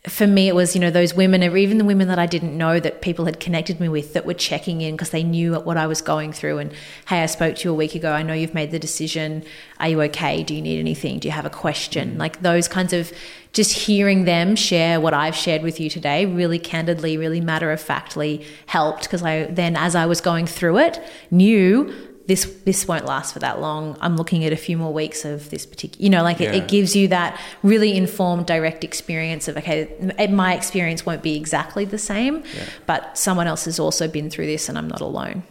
for 0.06 0.26
me, 0.26 0.48
it 0.48 0.54
was 0.54 0.74
you 0.74 0.80
know 0.80 0.90
those 0.90 1.14
women, 1.14 1.44
or 1.44 1.56
even 1.56 1.78
the 1.78 1.84
women 1.84 2.08
that 2.08 2.18
I 2.18 2.26
didn't 2.26 2.56
know 2.56 2.80
that 2.80 3.02
people 3.02 3.26
had 3.26 3.38
connected 3.38 3.80
me 3.80 3.88
with, 3.88 4.14
that 4.14 4.24
were 4.24 4.34
checking 4.34 4.80
in 4.80 4.94
because 4.94 5.10
they 5.10 5.22
knew 5.22 5.54
what 5.60 5.76
I 5.76 5.86
was 5.86 6.00
going 6.00 6.32
through. 6.32 6.58
And 6.58 6.72
hey, 7.06 7.22
I 7.22 7.26
spoke 7.26 7.56
to 7.56 7.68
you 7.68 7.72
a 7.72 7.76
week 7.76 7.94
ago. 7.94 8.12
I 8.12 8.22
know 8.22 8.34
you've 8.34 8.54
made 8.54 8.70
the 8.70 8.78
decision. 8.78 9.44
Are 9.78 9.88
you 9.88 10.00
okay? 10.02 10.42
Do 10.42 10.54
you 10.54 10.62
need 10.62 10.78
anything? 10.78 11.18
Do 11.18 11.28
you 11.28 11.32
have 11.32 11.46
a 11.46 11.50
question? 11.50 12.14
Mm. 12.14 12.18
Like 12.18 12.40
those 12.40 12.66
kinds 12.66 12.92
of 12.92 13.12
just 13.58 13.72
hearing 13.72 14.24
them 14.24 14.54
share 14.54 15.00
what 15.00 15.12
I've 15.12 15.34
shared 15.34 15.62
with 15.62 15.80
you 15.80 15.90
today 15.90 16.26
really 16.26 16.60
candidly, 16.60 17.16
really 17.16 17.40
matter 17.40 17.72
of 17.72 17.80
factly 17.80 18.46
helped 18.66 19.02
because 19.02 19.20
I 19.20 19.46
then, 19.46 19.74
as 19.74 19.96
I 19.96 20.06
was 20.06 20.20
going 20.20 20.46
through 20.46 20.78
it, 20.78 21.02
knew 21.32 21.92
this 22.28 22.44
this 22.64 22.86
won't 22.86 23.04
last 23.04 23.32
for 23.32 23.40
that 23.40 23.60
long. 23.60 23.96
I'm 24.00 24.16
looking 24.16 24.44
at 24.44 24.52
a 24.52 24.56
few 24.56 24.76
more 24.76 24.92
weeks 24.92 25.24
of 25.24 25.50
this 25.50 25.66
particular, 25.66 26.00
you 26.00 26.08
know, 26.08 26.22
like 26.22 26.38
yeah. 26.38 26.52
it, 26.52 26.54
it, 26.54 26.68
gives 26.68 26.94
you 26.94 27.08
that 27.08 27.40
really 27.64 27.96
informed, 27.96 28.46
direct 28.46 28.84
experience 28.84 29.48
of 29.48 29.56
okay, 29.56 29.88
my 30.30 30.54
experience 30.54 31.04
won't 31.04 31.24
be 31.24 31.34
exactly 31.34 31.84
the 31.84 31.98
same, 31.98 32.44
yeah. 32.54 32.64
but 32.86 33.18
someone 33.18 33.48
else 33.48 33.64
has 33.64 33.80
also 33.80 34.06
been 34.06 34.30
through 34.30 34.46
this, 34.46 34.68
and 34.68 34.78
I'm 34.78 34.86
not 34.86 35.00
alone. 35.00 35.42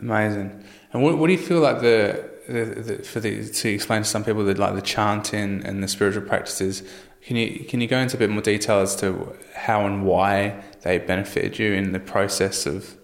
Amazing. 0.00 0.64
And 0.92 1.04
what, 1.04 1.18
what 1.18 1.28
do 1.28 1.34
you 1.34 1.38
feel 1.38 1.60
like 1.60 1.82
the, 1.82 2.28
the, 2.48 2.64
the 2.64 3.02
for 3.04 3.20
the 3.20 3.48
to 3.48 3.68
explain 3.68 4.02
to 4.02 4.08
some 4.08 4.24
people 4.24 4.44
that 4.46 4.58
like 4.58 4.74
the 4.74 4.82
chanting 4.82 5.64
and 5.64 5.84
the 5.84 5.88
spiritual 5.88 6.22
practices 6.22 6.82
can 7.22 7.36
you 7.36 7.64
can 7.64 7.80
you 7.80 7.86
go 7.86 7.98
into 7.98 8.16
a 8.16 8.18
bit 8.18 8.30
more 8.30 8.42
detail 8.42 8.78
as 8.80 8.96
to 8.96 9.36
how 9.54 9.84
and 9.86 10.04
why 10.04 10.62
they 10.82 10.98
benefited 10.98 11.58
you 11.58 11.72
in 11.72 11.92
the 11.92 12.00
process 12.00 12.66
of 12.66 12.96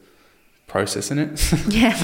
processing 0.66 1.18
it? 1.18 1.52
yeah. 1.68 1.96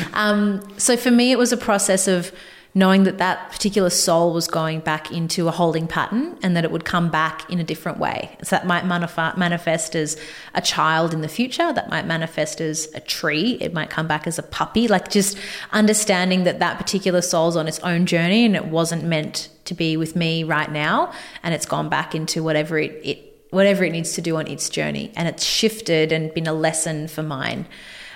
um, 0.14 0.62
so 0.78 0.96
for 0.96 1.10
me, 1.10 1.32
it 1.32 1.38
was 1.38 1.52
a 1.52 1.56
process 1.56 2.08
of 2.08 2.32
knowing 2.74 3.04
that 3.04 3.18
that 3.18 3.50
particular 3.50 3.90
soul 3.90 4.32
was 4.32 4.46
going 4.46 4.80
back 4.80 5.12
into 5.12 5.46
a 5.46 5.50
holding 5.50 5.86
pattern 5.86 6.38
and 6.42 6.56
that 6.56 6.64
it 6.64 6.70
would 6.70 6.84
come 6.84 7.10
back 7.10 7.48
in 7.50 7.60
a 7.60 7.64
different 7.64 7.98
way. 7.98 8.34
So 8.42 8.56
that 8.56 8.66
might 8.66 8.84
manif- 8.84 9.36
manifest 9.36 9.94
as 9.94 10.18
a 10.54 10.62
child 10.62 11.12
in 11.12 11.20
the 11.20 11.28
future, 11.28 11.70
that 11.72 11.90
might 11.90 12.06
manifest 12.06 12.60
as 12.62 12.88
a 12.94 13.00
tree, 13.00 13.58
it 13.60 13.74
might 13.74 13.90
come 13.90 14.06
back 14.06 14.26
as 14.26 14.38
a 14.38 14.42
puppy. 14.42 14.88
Like 14.88 15.10
just 15.10 15.36
understanding 15.72 16.44
that 16.44 16.60
that 16.60 16.78
particular 16.78 17.20
soul's 17.20 17.56
on 17.56 17.68
its 17.68 17.78
own 17.80 18.06
journey 18.06 18.46
and 18.46 18.56
it 18.56 18.66
wasn't 18.66 19.04
meant 19.04 19.50
to 19.64 19.74
be 19.74 19.96
with 19.96 20.16
me 20.16 20.44
right 20.44 20.70
now 20.70 21.12
and 21.42 21.54
it's 21.54 21.66
gone 21.66 21.88
back 21.88 22.14
into 22.14 22.42
whatever 22.42 22.78
it, 22.78 23.00
it 23.04 23.46
whatever 23.50 23.84
it 23.84 23.90
needs 23.90 24.14
to 24.14 24.22
do 24.22 24.36
on 24.36 24.46
its 24.46 24.70
journey 24.70 25.12
and 25.14 25.28
it's 25.28 25.44
shifted 25.44 26.10
and 26.10 26.32
been 26.34 26.46
a 26.46 26.52
lesson 26.52 27.06
for 27.06 27.22
mine. 27.22 27.66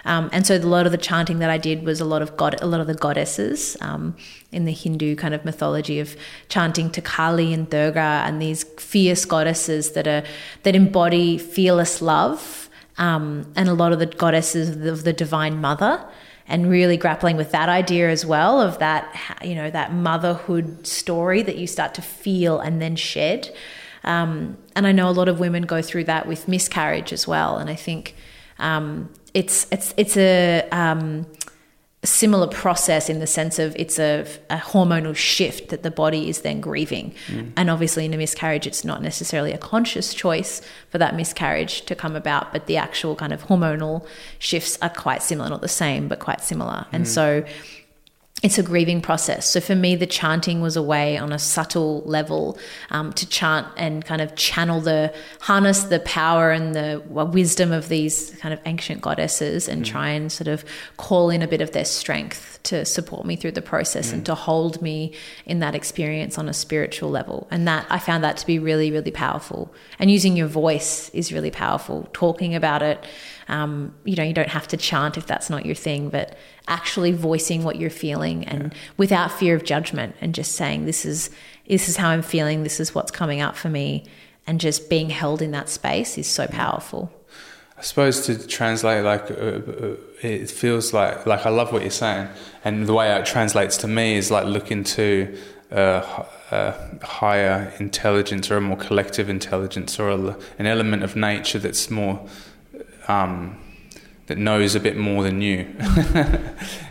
Um, 0.06 0.30
and 0.32 0.46
so 0.46 0.56
a 0.56 0.58
lot 0.58 0.86
of 0.86 0.92
the 0.92 0.98
chanting 0.98 1.40
that 1.40 1.50
I 1.50 1.58
did 1.58 1.84
was 1.84 2.00
a 2.00 2.04
lot 2.04 2.22
of 2.22 2.36
god, 2.36 2.56
a 2.62 2.66
lot 2.66 2.80
of 2.80 2.86
the 2.86 2.94
goddesses 2.94 3.76
um, 3.80 4.16
in 4.52 4.64
the 4.64 4.72
Hindu 4.72 5.16
kind 5.16 5.34
of 5.34 5.44
mythology 5.44 5.98
of 5.98 6.16
chanting 6.48 6.90
to 6.92 7.02
Kali 7.02 7.52
and 7.52 7.68
Durga 7.68 8.22
and 8.24 8.40
these 8.40 8.62
fierce 8.78 9.24
goddesses 9.24 9.92
that 9.92 10.06
are 10.06 10.22
that 10.62 10.76
embody 10.76 11.38
fearless 11.38 12.00
love, 12.00 12.70
um, 12.98 13.52
and 13.56 13.68
a 13.68 13.74
lot 13.74 13.92
of 13.92 13.98
the 13.98 14.06
goddesses 14.06 14.70
of 14.70 14.80
the, 14.80 14.92
of 14.92 15.02
the 15.02 15.12
divine 15.12 15.60
mother 15.60 16.02
and 16.48 16.70
really 16.70 16.96
grappling 16.96 17.36
with 17.36 17.50
that 17.52 17.68
idea 17.68 18.08
as 18.08 18.24
well 18.24 18.60
of 18.60 18.78
that 18.78 19.14
you 19.42 19.54
know 19.54 19.70
that 19.70 19.92
motherhood 19.92 20.86
story 20.86 21.42
that 21.42 21.56
you 21.56 21.66
start 21.66 21.94
to 21.94 22.02
feel 22.02 22.58
and 22.60 22.80
then 22.80 22.96
shed. 22.96 23.54
Um, 24.04 24.56
and 24.76 24.86
I 24.86 24.92
know 24.92 25.08
a 25.08 25.10
lot 25.10 25.28
of 25.28 25.40
women 25.40 25.64
go 25.64 25.82
through 25.82 26.04
that 26.04 26.26
with 26.26 26.46
miscarriage 26.46 27.12
as 27.12 27.26
well. 27.26 27.58
And 27.58 27.68
I 27.68 27.74
think 27.74 28.14
um, 28.58 29.10
it's 29.34 29.66
it's 29.70 29.92
it's 29.96 30.16
a 30.16 30.66
um, 30.70 31.26
similar 32.04 32.46
process 32.46 33.08
in 33.08 33.18
the 33.18 33.26
sense 33.26 33.58
of 33.58 33.74
it's 33.76 33.98
a, 33.98 34.26
a, 34.50 34.58
hormonal 34.58 35.16
shift 35.16 35.70
that 35.70 35.82
the 35.82 35.90
body 35.90 36.28
is 36.28 36.42
then 36.42 36.60
grieving. 36.60 37.14
Mm. 37.26 37.52
And 37.56 37.70
obviously, 37.70 38.04
in 38.04 38.14
a 38.14 38.16
miscarriage, 38.16 38.66
it's 38.66 38.84
not 38.84 39.02
necessarily 39.02 39.52
a 39.52 39.58
conscious 39.58 40.14
choice 40.14 40.62
for 40.90 40.98
that 40.98 41.16
miscarriage 41.16 41.82
to 41.86 41.94
come 41.94 42.14
about, 42.14 42.52
but 42.52 42.66
the 42.66 42.76
actual 42.76 43.16
kind 43.16 43.32
of 43.32 43.44
hormonal 43.46 44.06
shifts 44.38 44.78
are 44.82 44.90
quite 44.90 45.22
similar, 45.22 45.48
not 45.48 45.62
the 45.62 45.68
same, 45.68 46.06
but 46.06 46.20
quite 46.20 46.42
similar. 46.42 46.72
Mm. 46.72 46.86
And 46.92 47.08
so 47.08 47.44
it's 48.42 48.58
a 48.58 48.62
grieving 48.62 49.00
process. 49.00 49.50
So 49.50 49.60
for 49.60 49.74
me, 49.74 49.96
the 49.96 50.06
chanting 50.06 50.60
was 50.60 50.76
a 50.76 50.82
way 50.82 51.16
on 51.16 51.32
a 51.32 51.38
subtle 51.38 52.02
level 52.02 52.58
um, 52.90 53.14
to 53.14 53.26
chant 53.26 53.66
and 53.78 54.04
kind 54.04 54.20
of 54.20 54.36
channel 54.36 54.80
the 54.82 55.14
harness 55.40 55.84
the 55.84 56.00
power 56.00 56.50
and 56.50 56.74
the 56.74 57.02
wisdom 57.06 57.72
of 57.72 57.88
these 57.88 58.36
kind 58.38 58.52
of 58.52 58.60
ancient 58.66 59.00
goddesses 59.00 59.68
and 59.68 59.84
mm. 59.84 59.86
try 59.86 60.10
and 60.10 60.30
sort 60.30 60.48
of 60.48 60.66
call 60.98 61.30
in 61.30 61.40
a 61.40 61.48
bit 61.48 61.62
of 61.62 61.72
their 61.72 61.86
strength 61.86 62.58
to 62.64 62.84
support 62.84 63.24
me 63.24 63.36
through 63.36 63.52
the 63.52 63.62
process 63.62 64.10
mm. 64.10 64.14
and 64.14 64.26
to 64.26 64.34
hold 64.34 64.82
me 64.82 65.14
in 65.46 65.60
that 65.60 65.74
experience 65.74 66.36
on 66.36 66.46
a 66.46 66.52
spiritual 66.52 67.08
level. 67.08 67.48
And 67.50 67.66
that 67.66 67.86
I 67.88 67.98
found 67.98 68.22
that 68.22 68.36
to 68.36 68.46
be 68.46 68.58
really, 68.58 68.90
really 68.90 69.12
powerful. 69.12 69.72
And 69.98 70.10
using 70.10 70.36
your 70.36 70.48
voice 70.48 71.08
is 71.14 71.32
really 71.32 71.50
powerful. 71.50 72.06
Talking 72.12 72.54
about 72.54 72.82
it 72.82 73.02
um, 73.48 73.94
you 74.04 74.16
know, 74.16 74.22
you 74.24 74.32
don't 74.32 74.48
have 74.48 74.66
to 74.68 74.76
chant 74.76 75.16
if 75.16 75.26
that's 75.26 75.48
not 75.48 75.64
your 75.64 75.74
thing, 75.74 76.08
but 76.08 76.36
actually 76.68 77.12
voicing 77.12 77.62
what 77.62 77.76
you're 77.76 77.90
feeling 77.90 78.44
and 78.46 78.72
yeah. 78.72 78.78
without 78.96 79.30
fear 79.30 79.54
of 79.54 79.64
judgment 79.64 80.16
and 80.20 80.34
just 80.34 80.52
saying, 80.52 80.86
this 80.86 81.04
is, 81.04 81.30
this 81.68 81.88
is 81.88 81.96
how 81.96 82.08
I'm 82.08 82.22
feeling. 82.22 82.62
This 82.62 82.80
is 82.80 82.94
what's 82.94 83.10
coming 83.10 83.40
up 83.40 83.56
for 83.56 83.68
me. 83.68 84.04
And 84.46 84.60
just 84.60 84.90
being 84.90 85.10
held 85.10 85.42
in 85.42 85.52
that 85.52 85.68
space 85.68 86.18
is 86.18 86.26
so 86.26 86.46
powerful. 86.46 87.12
I 87.78 87.82
suppose 87.82 88.24
to 88.26 88.46
translate, 88.46 89.04
like 89.04 89.30
uh, 89.30 89.34
uh, 89.34 89.96
it 90.22 90.50
feels 90.50 90.94
like 90.94 91.26
like 91.26 91.44
I 91.44 91.50
love 91.50 91.72
what 91.72 91.82
you're 91.82 91.90
saying, 91.90 92.28
and 92.64 92.86
the 92.86 92.94
way 92.94 93.14
it 93.14 93.26
translates 93.26 93.76
to 93.78 93.88
me 93.88 94.16
is 94.16 94.30
like 94.30 94.46
looking 94.46 94.82
to 94.84 95.36
uh, 95.70 96.24
a 96.50 97.04
higher 97.04 97.72
intelligence 97.78 98.50
or 98.50 98.56
a 98.56 98.60
more 98.60 98.78
collective 98.78 99.28
intelligence 99.28 99.98
or 100.00 100.08
a, 100.08 100.38
an 100.58 100.66
element 100.66 101.02
of 101.02 101.16
nature 101.16 101.58
that's 101.58 101.90
more 101.90 102.26
um, 103.08 103.58
that 104.26 104.38
knows 104.38 104.74
a 104.74 104.80
bit 104.80 104.96
more 104.96 105.22
than 105.22 105.40
you, 105.40 105.74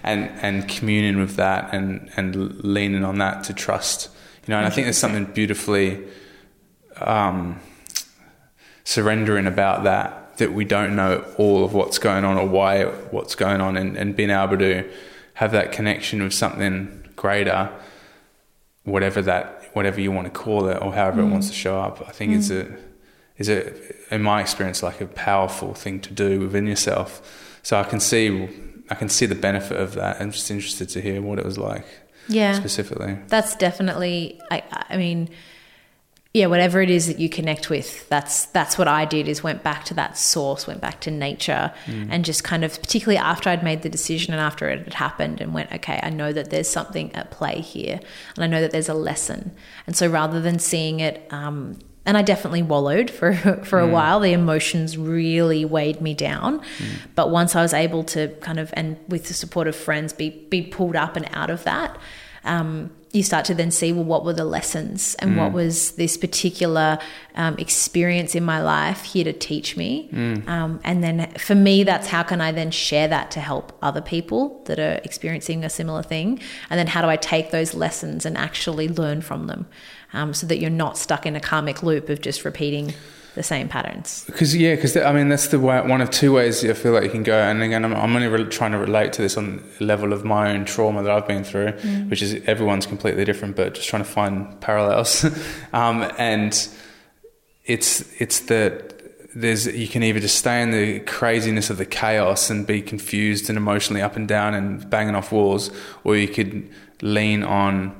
and 0.03 0.29
and 0.41 0.67
communing 0.67 1.19
with 1.19 1.35
that 1.35 1.73
and 1.73 2.09
and 2.15 2.63
leaning 2.63 3.03
on 3.03 3.17
that 3.19 3.43
to 3.45 3.53
trust. 3.53 4.09
You 4.47 4.51
know, 4.51 4.57
and 4.57 4.65
I 4.67 4.69
think 4.69 4.85
there's 4.85 4.97
something 4.97 5.25
beautifully 5.25 6.03
um, 6.97 7.59
surrendering 8.83 9.47
about 9.47 9.83
that 9.83 10.37
that 10.37 10.53
we 10.53 10.65
don't 10.65 10.95
know 10.95 11.23
all 11.37 11.63
of 11.63 11.73
what's 11.73 11.97
going 11.97 12.25
on 12.25 12.37
or 12.37 12.47
why 12.47 12.83
what's 12.85 13.35
going 13.35 13.61
on, 13.61 13.77
and, 13.77 13.97
and 13.97 14.15
being 14.15 14.29
able 14.29 14.57
to 14.57 14.89
have 15.35 15.51
that 15.51 15.71
connection 15.71 16.23
with 16.23 16.33
something 16.33 17.03
greater, 17.15 17.69
whatever 18.83 19.21
that 19.21 19.69
whatever 19.73 19.99
you 19.99 20.11
want 20.11 20.25
to 20.25 20.31
call 20.31 20.69
it 20.69 20.81
or 20.81 20.93
however 20.93 21.21
mm. 21.21 21.27
it 21.27 21.31
wants 21.31 21.47
to 21.47 21.53
show 21.53 21.79
up. 21.79 22.01
I 22.07 22.11
think 22.11 22.31
mm. 22.31 22.37
it's 22.37 22.49
a 22.49 22.77
is 23.37 23.49
a, 23.49 23.73
in 24.13 24.21
my 24.21 24.41
experience, 24.41 24.81
like 24.81 25.01
a 25.01 25.07
powerful 25.07 25.73
thing 25.73 25.99
to 26.01 26.13
do 26.13 26.39
within 26.39 26.67
yourself. 26.67 27.59
So 27.63 27.79
I 27.79 27.83
can 27.83 27.99
see, 27.99 28.49
I 28.89 28.95
can 28.95 29.09
see 29.09 29.25
the 29.25 29.35
benefit 29.35 29.77
of 29.77 29.95
that. 29.95 30.21
I'm 30.21 30.31
just 30.31 30.49
interested 30.49 30.89
to 30.89 31.01
hear 31.01 31.21
what 31.21 31.39
it 31.39 31.45
was 31.45 31.57
like. 31.57 31.85
Yeah, 32.27 32.53
specifically. 32.53 33.17
That's 33.27 33.55
definitely. 33.55 34.41
I, 34.49 34.63
I 34.89 34.97
mean, 34.97 35.29
yeah, 36.33 36.47
whatever 36.47 36.81
it 36.81 36.89
is 36.89 37.05
that 37.07 37.19
you 37.19 37.29
connect 37.29 37.69
with, 37.69 38.09
that's 38.09 38.47
that's 38.47 38.79
what 38.79 38.87
I 38.87 39.05
did. 39.05 39.27
Is 39.27 39.43
went 39.43 39.61
back 39.63 39.85
to 39.85 39.93
that 39.93 40.17
source, 40.17 40.65
went 40.65 40.81
back 40.81 41.01
to 41.01 41.11
nature, 41.11 41.71
mm. 41.85 42.07
and 42.09 42.25
just 42.25 42.43
kind 42.43 42.63
of, 42.63 42.79
particularly 42.81 43.17
after 43.17 43.49
I'd 43.49 43.63
made 43.63 43.83
the 43.83 43.89
decision 43.89 44.33
and 44.33 44.41
after 44.41 44.69
it 44.69 44.83
had 44.85 44.95
happened, 44.95 45.39
and 45.39 45.53
went, 45.53 45.71
okay, 45.71 45.99
I 46.01 46.09
know 46.09 46.33
that 46.33 46.49
there's 46.49 46.69
something 46.69 47.13
at 47.13 47.29
play 47.29 47.61
here, 47.61 47.99
and 48.35 48.43
I 48.43 48.47
know 48.47 48.61
that 48.61 48.71
there's 48.71 48.89
a 48.89 48.95
lesson. 48.95 49.51
And 49.85 49.95
so 49.95 50.07
rather 50.07 50.41
than 50.41 50.59
seeing 50.59 50.99
it. 50.99 51.27
Um, 51.31 51.79
and 52.05 52.17
I 52.17 52.21
definitely 52.21 52.61
wallowed 52.61 53.09
for 53.09 53.33
for 53.63 53.79
a 53.79 53.87
mm. 53.87 53.91
while. 53.91 54.19
The 54.19 54.33
emotions 54.33 54.97
really 54.97 55.65
weighed 55.65 56.01
me 56.01 56.13
down. 56.13 56.59
Mm. 56.59 56.97
But 57.15 57.31
once 57.31 57.55
I 57.55 57.61
was 57.61 57.73
able 57.73 58.03
to 58.05 58.29
kind 58.41 58.59
of, 58.59 58.73
and 58.73 58.97
with 59.07 59.25
the 59.25 59.33
support 59.33 59.67
of 59.67 59.75
friends, 59.75 60.13
be 60.13 60.29
be 60.29 60.61
pulled 60.61 60.95
up 60.95 61.15
and 61.15 61.27
out 61.33 61.49
of 61.49 61.63
that, 61.63 61.97
um, 62.43 62.91
you 63.11 63.23
start 63.23 63.45
to 63.45 63.55
then 63.55 63.71
see 63.71 63.93
well, 63.93 64.03
what 64.03 64.25
were 64.25 64.33
the 64.33 64.45
lessons 64.45 65.15
and 65.15 65.31
mm. 65.31 65.37
what 65.37 65.53
was 65.53 65.91
this 65.93 66.17
particular 66.17 66.99
um, 67.35 67.55
experience 67.57 68.35
in 68.35 68.43
my 68.43 68.61
life 68.61 69.03
here 69.03 69.23
to 69.23 69.33
teach 69.33 69.77
me? 69.77 70.09
Mm. 70.11 70.47
Um, 70.47 70.79
and 70.83 71.03
then 71.03 71.31
for 71.37 71.55
me, 71.55 71.83
that's 71.83 72.07
how 72.07 72.23
can 72.23 72.41
I 72.41 72.51
then 72.51 72.71
share 72.71 73.07
that 73.07 73.31
to 73.31 73.39
help 73.39 73.77
other 73.81 74.01
people 74.01 74.61
that 74.65 74.79
are 74.79 74.99
experiencing 75.03 75.63
a 75.63 75.69
similar 75.69 76.03
thing? 76.03 76.39
And 76.69 76.77
then 76.77 76.87
how 76.87 77.01
do 77.01 77.07
I 77.07 77.15
take 77.15 77.51
those 77.51 77.73
lessons 77.73 78.25
and 78.25 78.37
actually 78.37 78.89
learn 78.89 79.21
from 79.21 79.47
them? 79.47 79.65
Um, 80.15 80.33
so 80.33 80.47
that 80.47 80.57
you're 80.57 80.69
not 80.69 80.97
stuck 80.97 81.25
in 81.25 81.35
a 81.35 81.39
karmic 81.39 81.83
loop 81.83 82.09
of 82.09 82.21
just 82.21 82.45
repeating 82.45 82.93
the 83.35 83.43
same 83.43 83.67
patterns. 83.67 84.23
Because 84.25 84.55
yeah, 84.55 84.75
because 84.75 84.95
I 84.95 85.11
mean 85.11 85.27
that's 85.27 85.49
the 85.49 85.59
way, 85.59 85.79
one 85.81 86.01
of 86.01 86.09
two 86.09 86.33
ways 86.33 86.63
I 86.63 86.73
feel 86.73 86.93
like 86.93 87.03
you 87.03 87.09
can 87.09 87.23
go. 87.23 87.37
And 87.37 87.61
again, 87.61 87.83
I'm, 87.83 87.93
I'm 87.93 88.15
only 88.15 88.27
re- 88.27 88.45
trying 88.45 88.71
to 88.71 88.77
relate 88.77 89.13
to 89.13 89.21
this 89.21 89.37
on 89.37 89.61
the 89.77 89.85
level 89.85 90.13
of 90.13 90.23
my 90.23 90.51
own 90.51 90.65
trauma 90.65 91.03
that 91.03 91.11
I've 91.11 91.27
been 91.27 91.43
through, 91.43 91.73
mm. 91.73 92.09
which 92.09 92.21
is 92.21 92.41
everyone's 92.47 92.85
completely 92.85 93.25
different, 93.25 93.57
but 93.57 93.75
just 93.75 93.89
trying 93.89 94.03
to 94.03 94.09
find 94.09 94.59
parallels. 94.61 95.25
um, 95.73 96.09
and 96.17 96.67
it's 97.65 98.09
it's 98.21 98.39
that 98.41 98.93
there's 99.35 99.67
you 99.67 99.89
can 99.89 100.01
either 100.01 100.21
just 100.21 100.37
stay 100.37 100.61
in 100.61 100.71
the 100.71 101.01
craziness 101.01 101.69
of 101.69 101.77
the 101.77 101.85
chaos 101.85 102.49
and 102.49 102.65
be 102.65 102.81
confused 102.81 103.49
and 103.49 103.57
emotionally 103.57 104.01
up 104.01 104.15
and 104.15 104.29
down 104.29 104.53
and 104.53 104.89
banging 104.89 105.13
off 105.13 105.33
walls, 105.33 105.71
or 106.05 106.15
you 106.15 106.29
could 106.29 106.69
lean 107.01 107.43
on 107.43 107.93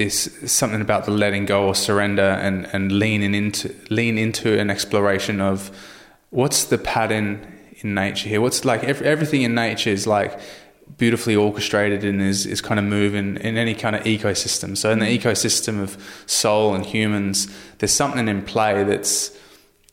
this 0.00 0.30
something 0.50 0.80
about 0.80 1.04
the 1.04 1.10
letting 1.10 1.44
go 1.44 1.66
or 1.66 1.74
surrender 1.74 2.22
and, 2.22 2.66
and 2.72 2.90
leaning 2.90 3.34
into 3.34 3.74
lean 3.90 4.16
into 4.16 4.58
an 4.58 4.70
exploration 4.70 5.42
of 5.42 5.70
what's 6.30 6.64
the 6.64 6.78
pattern 6.78 7.46
in 7.82 7.92
nature 7.92 8.30
here? 8.30 8.40
What's 8.40 8.64
like 8.64 8.82
every, 8.82 9.06
everything 9.06 9.42
in 9.42 9.54
nature 9.54 9.90
is 9.90 10.06
like 10.06 10.40
beautifully 10.96 11.36
orchestrated 11.36 12.02
and 12.02 12.22
is, 12.22 12.46
is 12.46 12.62
kind 12.62 12.80
of 12.80 12.86
moving 12.86 13.36
in 13.36 13.58
any 13.58 13.74
kind 13.74 13.94
of 13.94 14.02
ecosystem. 14.04 14.74
So 14.74 14.90
in 14.90 15.00
the 15.00 15.18
ecosystem 15.18 15.82
of 15.82 15.98
soul 16.24 16.74
and 16.74 16.86
humans 16.86 17.54
there's 17.78 17.92
something 17.92 18.26
in 18.26 18.40
play 18.42 18.82
that's 18.84 19.36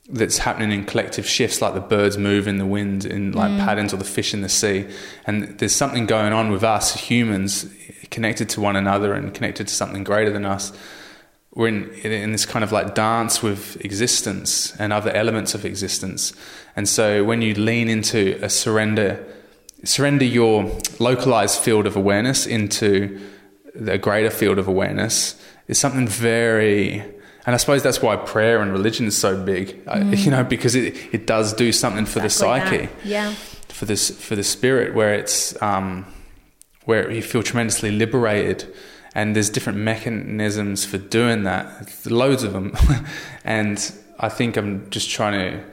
that's 0.09 0.37
happening 0.37 0.71
in 0.71 0.85
collective 0.85 1.27
shifts 1.27 1.61
like 1.61 1.73
the 1.73 1.81
birds 1.81 2.17
move 2.17 2.47
in 2.47 2.59
the 2.59 2.65
wind 2.65 3.03
in 3.03 3.33
like 3.33 3.51
mm. 3.51 3.59
patterns 3.59 3.93
or 3.93 3.97
the 3.97 4.05
fish 4.05 4.33
in 4.33 4.39
the 4.39 4.47
sea. 4.47 4.87
And 5.25 5.59
there's 5.59 5.75
something 5.75 6.05
going 6.05 6.31
on 6.31 6.49
with 6.49 6.63
us 6.63 6.93
humans 6.93 7.65
connected 8.11 8.49
to 8.49 8.61
one 8.61 8.75
another 8.75 9.13
and 9.13 9.33
connected 9.33 9.67
to 9.67 9.73
something 9.73 10.03
greater 10.03 10.31
than 10.31 10.45
us. 10.45 10.71
We're 11.53 11.69
in, 11.69 11.89
in 12.03 12.31
this 12.31 12.45
kind 12.45 12.63
of 12.63 12.71
like 12.71 12.93
dance 12.93 13.41
with 13.41 13.83
existence 13.83 14.75
and 14.79 14.93
other 14.93 15.11
elements 15.11 15.55
of 15.55 15.65
existence. 15.65 16.33
And 16.75 16.87
so 16.87 17.23
when 17.23 17.41
you 17.41 17.55
lean 17.55 17.89
into 17.89 18.37
a 18.41 18.49
surrender, 18.49 19.25
surrender 19.83 20.25
your 20.25 20.71
localized 20.99 21.59
field 21.59 21.87
of 21.87 21.95
awareness 21.95 22.45
into 22.45 23.19
a 23.75 23.97
greater 23.97 24.29
field 24.29 24.59
of 24.59 24.67
awareness 24.67 25.41
is 25.67 25.77
something 25.77 26.07
very 26.07 27.03
and 27.47 27.53
I 27.53 27.57
suppose 27.57 27.81
that's 27.81 28.01
why 28.01 28.17
prayer 28.17 28.61
and 28.61 28.73
religion 28.73 29.05
is 29.07 29.17
so 29.17 29.41
big, 29.41 29.85
mm. 29.85 30.17
you 30.17 30.31
know, 30.31 30.43
because 30.43 30.75
it, 30.75 30.97
it 31.13 31.25
does 31.25 31.53
do 31.53 31.71
something 31.71 32.05
for 32.05 32.21
exactly 32.21 32.79
the 32.79 32.83
psyche, 32.83 32.85
that. 32.87 33.05
yeah, 33.05 33.33
for 33.69 33.85
this 33.85 34.09
for 34.09 34.35
the 34.35 34.43
spirit, 34.43 34.93
where 34.93 35.13
it's 35.13 35.59
um, 35.61 36.05
where 36.87 37.11
you 37.11 37.21
feel 37.21 37.43
tremendously 37.43 37.91
liberated. 37.91 38.73
And 39.13 39.35
there's 39.35 39.49
different 39.49 39.77
mechanisms 39.77 40.85
for 40.85 40.97
doing 40.97 41.43
that, 41.43 42.05
loads 42.05 42.43
of 42.43 42.53
them. 42.53 42.75
and 43.43 43.93
I 44.19 44.29
think 44.29 44.55
I'm 44.55 44.89
just 44.89 45.09
trying 45.09 45.33
to 45.33 45.63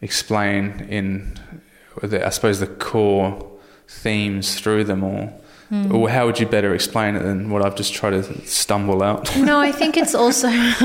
explain 0.00 0.86
in, 0.88 1.38
the, 2.00 2.26
I 2.26 2.30
suppose, 2.30 2.60
the 2.60 2.66
core 2.66 3.50
themes 3.88 4.58
through 4.58 4.84
them 4.84 5.04
all. 5.04 5.42
Mm. 5.70 5.92
Or 5.92 6.08
how 6.08 6.24
would 6.24 6.40
you 6.40 6.46
better 6.46 6.74
explain 6.74 7.14
it 7.14 7.22
than 7.22 7.50
what 7.50 7.62
I've 7.62 7.76
just 7.76 7.92
tried 7.92 8.10
to 8.10 8.46
stumble 8.46 9.02
out? 9.02 9.36
no, 9.36 9.60
I 9.60 9.70
think 9.70 9.98
it's 9.98 10.14
also 10.14 10.48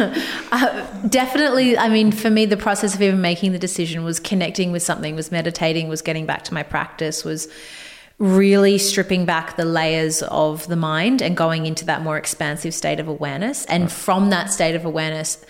uh, 0.51 1.07
definitely. 1.07 1.77
I 1.77 1.87
mean, 1.87 2.11
for 2.11 2.29
me, 2.29 2.45
the 2.45 2.57
process 2.57 2.95
of 2.95 3.01
even 3.01 3.21
making 3.21 3.53
the 3.53 3.59
decision 3.59 4.03
was 4.03 4.19
connecting 4.19 4.73
with 4.73 4.83
something, 4.83 5.15
was 5.15 5.31
meditating, 5.31 5.87
was 5.87 6.01
getting 6.01 6.25
back 6.25 6.43
to 6.45 6.53
my 6.53 6.63
practice, 6.63 7.23
was 7.23 7.47
really 8.19 8.77
stripping 8.77 9.25
back 9.25 9.55
the 9.55 9.65
layers 9.65 10.21
of 10.23 10.67
the 10.67 10.75
mind 10.75 11.21
and 11.21 11.35
going 11.37 11.65
into 11.65 11.85
that 11.85 12.01
more 12.01 12.17
expansive 12.17 12.73
state 12.73 12.99
of 12.99 13.07
awareness. 13.07 13.65
And 13.65 13.91
from 13.91 14.29
that 14.29 14.51
state 14.51 14.75
of 14.75 14.85
awareness, 14.85 15.43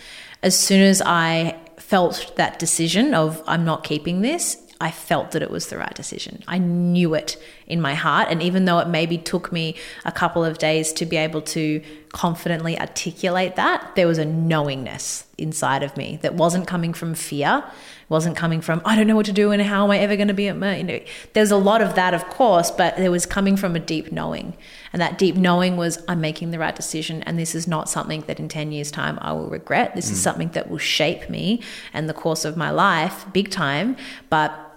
as 0.43 0.57
soon 0.57 0.82
as 0.82 1.01
I 1.03 1.59
felt 1.78 2.34
that 2.36 2.59
decision 2.59 3.15
of 3.15 3.41
I'm 3.47 3.65
not 3.65 3.84
keeping 3.84 4.22
this, 4.22 4.57
I 4.82 4.91
felt 4.91 5.32
that 5.32 5.41
it 5.41 5.51
was 5.51 5.67
the 5.67 5.77
right 5.77 5.93
decision. 5.93 6.41
I 6.47 6.57
knew 6.57 7.13
it 7.13 7.36
in 7.67 7.82
my 7.82 7.95
heart. 7.95 8.30
And 8.30 8.41
even 8.41 8.63
though 8.63 8.80
it 8.80 8.88
maybe 8.88 9.17
took 9.17 9.51
me 9.51 9.75
a 10.05 10.11
couple 10.11 10.45
of 10.45 10.57
days 10.57 10.93
to 10.93 11.05
be 11.05 11.17
able 11.17 11.41
to 11.41 11.82
confidently 12.13 12.80
articulate 12.80 13.57
that, 13.57 13.93
there 13.95 14.07
was 14.07 14.17
a 14.17 14.25
knowingness 14.25 15.25
inside 15.38 15.84
of 15.84 15.97
me 15.97 16.17
that 16.21 16.34
wasn't 16.34 16.65
coming 16.65 16.93
from 16.93 17.13
fear, 17.13 17.61
wasn't 18.07 18.38
coming 18.38 18.61
from, 18.61 18.82
I 18.86 18.95
don't 18.95 19.05
know 19.05 19.17
what 19.17 19.25
to 19.25 19.34
do 19.34 19.51
and 19.51 19.61
how 19.61 19.84
am 19.84 19.91
I 19.91 19.99
ever 19.99 20.15
going 20.15 20.30
to 20.30 20.34
be 20.34 20.47
at 20.47 20.55
my, 20.55 20.77
you 20.77 20.84
know, 20.84 20.99
there's 21.34 21.51
a 21.51 21.57
lot 21.57 21.82
of 21.82 21.95
that, 21.95 22.13
of 22.13 22.25
course, 22.30 22.71
but 22.71 22.95
there 22.95 23.11
was 23.11 23.25
coming 23.25 23.57
from 23.57 23.75
a 23.75 23.80
deep 23.80 24.13
knowing. 24.13 24.55
And 24.93 25.01
that 25.01 25.17
deep 25.17 25.36
knowing 25.36 25.75
was, 25.75 26.01
I'm 26.07 26.21
making 26.21 26.51
the 26.51 26.57
right 26.57 26.75
decision. 26.75 27.21
And 27.23 27.38
this 27.38 27.53
is 27.53 27.67
not 27.67 27.89
something 27.89 28.21
that 28.27 28.39
in 28.39 28.47
10 28.47 28.71
years' 28.71 28.91
time 28.91 29.19
I 29.21 29.34
will 29.34 29.49
regret. 29.49 29.93
This 29.93 30.07
mm. 30.07 30.13
is 30.13 30.21
something 30.21 30.49
that 30.51 30.69
will 30.69 30.77
shape 30.77 31.30
me 31.30 31.61
and 31.93 32.07
the 32.07 32.13
course 32.13 32.45
of 32.45 32.55
my 32.55 32.71
life 32.71 33.25
big 33.34 33.51
time. 33.51 33.97
But 34.30 34.67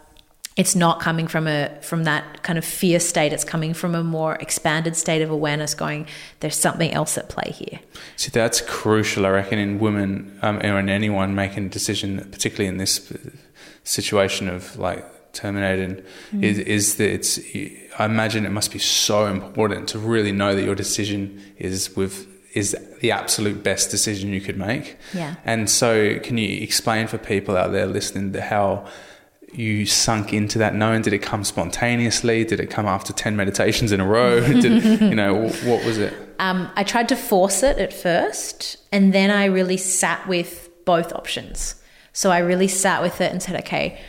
it's 0.57 0.75
not 0.75 1.01
coming 1.01 1.27
from 1.27 1.47
a 1.47 1.71
from 1.81 2.05
that 2.05 2.43
kind 2.43 2.59
of 2.59 2.65
fear 2.65 3.01
state. 3.01 3.33
It's 3.33 3.45
coming 3.45 3.75
from 3.75 3.95
a 3.95 4.05
more 4.05 4.35
expanded 4.37 4.97
state 4.97 5.23
of 5.23 5.31
awareness 5.31 5.75
going 5.75 6.07
there's 6.41 6.57
something 6.57 6.93
else 6.93 7.17
at 7.17 7.29
play 7.29 7.53
here. 7.53 7.81
See 8.17 8.31
that's 8.31 8.61
crucial 8.61 9.27
i 9.27 9.31
reckon 9.31 9.59
in 9.59 9.79
women 9.79 10.39
um, 10.43 10.59
or 10.59 10.79
in 10.79 10.89
anyone 10.89 11.35
making 11.35 11.67
a 11.67 11.69
decision 11.69 12.19
particularly 12.31 12.69
in 12.69 12.77
this 12.77 13.13
situation 13.85 14.49
of 14.49 14.77
like 14.79 15.05
terminating 15.33 16.03
mm. 16.33 16.43
is, 16.43 16.59
is 16.59 16.97
that 16.97 17.11
it's 17.11 17.39
i 17.99 18.05
imagine 18.05 18.45
it 18.45 18.51
must 18.51 18.73
be 18.73 18.79
so 18.79 19.27
important 19.27 19.89
to 19.89 19.99
really 19.99 20.33
know 20.33 20.55
that 20.55 20.63
your 20.63 20.75
decision 20.75 21.41
is 21.59 21.95
with 21.97 22.29
is 22.55 22.77
the 23.01 23.11
absolute 23.11 23.63
best 23.63 23.91
decision 23.91 24.31
you 24.31 24.41
could 24.41 24.59
make. 24.59 24.99
Yeah. 25.15 25.37
And 25.45 25.71
so 25.71 26.19
can 26.19 26.37
you 26.37 26.63
explain 26.63 27.07
for 27.07 27.17
people 27.17 27.57
out 27.57 27.73
there 27.73 27.87
listening 27.87 28.35
to 28.35 28.43
how 28.43 28.87
you 29.53 29.87
sunk 29.87 30.33
into 30.33 30.59
that 30.59 30.75
knowing? 30.75 31.03
Did 31.03 31.13
it 31.13 31.21
come 31.21 31.45
spontaneously? 31.45 32.45
Did 32.45 32.61
it 32.61 32.71
come 32.71 32.87
after 32.87 33.13
10 33.13 33.37
meditations 33.37 33.93
in 33.93 34.01
a 34.01 34.07
row? 34.07 34.41
Did, 34.61 35.01
you 35.01 35.15
know, 35.15 35.49
what 35.49 35.85
was 35.85 35.99
it? 35.99 36.15
Um, 36.39 36.71
I 36.75 36.85
tried 36.85 37.09
to 37.11 37.17
force 37.17 37.63
it 37.63 37.79
at 37.79 37.93
first, 37.93 38.77
and 38.91 39.13
then 39.13 39.31
I 39.31 39.45
really 39.45 39.77
sat 39.77 40.27
with 40.27 40.71
both 40.85 41.13
options. 41.13 41.77
So 42.13 42.31
I 42.31 42.39
really 42.39 42.69
sat 42.69 43.03
with 43.03 43.21
it 43.21 43.31
and 43.31 43.43
said, 43.43 43.61
okay, 43.61 44.01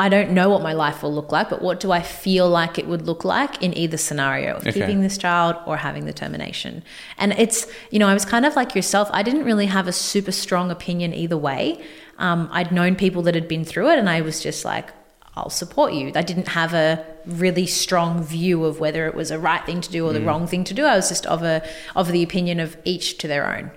I 0.00 0.08
don't 0.08 0.30
know 0.30 0.48
what 0.48 0.62
my 0.62 0.72
life 0.72 1.02
will 1.02 1.12
look 1.12 1.30
like, 1.30 1.50
but 1.50 1.60
what 1.60 1.78
do 1.78 1.92
I 1.92 2.00
feel 2.00 2.48
like 2.48 2.78
it 2.78 2.86
would 2.86 3.02
look 3.02 3.22
like 3.22 3.62
in 3.62 3.76
either 3.76 3.98
scenario 3.98 4.56
of 4.56 4.66
okay. 4.66 4.72
keeping 4.72 5.02
this 5.02 5.18
child 5.18 5.56
or 5.66 5.76
having 5.76 6.06
the 6.06 6.12
termination? 6.14 6.82
And 7.18 7.32
it's, 7.32 7.66
you 7.90 7.98
know, 7.98 8.08
I 8.08 8.14
was 8.14 8.24
kind 8.24 8.46
of 8.46 8.56
like 8.56 8.74
yourself. 8.74 9.10
I 9.12 9.22
didn't 9.22 9.44
really 9.44 9.66
have 9.66 9.86
a 9.86 9.92
super 9.92 10.32
strong 10.32 10.70
opinion 10.70 11.12
either 11.12 11.36
way. 11.36 11.84
Um, 12.20 12.48
I'd 12.52 12.70
known 12.70 12.94
people 12.94 13.22
that 13.22 13.34
had 13.34 13.48
been 13.48 13.64
through 13.64 13.90
it, 13.90 13.98
and 13.98 14.08
I 14.08 14.20
was 14.20 14.40
just 14.42 14.64
like, 14.64 14.90
I'll 15.34 15.50
support 15.50 15.94
you. 15.94 16.12
I 16.14 16.22
didn't 16.22 16.48
have 16.48 16.74
a 16.74 17.04
really 17.24 17.66
strong 17.66 18.22
view 18.22 18.64
of 18.64 18.78
whether 18.78 19.06
it 19.06 19.14
was 19.14 19.30
a 19.30 19.38
right 19.38 19.64
thing 19.64 19.80
to 19.80 19.90
do 19.90 20.06
or 20.06 20.12
the 20.12 20.20
mm. 20.20 20.26
wrong 20.26 20.46
thing 20.46 20.64
to 20.64 20.74
do. 20.74 20.84
I 20.84 20.96
was 20.96 21.08
just 21.08 21.24
of 21.26 21.42
a 21.42 21.66
of 21.96 22.12
the 22.12 22.22
opinion 22.22 22.60
of 22.60 22.76
each 22.84 23.18
to 23.18 23.28
their 23.28 23.56
own. 23.56 23.70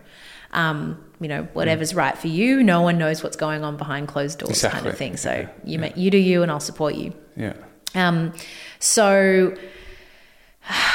Um, 0.52 1.04
you 1.20 1.28
know, 1.28 1.48
whatever's 1.54 1.94
mm. 1.94 1.98
right 1.98 2.18
for 2.18 2.28
you. 2.28 2.62
No 2.64 2.82
one 2.82 2.98
knows 2.98 3.24
what's 3.24 3.38
going 3.38 3.64
on 3.64 3.78
behind 3.78 4.08
closed 4.08 4.40
doors, 4.40 4.52
exactly. 4.52 4.82
kind 4.82 4.92
of 4.92 4.98
thing. 4.98 5.18
So 5.18 5.32
yeah. 5.32 5.48
you 5.64 5.80
yeah. 5.80 5.94
you 5.96 6.12
do 6.12 6.18
you, 6.18 6.44
and 6.44 6.52
I'll 6.52 6.60
support 6.60 6.96
you. 6.96 7.14
Yeah. 7.38 7.54
Um, 7.96 8.34
so 8.80 9.56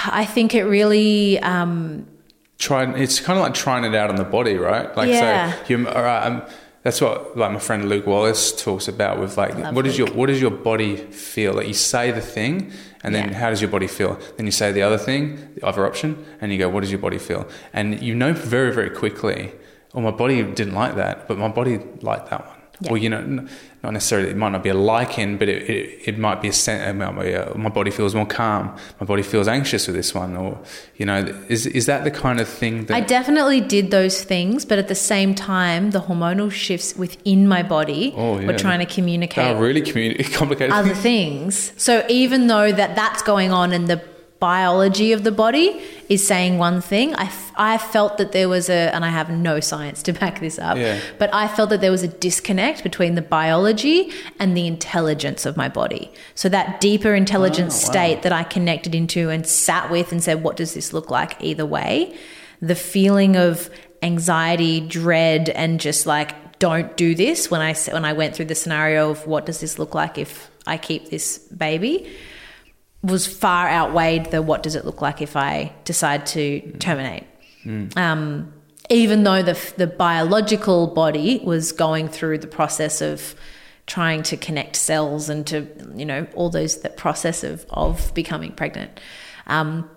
I 0.06 0.24
think 0.26 0.54
it 0.54 0.64
really. 0.64 1.38
Um, 1.40 2.06
Try. 2.58 2.92
It's 2.94 3.20
kind 3.20 3.38
of 3.38 3.44
like 3.44 3.54
trying 3.54 3.84
it 3.84 3.94
out 3.94 4.10
on 4.10 4.16
the 4.16 4.24
body, 4.24 4.56
right? 4.56 4.94
Like 4.96 5.08
yeah. 5.08 5.52
so. 5.52 5.58
You 5.68 5.88
all 5.88 6.02
right. 6.02 6.26
I'm, 6.26 6.42
that's 6.88 7.02
what 7.02 7.36
like 7.36 7.52
my 7.52 7.58
friend 7.58 7.86
Luke 7.86 8.06
Wallace 8.06 8.50
talks 8.50 8.88
about 8.88 9.18
with 9.20 9.36
like 9.36 9.54
Love 9.58 9.74
what 9.74 9.84
does 9.84 9.98
your 9.98 10.10
what 10.12 10.28
does 10.28 10.40
your 10.40 10.50
body 10.50 10.96
feel? 10.96 11.52
Like 11.52 11.68
you 11.68 11.74
say 11.74 12.10
the 12.12 12.22
thing 12.22 12.72
and 13.02 13.14
then 13.14 13.28
yeah. 13.28 13.38
how 13.40 13.50
does 13.50 13.60
your 13.60 13.70
body 13.70 13.86
feel? 13.86 14.18
Then 14.38 14.46
you 14.46 14.52
say 14.52 14.72
the 14.72 14.80
other 14.80 14.96
thing 14.96 15.52
the 15.56 15.66
other 15.66 15.84
option 15.84 16.24
and 16.40 16.50
you 16.50 16.56
go 16.56 16.66
what 16.70 16.80
does 16.80 16.90
your 16.90 16.98
body 16.98 17.18
feel? 17.18 17.46
And 17.74 18.00
you 18.00 18.14
know 18.14 18.32
very 18.32 18.72
very 18.72 18.88
quickly 18.88 19.52
oh 19.92 20.00
my 20.00 20.10
body 20.10 20.42
didn't 20.42 20.74
like 20.74 20.94
that 20.94 21.28
but 21.28 21.36
my 21.36 21.48
body 21.48 21.78
liked 22.00 22.30
that 22.30 22.46
one 22.46 22.57
yeah. 22.80 22.92
Well, 22.92 23.00
you 23.00 23.10
know, 23.10 23.46
not 23.82 23.92
necessarily, 23.92 24.30
it 24.30 24.36
might 24.36 24.50
not 24.50 24.62
be 24.62 24.70
a 24.70 24.74
lichen, 24.74 25.36
but 25.36 25.48
it, 25.48 25.68
it, 25.68 26.08
it 26.08 26.14
uh, 26.14 26.18
might 26.18 26.42
be 26.42 26.48
a, 26.48 27.52
my 27.56 27.68
body 27.68 27.90
feels 27.90 28.14
more 28.14 28.26
calm. 28.26 28.76
My 29.00 29.06
body 29.06 29.22
feels 29.22 29.48
anxious 29.48 29.86
with 29.86 29.96
this 29.96 30.14
one. 30.14 30.36
Or, 30.36 30.58
you 30.96 31.06
know, 31.06 31.18
is, 31.48 31.66
is 31.66 31.86
that 31.86 32.04
the 32.04 32.10
kind 32.10 32.40
of 32.40 32.48
thing 32.48 32.86
that. 32.86 32.94
I 32.94 33.00
definitely 33.00 33.60
did 33.60 33.90
those 33.90 34.22
things, 34.22 34.64
but 34.64 34.78
at 34.78 34.88
the 34.88 34.94
same 34.94 35.34
time, 35.34 35.90
the 35.90 36.00
hormonal 36.00 36.50
shifts 36.50 36.96
within 36.96 37.46
my 37.48 37.62
body 37.62 38.12
oh, 38.16 38.38
yeah. 38.38 38.46
were 38.46 38.58
trying 38.58 38.80
to 38.80 38.86
communicate. 38.86 39.44
Oh, 39.44 39.58
really 39.58 39.82
communi- 39.82 40.32
complicated. 40.32 40.72
Other 40.72 40.94
things. 40.94 41.72
So 41.76 42.04
even 42.08 42.46
though 42.48 42.72
that 42.72 42.96
that's 42.96 43.22
going 43.22 43.52
on 43.52 43.72
and 43.72 43.88
the 43.88 44.02
biology 44.40 45.12
of 45.12 45.24
the 45.24 45.32
body 45.32 45.80
is 46.08 46.26
saying 46.26 46.58
one 46.58 46.80
thing. 46.80 47.14
I, 47.14 47.24
f- 47.24 47.52
I 47.56 47.76
felt 47.76 48.18
that 48.18 48.32
there 48.32 48.48
was 48.48 48.70
a, 48.70 48.94
and 48.94 49.04
I 49.04 49.08
have 49.08 49.30
no 49.30 49.58
science 49.58 50.02
to 50.04 50.12
back 50.12 50.40
this 50.40 50.58
up, 50.58 50.76
yeah. 50.76 51.00
but 51.18 51.32
I 51.34 51.48
felt 51.48 51.70
that 51.70 51.80
there 51.80 51.90
was 51.90 52.02
a 52.04 52.08
disconnect 52.08 52.82
between 52.82 53.16
the 53.16 53.22
biology 53.22 54.12
and 54.38 54.56
the 54.56 54.66
intelligence 54.66 55.44
of 55.44 55.56
my 55.56 55.68
body. 55.68 56.12
So 56.34 56.48
that 56.50 56.80
deeper 56.80 57.14
intelligence 57.14 57.74
oh, 57.84 57.90
state 57.90 58.16
wow. 58.16 58.22
that 58.22 58.32
I 58.32 58.44
connected 58.44 58.94
into 58.94 59.28
and 59.28 59.46
sat 59.46 59.90
with 59.90 60.12
and 60.12 60.22
said, 60.22 60.42
what 60.42 60.56
does 60.56 60.74
this 60.74 60.92
look 60.92 61.10
like 61.10 61.36
either 61.40 61.66
way? 61.66 62.16
The 62.62 62.76
feeling 62.76 63.36
of 63.36 63.70
anxiety, 64.02 64.80
dread, 64.80 65.48
and 65.50 65.80
just 65.80 66.06
like, 66.06 66.58
don't 66.60 66.96
do 66.96 67.14
this 67.14 67.50
when 67.50 67.60
I, 67.60 67.74
when 67.74 68.04
I 68.04 68.12
went 68.12 68.36
through 68.36 68.46
the 68.46 68.54
scenario 68.54 69.10
of 69.10 69.26
what 69.26 69.46
does 69.46 69.60
this 69.60 69.78
look 69.78 69.94
like 69.94 70.16
if 70.16 70.50
I 70.66 70.76
keep 70.76 71.10
this 71.10 71.38
baby 71.38 72.08
was 73.02 73.26
far 73.26 73.68
outweighed 73.68 74.26
the 74.26 74.42
what 74.42 74.62
does 74.62 74.74
it 74.74 74.84
look 74.84 75.00
like 75.00 75.22
if 75.22 75.36
I 75.36 75.72
decide 75.84 76.26
to 76.26 76.60
terminate. 76.78 77.24
Mm. 77.64 77.96
Um, 77.96 78.52
even 78.90 79.24
though 79.24 79.42
the 79.42 79.58
the 79.76 79.86
biological 79.86 80.88
body 80.88 81.40
was 81.44 81.72
going 81.72 82.08
through 82.08 82.38
the 82.38 82.46
process 82.46 83.00
of 83.00 83.34
trying 83.86 84.22
to 84.22 84.36
connect 84.36 84.76
cells 84.76 85.28
and 85.28 85.46
to 85.46 85.66
you 85.96 86.04
know 86.04 86.26
all 86.34 86.50
those 86.50 86.80
that 86.82 86.96
process 86.96 87.44
of 87.44 87.66
of 87.70 88.12
becoming 88.14 88.52
pregnant. 88.52 89.00
Um, 89.46 89.88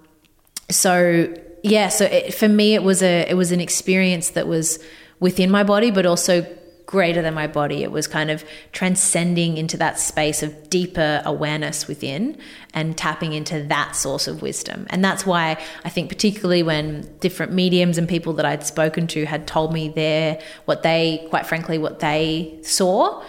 so 0.69 1.33
yeah, 1.63 1.89
so 1.89 2.05
it, 2.05 2.33
for 2.33 2.47
me 2.47 2.73
it 2.75 2.83
was 2.83 3.01
a 3.01 3.29
it 3.29 3.35
was 3.35 3.51
an 3.51 3.61
experience 3.61 4.31
that 4.31 4.47
was 4.47 4.79
within 5.19 5.49
my 5.51 5.63
body, 5.63 5.91
but 5.91 6.05
also 6.05 6.45
greater 6.85 7.21
than 7.21 7.33
my 7.33 7.47
body. 7.47 7.83
It 7.83 7.91
was 7.91 8.07
kind 8.07 8.29
of 8.29 8.43
transcending 8.71 9.57
into 9.57 9.77
that 9.77 9.99
space 9.99 10.43
of 10.43 10.69
deeper 10.69 11.21
awareness 11.25 11.87
within 11.87 12.37
and 12.73 12.97
tapping 12.97 13.33
into 13.33 13.63
that 13.63 13.95
source 13.95 14.27
of 14.27 14.41
wisdom. 14.41 14.87
And 14.89 15.03
that's 15.03 15.25
why 15.25 15.61
I 15.85 15.89
think, 15.89 16.09
particularly 16.09 16.63
when 16.63 17.09
different 17.19 17.53
mediums 17.53 17.97
and 17.97 18.07
people 18.07 18.33
that 18.33 18.45
I'd 18.45 18.65
spoken 18.65 19.07
to 19.07 19.25
had 19.25 19.47
told 19.47 19.73
me 19.73 19.89
their, 19.89 20.41
what 20.65 20.83
they, 20.83 21.25
quite 21.29 21.45
frankly, 21.45 21.77
what 21.77 21.99
they 21.99 22.59
saw, 22.61 23.23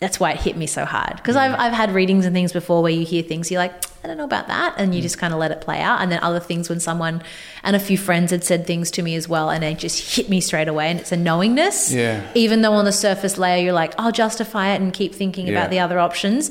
that's 0.00 0.20
why 0.20 0.32
it 0.32 0.40
hit 0.40 0.56
me 0.56 0.66
so 0.66 0.84
hard. 0.84 1.16
Because 1.16 1.36
I've, 1.36 1.58
I've 1.58 1.72
had 1.72 1.92
readings 1.92 2.26
and 2.26 2.34
things 2.34 2.52
before 2.52 2.82
where 2.82 2.92
you 2.92 3.06
hear 3.06 3.22
things, 3.22 3.50
you're 3.50 3.60
like, 3.60 3.72
I 4.02 4.06
don't 4.06 4.18
know 4.18 4.24
about 4.24 4.48
that. 4.48 4.74
And 4.76 4.94
you 4.94 5.00
mm. 5.00 5.02
just 5.02 5.18
kind 5.18 5.32
of 5.32 5.40
let 5.40 5.50
it 5.50 5.60
play 5.62 5.80
out. 5.80 6.02
And 6.02 6.12
then 6.12 6.18
other 6.22 6.40
things 6.40 6.68
when 6.68 6.78
someone 6.78 7.22
and 7.62 7.74
a 7.74 7.78
few 7.78 7.96
friends 7.96 8.30
had 8.30 8.44
said 8.44 8.66
things 8.66 8.90
to 8.92 9.02
me 9.02 9.14
as 9.14 9.28
well, 9.28 9.48
and 9.48 9.64
it 9.64 9.78
just 9.78 10.16
hit 10.16 10.28
me 10.28 10.40
straight 10.40 10.68
away. 10.68 10.90
And 10.90 11.00
it's 11.00 11.12
a 11.12 11.16
knowingness. 11.16 11.92
Yeah. 11.92 12.26
Even 12.34 12.60
though 12.60 12.74
on 12.74 12.84
the 12.84 12.92
surface 12.92 13.38
layer, 13.38 13.62
you're 13.62 13.72
like, 13.72 13.94
I'll 13.98 14.12
justify 14.12 14.72
it 14.74 14.80
and 14.80 14.92
keep 14.92 15.14
thinking 15.14 15.46
yeah. 15.46 15.52
about 15.52 15.70
the 15.70 15.80
other 15.80 15.98
options. 15.98 16.50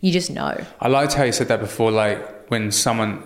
You 0.00 0.12
just 0.12 0.30
know. 0.30 0.64
I 0.80 0.88
liked 0.88 1.14
how 1.14 1.24
you 1.24 1.32
said 1.32 1.48
that 1.48 1.60
before. 1.60 1.90
Like 1.90 2.50
when 2.50 2.72
someone 2.72 3.22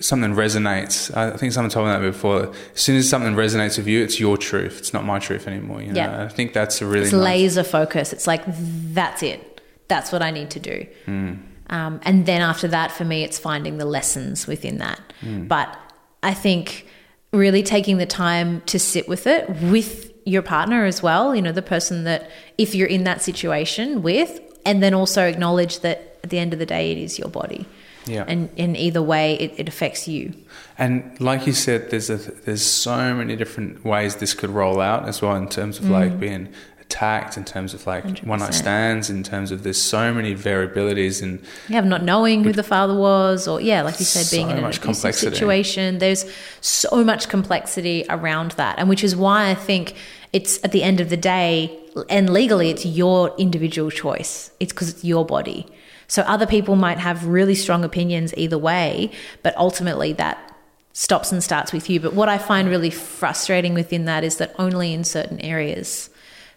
something 0.00 0.34
resonates. 0.34 1.14
I 1.16 1.36
think 1.36 1.52
someone 1.52 1.70
told 1.70 1.86
me 1.86 1.92
that 1.92 2.00
before. 2.00 2.52
As 2.74 2.80
soon 2.80 2.96
as 2.96 3.08
something 3.08 3.34
resonates 3.34 3.76
with 3.78 3.86
you, 3.86 4.02
it's 4.02 4.20
your 4.20 4.36
truth. 4.36 4.78
It's 4.78 4.92
not 4.92 5.04
my 5.04 5.18
truth 5.18 5.46
anymore. 5.46 5.82
You 5.82 5.92
know? 5.92 6.00
Yeah. 6.00 6.24
I 6.24 6.28
think 6.28 6.52
that's 6.52 6.82
a 6.82 6.86
really 6.86 7.04
it's 7.04 7.12
nice... 7.12 7.24
laser 7.24 7.64
focus. 7.64 8.12
It's 8.12 8.26
like 8.26 8.42
that's 8.46 9.22
it. 9.22 9.60
That's 9.88 10.12
what 10.12 10.22
I 10.22 10.30
need 10.30 10.50
to 10.50 10.60
do. 10.60 10.86
Mm. 11.06 11.42
Um, 11.68 12.00
and 12.02 12.26
then 12.26 12.42
after 12.42 12.68
that, 12.68 12.92
for 12.92 13.04
me, 13.04 13.24
it's 13.24 13.38
finding 13.38 13.78
the 13.78 13.84
lessons 13.84 14.46
within 14.46 14.78
that. 14.78 15.00
Mm. 15.20 15.48
But 15.48 15.76
I 16.22 16.34
think 16.34 16.86
really 17.32 17.62
taking 17.62 17.98
the 17.98 18.06
time 18.06 18.60
to 18.62 18.78
sit 18.78 19.08
with 19.08 19.26
it 19.26 19.48
with 19.62 20.12
your 20.24 20.42
partner 20.42 20.84
as 20.84 21.02
well. 21.02 21.34
You 21.34 21.42
know, 21.42 21.52
the 21.52 21.62
person 21.62 22.04
that 22.04 22.30
if 22.58 22.74
you're 22.74 22.88
in 22.88 23.04
that 23.04 23.22
situation 23.22 24.02
with, 24.02 24.40
and 24.64 24.82
then 24.82 24.94
also 24.94 25.24
acknowledge 25.24 25.80
that 25.80 26.18
at 26.24 26.30
the 26.30 26.38
end 26.38 26.52
of 26.52 26.58
the 26.58 26.66
day, 26.66 26.90
it 26.90 26.98
is 26.98 27.18
your 27.18 27.28
body. 27.28 27.66
Yeah. 28.06 28.24
And 28.26 28.48
in 28.56 28.76
either 28.76 29.02
way, 29.02 29.34
it, 29.34 29.54
it 29.58 29.68
affects 29.68 30.06
you. 30.08 30.32
And 30.78 31.20
like 31.20 31.46
you 31.46 31.52
said, 31.52 31.90
there's 31.90 32.08
a, 32.08 32.16
there's 32.16 32.64
so 32.64 33.14
many 33.14 33.36
different 33.36 33.84
ways 33.84 34.16
this 34.16 34.34
could 34.34 34.50
roll 34.50 34.80
out 34.80 35.08
as 35.08 35.20
well 35.20 35.34
in 35.34 35.48
terms 35.48 35.78
of 35.78 35.86
mm. 35.86 35.90
like 35.90 36.20
being 36.20 36.48
attacked, 36.80 37.36
in 37.36 37.44
terms 37.44 37.74
of 37.74 37.84
like 37.86 38.04
100%. 38.04 38.26
one 38.26 38.38
night 38.38 38.54
stands, 38.54 39.10
in 39.10 39.22
terms 39.22 39.50
of 39.50 39.64
there's 39.64 39.80
so 39.80 40.14
many 40.14 40.34
variabilities 40.34 41.20
and 41.22 41.42
yeah, 41.68 41.80
not 41.80 42.04
knowing 42.04 42.44
who 42.44 42.52
the 42.52 42.62
father 42.62 42.94
was, 42.94 43.48
or 43.48 43.60
yeah, 43.60 43.82
like 43.82 43.98
you 43.98 44.04
said, 44.04 44.30
being 44.30 44.46
so 44.46 44.52
in 44.52 44.64
an 44.64 44.64
abusive 44.64 45.14
situation. 45.14 45.98
There's 45.98 46.24
so 46.60 47.02
much 47.02 47.28
complexity 47.28 48.04
around 48.08 48.52
that, 48.52 48.78
and 48.78 48.88
which 48.88 49.02
is 49.02 49.16
why 49.16 49.50
I 49.50 49.54
think 49.54 49.94
it's 50.32 50.62
at 50.64 50.72
the 50.72 50.82
end 50.82 51.00
of 51.00 51.10
the 51.10 51.16
day, 51.16 51.76
and 52.08 52.32
legally, 52.32 52.70
it's 52.70 52.86
your 52.86 53.34
individual 53.36 53.90
choice. 53.90 54.50
It's 54.60 54.72
because 54.72 54.90
it's 54.90 55.04
your 55.04 55.24
body. 55.24 55.66
So 56.08 56.22
other 56.22 56.46
people 56.46 56.76
might 56.76 56.98
have 56.98 57.26
really 57.26 57.54
strong 57.54 57.84
opinions 57.84 58.32
either 58.36 58.58
way, 58.58 59.10
but 59.42 59.56
ultimately 59.56 60.12
that 60.14 60.56
stops 60.92 61.30
and 61.30 61.42
starts 61.42 61.72
with 61.72 61.90
you. 61.90 62.00
But 62.00 62.14
what 62.14 62.28
I 62.28 62.38
find 62.38 62.68
really 62.68 62.90
frustrating 62.90 63.74
within 63.74 64.06
that 64.06 64.24
is 64.24 64.38
that 64.38 64.54
only 64.58 64.94
in 64.94 65.04
certain 65.04 65.40
areas. 65.40 66.08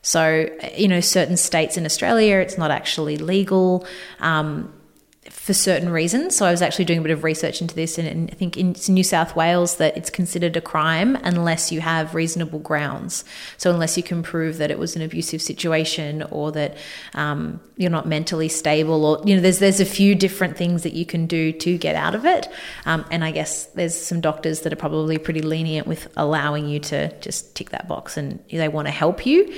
So, 0.02 0.50
you 0.78 0.88
know, 0.88 1.02
certain 1.02 1.36
states 1.36 1.76
in 1.76 1.86
Australia, 1.86 2.38
it's 2.38 2.58
not 2.58 2.72
actually 2.72 3.18
legal. 3.18 3.86
Um, 4.22 4.74
for 5.30 5.54
certain 5.54 5.90
reasons. 5.90 6.36
So 6.36 6.46
I 6.46 6.52
was 6.52 6.62
actually 6.62 6.86
doing 6.86 7.00
a 7.00 7.02
bit 7.02 7.12
of 7.12 7.24
research 7.24 7.62
into 7.62 7.76
this, 7.76 7.98
and, 7.98 8.30
I 8.32 8.36
think 8.36 8.58
in 8.58 8.76
New 8.88 9.04
South 9.04 9.36
Wales 9.36 9.78
that 9.78 9.96
it's 9.98 10.10
considered 10.10 10.56
a 10.58 10.62
crime 10.62 11.16
unless 11.24 11.72
you 11.72 11.82
have 11.82 12.16
reasonable 12.16 12.60
grounds. 12.60 13.24
So 13.58 13.72
unless 13.72 13.98
you 13.98 14.04
can 14.04 14.24
prove 14.24 14.58
that 14.58 14.72
it 14.72 14.80
was 14.80 14.96
an 14.96 15.02
abusive 15.02 15.42
situation 15.42 16.24
or 16.24 16.52
that 16.52 16.78
um, 17.14 17.60
you're 17.78 17.90
not 17.90 18.08
mentally 18.08 18.50
stable, 18.50 19.06
or 19.06 19.22
you 19.26 19.36
know, 19.36 19.42
there's 19.42 19.60
there's 19.60 19.80
a 19.80 19.86
few 19.86 20.16
different 20.16 20.58
things 20.58 20.84
that 20.84 20.94
you 20.94 21.06
can 21.06 21.26
do 21.26 21.52
to 21.54 21.78
get 21.78 21.96
out 21.96 22.16
of 22.16 22.26
it. 22.26 22.48
Um, 22.86 23.06
and 23.12 23.24
I 23.24 23.32
guess 23.32 23.66
there's 23.68 23.96
some 23.96 24.22
doctors 24.22 24.62
that 24.62 24.74
are 24.74 24.78
probably 24.78 25.18
pretty 25.18 25.42
lenient 25.42 25.88
with 25.88 26.12
allowing 26.18 26.68
you 26.68 26.80
to 26.80 27.18
just 27.20 27.56
tick 27.56 27.70
that 27.70 27.88
box, 27.88 28.18
and 28.18 28.40
they 28.52 28.68
want 28.68 28.88
to 28.88 28.92
help 28.92 29.26
you. 29.26 29.54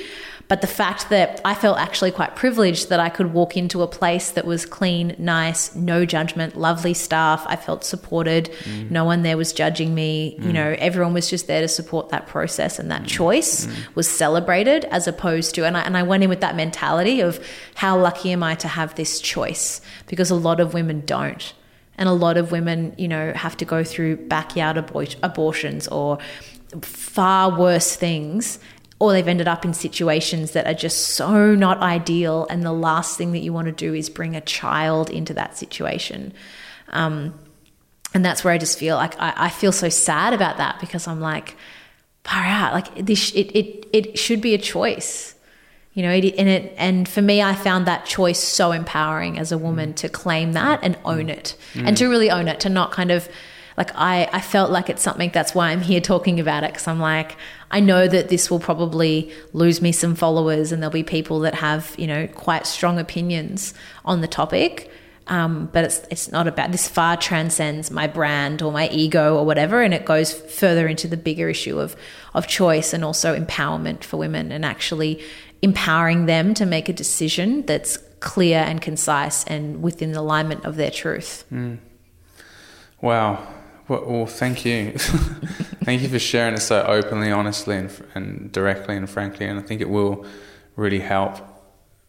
But 0.51 0.59
the 0.59 0.67
fact 0.67 1.07
that 1.11 1.39
I 1.45 1.53
felt 1.53 1.77
actually 1.77 2.11
quite 2.11 2.35
privileged 2.35 2.89
that 2.89 2.99
I 2.99 3.07
could 3.07 3.31
walk 3.31 3.55
into 3.55 3.83
a 3.83 3.87
place 3.87 4.31
that 4.31 4.43
was 4.43 4.65
clean, 4.65 5.15
nice, 5.17 5.73
no 5.75 6.03
judgment, 6.03 6.57
lovely 6.57 6.93
staff. 6.93 7.45
I 7.47 7.55
felt 7.55 7.85
supported. 7.85 8.51
Mm. 8.65 8.91
No 8.91 9.05
one 9.05 9.23
there 9.23 9.37
was 9.37 9.53
judging 9.53 9.95
me. 9.95 10.37
Mm. 10.37 10.47
You 10.47 10.51
know, 10.51 10.75
everyone 10.77 11.13
was 11.13 11.29
just 11.29 11.47
there 11.47 11.61
to 11.61 11.69
support 11.69 12.09
that 12.09 12.27
process 12.27 12.79
and 12.79 12.91
that 12.91 13.03
mm. 13.03 13.07
choice 13.07 13.65
mm. 13.65 13.95
was 13.95 14.09
celebrated 14.09 14.83
as 14.91 15.07
opposed 15.07 15.55
to, 15.55 15.65
and 15.65 15.77
I, 15.77 15.83
and 15.83 15.95
I 15.95 16.03
went 16.03 16.21
in 16.21 16.29
with 16.29 16.41
that 16.41 16.57
mentality 16.57 17.21
of 17.21 17.39
how 17.75 17.97
lucky 17.97 18.33
am 18.33 18.43
I 18.43 18.55
to 18.55 18.67
have 18.67 18.95
this 18.95 19.21
choice 19.21 19.79
because 20.07 20.31
a 20.31 20.35
lot 20.35 20.59
of 20.59 20.73
women 20.73 21.03
don't. 21.05 21.53
And 21.97 22.09
a 22.09 22.13
lot 22.13 22.35
of 22.35 22.51
women, 22.51 22.93
you 22.97 23.07
know, 23.07 23.31
have 23.31 23.55
to 23.55 23.63
go 23.63 23.85
through 23.85 24.17
backyard 24.27 24.75
abort- 24.75 25.15
abortions 25.23 25.87
or 25.87 26.17
far 26.81 27.57
worse 27.57 27.95
things 27.95 28.59
or 29.01 29.13
they've 29.13 29.27
ended 29.27 29.47
up 29.47 29.65
in 29.65 29.73
situations 29.73 30.51
that 30.51 30.67
are 30.67 30.75
just 30.75 31.15
so 31.15 31.55
not 31.55 31.79
ideal. 31.79 32.45
And 32.51 32.61
the 32.61 32.71
last 32.71 33.17
thing 33.17 33.31
that 33.31 33.39
you 33.39 33.51
want 33.51 33.65
to 33.65 33.71
do 33.71 33.95
is 33.95 34.11
bring 34.11 34.35
a 34.35 34.41
child 34.41 35.09
into 35.09 35.33
that 35.33 35.57
situation. 35.57 36.33
Um, 36.89 37.33
and 38.13 38.23
that's 38.23 38.43
where 38.43 38.53
I 38.53 38.59
just 38.59 38.77
feel 38.77 38.97
like 38.97 39.19
I, 39.19 39.33
I, 39.35 39.49
feel 39.49 39.71
so 39.71 39.89
sad 39.89 40.35
about 40.35 40.57
that 40.57 40.79
because 40.79 41.07
I'm 41.07 41.19
like, 41.19 41.55
far 42.23 42.43
out. 42.43 42.73
Like 42.73 42.93
this, 43.03 43.31
it, 43.31 43.51
it, 43.57 43.87
it 43.91 44.19
should 44.19 44.39
be 44.39 44.53
a 44.53 44.59
choice, 44.59 45.33
you 45.93 46.03
know. 46.03 46.11
It, 46.11 46.35
and 46.37 46.47
it, 46.47 46.75
and 46.77 47.09
for 47.09 47.23
me, 47.23 47.41
I 47.41 47.55
found 47.55 47.87
that 47.87 48.05
choice 48.05 48.37
so 48.37 48.71
empowering 48.71 49.39
as 49.39 49.51
a 49.51 49.57
woman 49.57 49.95
to 49.95 50.09
claim 50.09 50.53
that 50.53 50.79
and 50.83 50.95
own 51.05 51.27
it, 51.27 51.55
mm. 51.73 51.87
and 51.87 51.97
to 51.97 52.05
really 52.05 52.29
own 52.29 52.47
it, 52.47 52.59
to 52.59 52.69
not 52.69 52.91
kind 52.91 53.09
of 53.09 53.27
like 53.78 53.91
I, 53.95 54.30
I 54.32 54.41
felt 54.41 54.72
like 54.72 54.89
it's 54.89 55.01
something 55.01 55.32
that's 55.34 55.55
why 55.55 55.69
I'm 55.69 55.82
here 55.82 56.01
talking 56.01 56.39
about 56.39 56.63
it 56.63 56.72
because 56.72 56.88
I'm 56.88 56.99
like 56.99 57.38
I 57.69 57.80
know 57.80 58.07
that 58.07 58.30
this 58.30 58.51
will 58.51 58.59
probably 58.59 59.32
lose 59.53 59.82
me 59.82 59.91
some 59.91 60.15
followers 60.15 60.72
and 60.72 60.82
there'll 60.82 60.91
be 60.91 61.03
people 61.03 61.39
that 61.41 61.55
have 61.55 61.95
you 61.97 62.07
know 62.07 62.28
quite 62.28 62.67
strong 62.67 62.99
opinions 62.99 63.74
on 64.05 64.22
the 64.22 64.28
topic 64.28 64.91
um, 65.28 65.69
but 65.72 65.86
it's 65.86 66.01
it's 66.09 66.32
not 66.32 66.47
about 66.47 66.72
this 66.72 66.88
far 66.88 67.15
transcends 67.15 67.91
my 67.91 68.07
brand 68.07 68.61
or 68.61 68.72
my 68.72 68.89
ego 68.89 69.38
or 69.38 69.45
whatever 69.45 69.82
and 69.82 69.93
it 69.93 70.05
goes 70.05 70.34
further 70.34 70.88
into 70.88 71.07
the 71.07 71.17
bigger 71.17 71.49
issue 71.49 71.80
of 71.80 71.95
of 72.34 72.47
choice 72.47 72.93
and 72.93 73.05
also 73.05 73.38
empowerment 73.38 74.03
for 74.03 74.17
women 74.17 74.51
and 74.51 74.65
actually 74.65 75.22
empowering 75.61 76.26
them 76.26 76.53
to 76.55 76.65
make 76.65 76.89
a 76.89 76.93
decision 76.93 77.65
that's 77.65 77.97
clear 78.19 78.59
and 78.59 78.82
concise 78.82 79.43
and 79.45 79.82
within 79.82 80.15
alignment 80.15 80.65
of 80.65 80.76
their 80.76 80.91
truth. 80.91 81.43
Mm. 81.51 81.80
Wow. 83.01 83.47
Well, 83.91 84.05
well 84.05 84.25
thank 84.25 84.63
you. 84.63 84.91
thank 85.83 86.01
you 86.01 86.07
for 86.07 86.17
sharing 86.17 86.53
it 86.53 86.61
so 86.61 86.81
openly, 86.83 87.29
honestly, 87.29 87.75
and, 87.75 88.03
and 88.15 88.49
directly 88.49 88.95
and 88.95 89.09
frankly. 89.09 89.45
And 89.45 89.59
I 89.59 89.61
think 89.63 89.81
it 89.81 89.89
will 89.89 90.25
really 90.77 91.01
help 91.01 91.35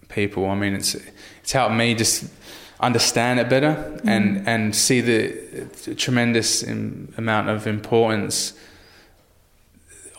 people. 0.08 0.48
I 0.48 0.54
mean, 0.54 0.74
it's 0.74 0.94
it's 1.40 1.50
helped 1.50 1.74
me 1.74 1.96
just 1.96 2.30
understand 2.78 3.40
it 3.40 3.48
better 3.48 3.74
mm. 3.74 4.00
and 4.06 4.46
and 4.48 4.76
see 4.76 5.00
the 5.00 5.94
tremendous 5.96 6.62
amount 6.62 7.48
of 7.48 7.66
importance 7.66 8.52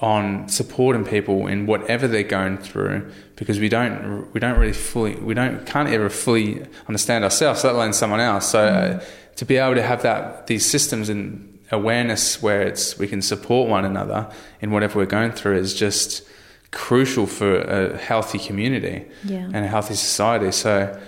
on 0.01 0.49
supporting 0.49 1.05
people 1.05 1.47
in 1.47 1.65
whatever 1.65 2.09
they're 2.09 2.23
going 2.23 2.57
through 2.57 3.09
because 3.37 3.57
we 3.57 3.69
don't 3.69 4.29
we 4.33 4.39
don't 4.41 4.59
really 4.59 4.73
fully 4.73 5.15
we 5.15 5.33
don't 5.33 5.65
can't 5.65 5.87
ever 5.87 6.09
fully 6.09 6.65
understand 6.89 7.23
ourselves 7.23 7.63
let 7.63 7.73
alone 7.73 7.93
someone 7.93 8.19
else 8.19 8.49
so 8.49 8.59
mm. 8.59 8.99
uh, 8.99 9.03
to 9.37 9.45
be 9.45 9.55
able 9.55 9.75
to 9.75 9.81
have 9.81 10.01
that 10.01 10.47
these 10.47 10.65
systems 10.65 11.07
and 11.07 11.52
awareness 11.73 12.41
where 12.41 12.61
it's 12.61 12.97
we 12.97 13.07
can 13.07 13.21
support 13.21 13.69
one 13.69 13.85
another 13.85 14.31
in 14.61 14.71
whatever 14.71 14.99
we're 14.99 15.05
going 15.05 15.31
through 15.31 15.57
is 15.57 15.73
just 15.73 16.23
crucial 16.71 17.27
for 17.27 17.59
a 17.61 17.97
healthy 17.97 18.39
community 18.39 19.05
yeah. 19.23 19.45
and 19.53 19.57
a 19.57 19.67
healthy 19.67 19.93
society. 19.93 20.51
So 20.51 20.99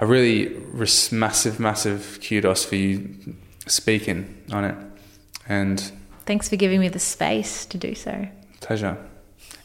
I 0.00 0.04
really 0.04 0.56
massive, 1.12 1.60
massive 1.60 2.20
kudos 2.26 2.64
for 2.64 2.76
you 2.76 3.34
speaking 3.66 4.42
on 4.52 4.64
it. 4.64 4.76
And 5.48 5.80
thanks 6.26 6.48
for 6.48 6.56
giving 6.56 6.80
me 6.80 6.88
the 6.88 6.98
space 6.98 7.66
to 7.66 7.78
do 7.78 7.94
so. 7.94 8.28
Pleasure. 8.60 8.96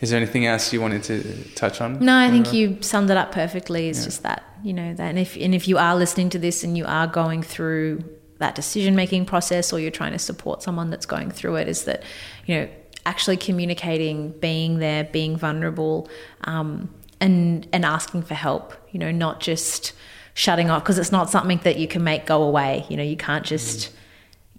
Is 0.01 0.09
there 0.09 0.17
anything 0.17 0.45
else 0.45 0.73
you 0.73 0.81
wanted 0.81 1.03
to 1.03 1.53
touch 1.55 1.79
on? 1.79 1.99
No, 1.99 2.17
I 2.17 2.29
think 2.29 2.51
you 2.53 2.77
summed 2.81 3.09
it 3.09 3.17
up 3.17 3.31
perfectly. 3.31 3.87
It's 3.87 3.99
yeah. 3.99 4.05
just 4.05 4.23
that, 4.23 4.43
you 4.61 4.73
know, 4.73 4.93
that 4.93 5.09
and 5.09 5.17
if 5.17 5.37
and 5.37 5.55
if 5.55 5.67
you 5.67 5.77
are 5.77 5.95
listening 5.95 6.29
to 6.31 6.39
this 6.39 6.63
and 6.63 6.77
you 6.77 6.85
are 6.85 7.07
going 7.07 7.41
through 7.41 8.03
that 8.39 8.55
decision 8.55 8.95
making 8.95 9.25
process 9.25 9.71
or 9.71 9.79
you're 9.79 9.91
trying 9.91 10.11
to 10.11 10.19
support 10.19 10.61
someone 10.61 10.89
that's 10.89 11.05
going 11.05 11.31
through 11.31 11.55
it 11.55 11.67
is 11.67 11.85
that 11.85 12.03
you 12.45 12.55
know 12.55 12.67
actually 13.05 13.37
communicating 13.37 14.31
being 14.39 14.79
there 14.79 15.03
being 15.05 15.37
vulnerable 15.37 16.09
um, 16.45 16.89
and 17.19 17.67
and 17.71 17.85
asking 17.85 18.21
for 18.21 18.33
help 18.33 18.73
you 18.91 18.99
know 18.99 19.11
not 19.11 19.39
just 19.39 19.93
shutting 20.33 20.69
off 20.69 20.83
because 20.83 20.99
it's 20.99 21.11
not 21.11 21.29
something 21.29 21.59
that 21.63 21.77
you 21.77 21.87
can 21.87 22.03
make 22.03 22.25
go 22.25 22.43
away 22.43 22.85
you 22.89 22.97
know 22.97 23.03
you 23.03 23.17
can't 23.17 23.45
just 23.45 23.91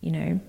you 0.01 0.11
know 0.11 0.41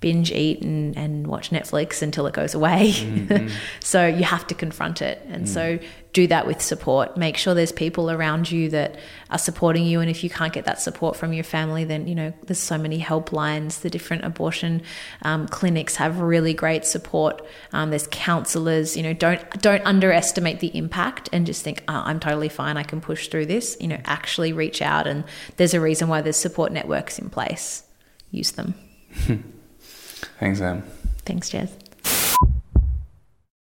binge 0.00 0.30
eat 0.30 0.62
and, 0.62 0.96
and 0.96 1.26
watch 1.26 1.50
Netflix 1.50 2.02
until 2.02 2.26
it 2.26 2.32
goes 2.32 2.54
away. 2.54 2.92
Mm-hmm. 2.92 3.48
so 3.80 4.06
you 4.06 4.24
have 4.24 4.46
to 4.46 4.54
confront 4.54 5.02
it. 5.02 5.20
And 5.26 5.44
mm. 5.44 5.48
so 5.48 5.78
do 6.18 6.26
that 6.26 6.48
with 6.48 6.60
support. 6.60 7.16
Make 7.16 7.36
sure 7.36 7.54
there's 7.54 7.70
people 7.70 8.10
around 8.10 8.50
you 8.50 8.70
that 8.70 8.98
are 9.30 9.38
supporting 9.38 9.86
you. 9.86 10.00
And 10.00 10.10
if 10.10 10.24
you 10.24 10.30
can't 10.30 10.52
get 10.52 10.64
that 10.64 10.80
support 10.80 11.14
from 11.14 11.32
your 11.32 11.44
family, 11.44 11.84
then, 11.84 12.08
you 12.08 12.16
know, 12.16 12.32
there's 12.42 12.58
so 12.58 12.76
many 12.76 12.98
helplines. 12.98 13.82
The 13.82 13.88
different 13.88 14.24
abortion 14.24 14.82
um, 15.22 15.46
clinics 15.46 15.94
have 15.94 16.18
really 16.18 16.54
great 16.54 16.84
support. 16.84 17.46
Um, 17.72 17.90
there's 17.90 18.08
counselors, 18.10 18.96
you 18.96 19.04
know, 19.04 19.12
don't, 19.12 19.48
don't 19.62 19.86
underestimate 19.86 20.58
the 20.58 20.76
impact 20.76 21.28
and 21.32 21.46
just 21.46 21.62
think, 21.62 21.84
oh, 21.86 22.02
I'm 22.04 22.18
totally 22.18 22.48
fine. 22.48 22.76
I 22.76 22.82
can 22.82 23.00
push 23.00 23.28
through 23.28 23.46
this, 23.46 23.76
you 23.78 23.86
know, 23.86 24.00
actually 24.04 24.52
reach 24.52 24.82
out. 24.82 25.06
And 25.06 25.22
there's 25.56 25.72
a 25.72 25.80
reason 25.80 26.08
why 26.08 26.20
there's 26.20 26.36
support 26.36 26.72
networks 26.72 27.20
in 27.20 27.30
place. 27.30 27.84
Use 28.32 28.50
them. 28.50 28.74
Thanks, 30.40 30.60
Em. 30.60 30.82
Thanks, 31.24 31.48
Jez. 31.48 31.70